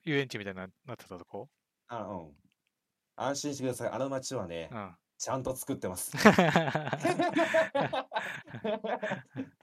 [0.03, 1.49] 遊園地みたいにななってたとこ？
[1.87, 2.37] あ、うん。
[3.17, 3.89] 安心してください。
[3.89, 4.95] あの街はねう、ん。
[5.17, 6.11] ちゃんと作ってます。
[6.17, 6.17] ち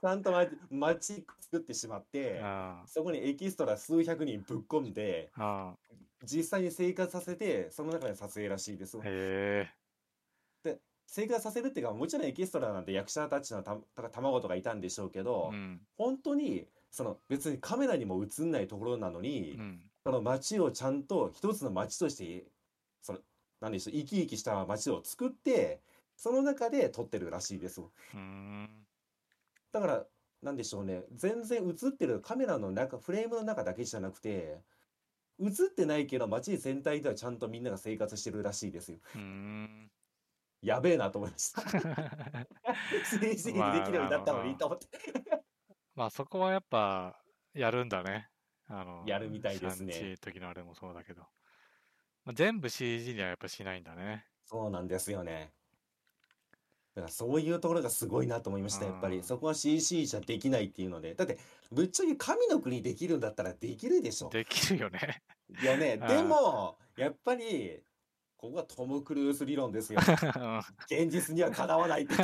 [0.03, 5.73] ゃんと街街作ってしまって、あそこにエキストラ数百人ぶっ込んで、あ。
[6.23, 8.97] 実際に生活させて、その中で撮影らしいです。
[8.97, 9.69] へえ。
[11.07, 15.79] 生活させるっていうか、もちろんエキストラなんて役者たちのたた卵とかいたんでしょうけど、うん。
[15.97, 19.81] 本当に、その別にカメラにも映んないところなのに、うん。
[20.03, 22.54] その街をちゃんと一つの街として、そ
[23.65, 25.81] の、なんでしょう、生き生きした街を作って、
[26.15, 27.81] その中で撮ってるらしいです。
[27.81, 28.87] うーん。
[29.71, 30.07] だから、
[30.41, 34.63] なんでしょうね、全然映ってるカメラの中、フレームの中だけじゃなくて、
[35.39, 38.99] 映ってないけど街全体ではちゃんとみんなが生活してるらしいですよ。
[39.15, 39.91] うーん。
[40.61, 41.61] やべえなと思いました。
[43.05, 44.87] CG にできるようになったのにと思って。
[45.95, 47.21] まあそこはやっぱ
[47.53, 48.29] やるんだね。
[48.67, 51.27] あの、やるみたいですね時のあれもそうだけど。
[52.25, 54.25] まあ、全部 CG にはやっぱしないんだね。
[54.45, 55.51] そうなんですよね。
[56.95, 59.17] だからそういうところがすごいなと思いました、やっぱり。
[59.17, 61.13] うんそこは CC じゃできないっていうので。
[61.13, 61.37] だって、
[61.71, 64.29] ぶっちゃけ神の国できるんだったらできるでしょ。
[64.29, 65.21] できるよね。
[65.61, 67.83] いやね、 うんでも、やっぱり、
[68.37, 69.99] ここがトム・クルーズ理論ですよ。
[70.35, 72.15] うん現実にはかなわないって。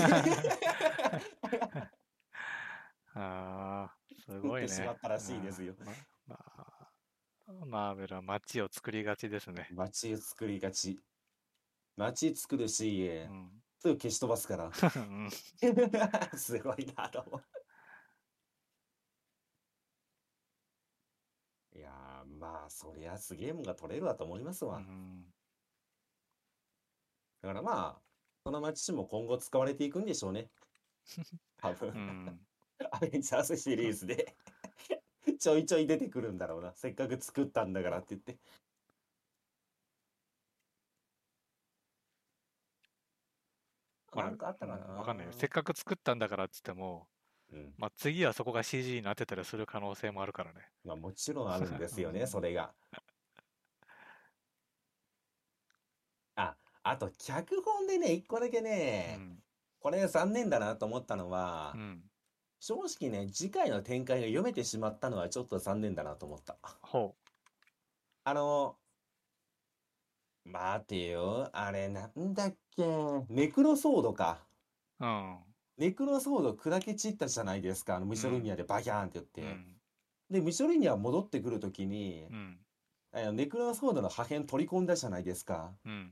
[3.13, 3.95] ああ、
[4.25, 4.67] すごいね。
[4.67, 5.75] 作ってしまったらしいですよ
[6.27, 6.70] まあ、
[7.65, 9.67] マーベルは街を作りがちですね。
[9.71, 10.99] 街作りがち。
[11.97, 13.63] 街作るしう、ん。
[13.79, 14.71] すぐ消し飛ばすから。
[14.95, 15.29] うん
[16.37, 17.43] すごいなと思う。
[21.77, 24.77] いやー、まあ、そりゃすげえもんが取れるわと思いますわ。
[24.77, 25.33] うん
[27.41, 28.01] だからまあ、
[28.45, 30.51] その街も今後使われていくんでしょうね。
[31.57, 32.47] 多分、うん。
[32.91, 34.35] アベンジャーズシリーズで
[35.39, 36.73] ちょいちょい出てくるんだろうな。
[36.75, 38.37] せっかく作ったんだからって言って。
[44.13, 45.31] まあなんかあったかなわかんないよ。
[45.31, 47.07] せっかく作ったんだからって言っても、
[47.51, 47.73] うん。
[47.77, 50.61] まあ次はそこが CG になってたりする可能性もあるからね。
[50.83, 52.73] まあもちろんあるんですよね、う んそれが。
[56.35, 59.43] あ、あと脚本でね、一個だけうね、ん。
[59.79, 62.10] これ残念だなと思ったのはう、ん。
[62.61, 66.57] 正直ね、次回の展開が読めてしまったのはちょっと残念だなと思った。
[66.83, 67.15] ほ
[68.23, 68.75] あの、
[70.45, 72.85] 待てよ、あれなんだっけ、
[73.29, 74.45] ネクロソードか。
[74.99, 75.05] う。
[75.05, 75.37] うん。
[75.79, 79.41] ネクロソード砕け散ったじゃないですか、あのムショルニアでバキャーンって言って。
[79.41, 79.75] うん。
[80.29, 82.59] で、ムショルニア戻ってくるときにう、ん。
[83.11, 85.73] あのネクロソードの破片取り込んだじゃないですか。
[85.83, 86.11] うん。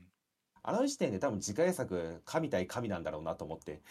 [0.64, 3.82] あの時点で多分次回作、神対神なんだろうなと思って。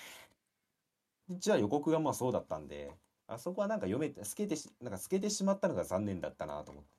[1.29, 2.91] じゃあ予告がまあそうだったんで、
[3.27, 6.89] あそこはなんか読めて、透けてし、なんか透けてしまったのが残念だったなと思って。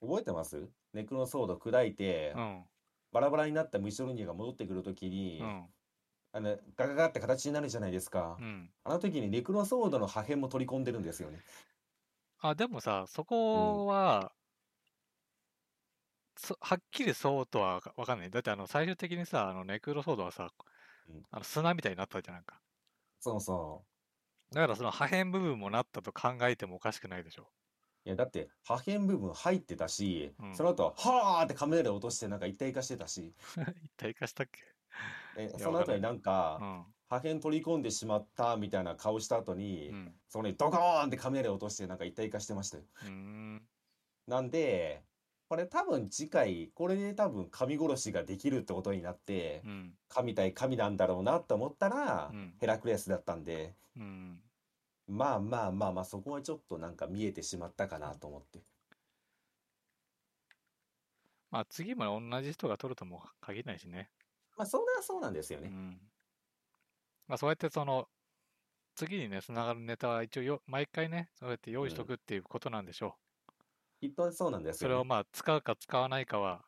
[0.00, 0.68] 覚えてます？
[0.92, 2.64] ネクロソード砕いて、うん。
[3.10, 5.66] バラバラになったムショルニアが戻ってくるときに、うん。
[6.32, 8.44] あの、ガガガって形になるじゃないですかう。
[8.44, 8.70] ん。
[8.84, 11.40] あの時にネクロソードの破片も取り込んでるんですよね。
[12.40, 14.30] あ、でもさ、そこは、
[16.36, 18.30] そはっきりそうとはわかんない。
[18.30, 20.52] だってあの最終的にさ、あのネクロソードはさ
[21.08, 22.62] うん、あの砂みたいになったじゃんか。
[23.20, 23.86] そうそ
[24.52, 27.50] だからその破片部分もなったと考えてもおかしくないでしょ。
[28.04, 28.08] う。
[28.08, 33.34] いや、だって破片部分入ってたし、うんその後、はーってカメラで落としてなんか一体化してたし、
[33.82, 34.60] 一体化したっけ？
[35.36, 36.20] えやその後になん
[36.58, 36.94] うか、ん。
[37.08, 40.20] 破片取り込んでしまったみたいな顔した後に、うん。
[40.28, 42.84] そこにドコーンってカメラで落としてなんか一体化してましたよ。
[43.00, 43.08] うー
[43.56, 43.68] ん。
[44.26, 45.07] なんで、
[45.48, 49.94] これ多分次回、これで多分神殺しができるってことになって、うん。
[50.08, 54.42] 神対神なんだろうなと思ったら、うんヘラクレスだったんで、うん。
[55.06, 58.60] まあまあまあまあ、そこはちょっとなんか見えてしまったかなと思って。
[61.50, 64.10] まあ次も同じ人が取るとも限らないしね。
[64.58, 65.68] まあ、それはそうなんですよね。
[65.68, 65.98] うん。
[67.26, 68.06] まあそうやってその、
[68.94, 73.16] 次にね、つながるネタは一応よ、毎回ね、そうやって用意しとくっていうことなんでしょ
[74.00, 74.74] きっとそうなんでう。
[74.74, 74.94] すよ、ね。
[74.94, 76.64] それをまあ、使うか使わないかは、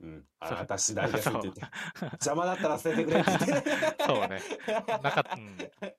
[0.00, 0.24] うん。
[0.40, 1.60] あなた次第ですって言って
[1.94, 2.04] そ。
[2.28, 3.70] 邪魔だったら捨ててくれって言って。
[4.04, 4.40] そうね。
[5.02, 5.56] なかっ うん、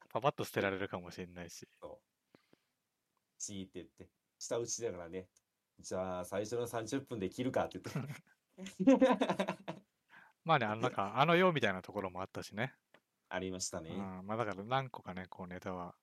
[0.10, 1.68] パパッと捨てられるかもしれないし。
[3.38, 4.10] チーって言って。
[4.38, 5.28] 下打ちだからね。
[5.80, 9.08] じゃあ、最初の30分で切るかって言って。
[10.44, 12.76] まあね、あの、なんか、あの世みたいなところもあったしね。
[13.30, 13.90] ありましたね。
[13.90, 15.96] うん、まあだから何個かね、こうネタは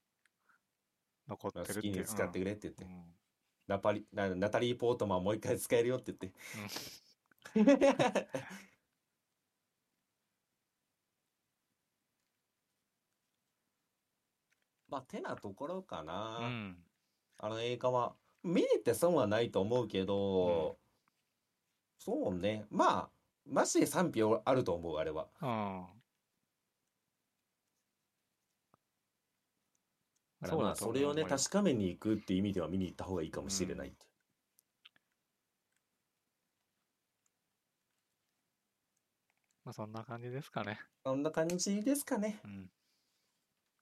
[1.28, 1.94] 残ってるっていう。
[1.94, 2.84] きに使ってくれって言って。
[2.84, 3.21] うん
[3.66, 8.28] ナパリなナタリー・ポートマンもう一回使えるよって言って。
[14.88, 16.38] まあ、てなところかな。
[16.42, 16.76] うん。
[17.38, 18.14] あの映画は。
[18.42, 20.78] 見に行って損はないと思うけど、
[21.98, 22.66] そうね。
[22.70, 23.10] まあ、
[23.46, 25.28] マジで賛否あると思う、あれは。
[25.40, 26.01] うん。
[30.48, 34.06] からまあ、それをね、確かめに行くっていう意味では見に行った方がいいかもしれないって。
[39.64, 40.80] まあそんな感じですかね。
[41.04, 42.40] そんな感じですかね。
[42.44, 42.70] うん。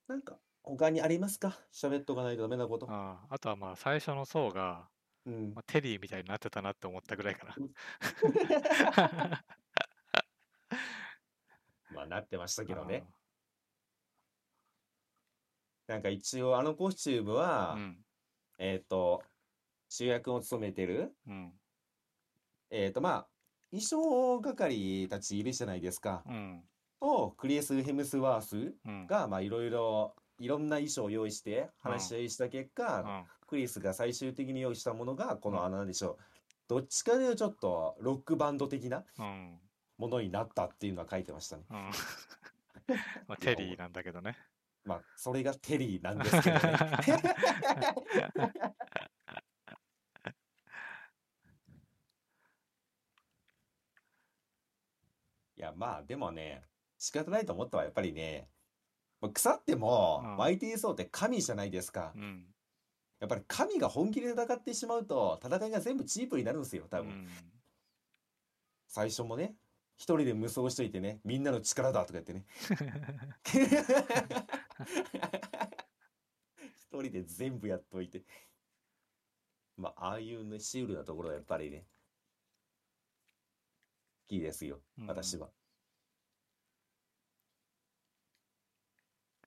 [0.08, 1.58] なんか、他にありますか？
[1.72, 2.86] 喋っとかないとダメなこと。
[2.90, 4.90] あああとはまあ最初の層が、
[5.24, 5.60] うんま。
[5.60, 7.54] あ、テリーみたいになってたなって思ったぐらいかな。
[11.94, 13.04] まあ、なってましたけどね。
[15.90, 17.96] なんか一応、あのコスチュームうは、ん。
[18.58, 19.24] えっと、
[19.88, 21.52] 主役を務めてる、うん。
[22.70, 23.28] えっと、まあ、
[23.72, 26.22] 衣装係たちいるじゃないですか。
[26.28, 26.62] うん。
[27.00, 29.06] と、クリエス・ヘムスワースうん。
[29.08, 33.24] が、まあ、いろいろ、いろんな衣装を用意して話し合いした結果、うん。
[33.48, 36.18] クリスが最終的に用意したものが、この、うんあの、なんでしょう。
[36.68, 39.58] どっちかというとちょっと、ロックバンド的なうん。
[39.98, 41.64] ものになったっていうのは書いてましたね。
[41.68, 41.90] うん。
[43.26, 44.36] まあ、テリーなんだけどね。
[44.84, 46.76] まあ、それがテリーなんですけどね。
[55.56, 56.64] いや、まあ、でもね、
[56.98, 58.48] 仕方ないと思ったはやっぱりね、
[59.20, 62.18] まあ腐ってもうん、マイティー・ソーって神じゃないですかう。
[62.18, 62.46] ん。
[63.20, 67.10] やっぱり神が本気で戦ってしまうと、戦いが全部チープになるんですよ、多分。
[67.10, 67.28] うん。
[68.88, 69.54] 最初もね、
[70.00, 72.46] 一人で無双しといてね、みんなの力だとか言ってね。
[76.74, 78.24] 一人で全部やっといて。
[79.76, 81.84] まあ、ああいうね、シュールなところはやっぱりね、好
[84.28, 85.50] きですよ、うん私は。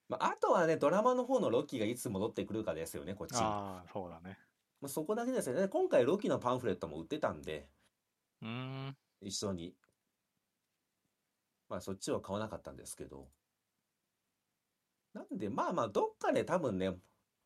[0.08, 3.34] まあ、あとはね、ドラマの方のロッキーがいつ戻ってくるかですよね、こっち。
[3.38, 4.38] ああ、そうだね。
[4.82, 5.68] まあ、そこだけですよね。
[5.68, 7.68] 今回ロッキーのパンフレットも売ってたんで、
[8.44, 8.98] うーん。
[9.20, 9.76] 一緒に。
[11.74, 13.28] まあそっちは買わなかったんですけど。
[15.16, 16.94] なんで、まあまあ、どっかで多分ね、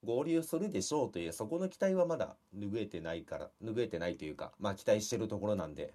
[0.03, 5.93] 合流するでしょうという、そこの期待はまだ拭えてないから、拭えてないというか、まあ期待してるところなんで。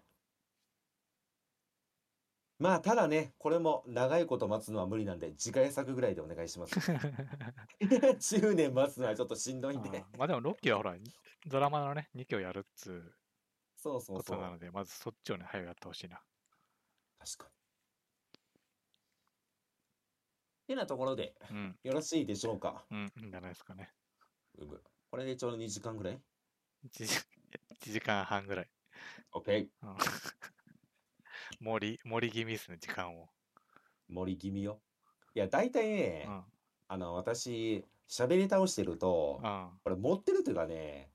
[2.58, 6.74] まあ、ただね、これも長いこと待つのは無理なんで、次回作ぐらいでお願いします。
[7.80, 9.90] 10年待つのはちょっとしんどいんで。
[9.90, 10.96] あーまあでもロッキーはほら、
[11.46, 13.14] ドラマのね、2期をやるっつう
[13.76, 14.36] そうそうそう。
[14.36, 16.22] ことなので、まずそっちをね、早くやってほしいな。
[17.18, 17.61] 確かに。
[20.66, 21.78] てなところで、うん。
[21.82, 22.84] よろしいでしょうか？
[22.90, 23.90] うん、いいんじゃないですかね。
[24.58, 26.20] うむこれでちょうど2時間ぐらい
[26.84, 27.14] ？1時
[27.80, 28.70] ,1 時間半ぐらい。
[29.32, 29.68] ?OK。
[29.82, 29.96] うん
[31.60, 33.28] 盛り、盛り気味ですね、時間を。
[34.08, 34.80] 盛り気味よ。
[35.34, 36.44] いや、大体ねう、ん。
[36.88, 39.70] あの、私、喋り倒してるとう、ん。
[39.84, 41.10] これ持ってるというかね、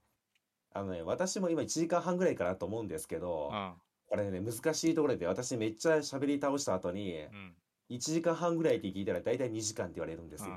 [0.74, 3.82] あのね、私も今1時間半ぐらいかなと思うんですけど、うん。
[4.07, 7.56] これね、難しいところで、私めっちゃ喋り倒した後に、うん。
[7.89, 10.51] 1時間半ぐらいって聞いたら大体2時間って言われるんですよ。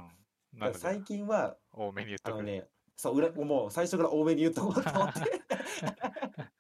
[0.55, 0.59] うん。
[0.59, 2.35] だから最近は、多めに言っとく。
[2.35, 5.21] あのね、そう、裏、もう最初から多めに言っとこうと思って。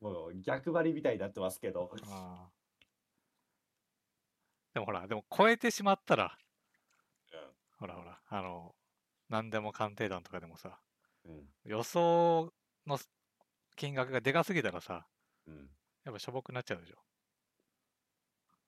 [0.00, 1.90] もう逆張りみたいになってますけど。
[4.74, 6.36] でもほら、でも超えてしまったら、
[7.78, 8.74] ほらほら、あの、
[9.28, 10.80] 何でも鑑定団とかでもさ、
[11.24, 11.48] うん。
[11.64, 12.52] 予想
[12.86, 12.98] の
[13.76, 15.06] 金額がでかすぎたらさ、
[15.46, 15.70] うん。
[16.04, 16.96] やっぱしょぼくなっちゃうでしょ。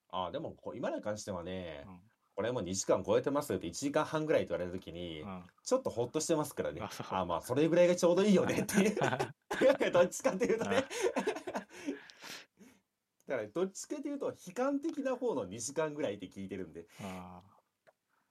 [0.09, 1.99] ああ、でもこう今に関してはね、うん
[2.37, 5.43] これも2時間超えてますよって1時間半ぐらいと言われた時に、うん。
[5.65, 6.81] ちょっとほっとしてますからね。
[6.83, 8.95] あそうあまあ、それぐらいがちょうどいいよねっていう。
[9.91, 10.85] どっちかっていうとね。
[13.25, 17.41] だから、どっちかっていうと、悲観的な方の2時間ぐらいって聞いてるんで、あ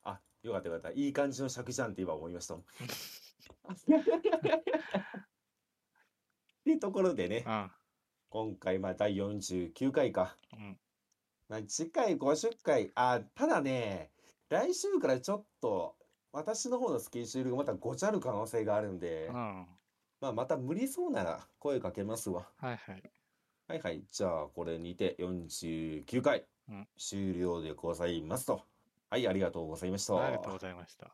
[0.05, 0.93] あ、よかったよかった。
[0.93, 2.63] いい感じの尺じゃんって今思いましたもん。
[2.65, 2.67] っ
[6.65, 7.69] ていうところでね、ー
[8.29, 10.37] 今回、まあ、第49回か。
[10.53, 10.61] うん。
[10.61, 10.79] うん。
[11.49, 14.11] まあ、次回50回、あ、ただね、
[14.49, 15.97] 来週からちょっと
[16.33, 19.67] 私の方のスケジュールがまたごちゃる可能性があるんでうん。、は
[20.21, 22.49] まあ、また無理そうなら声かけますわ。
[22.63, 22.79] いはい。
[23.69, 24.03] はいはい。
[24.11, 28.63] じゃあ、これにて49回うん終了でございますと。
[29.11, 30.21] はい、ありがとうございました。
[30.21, 31.11] ありがとうございました。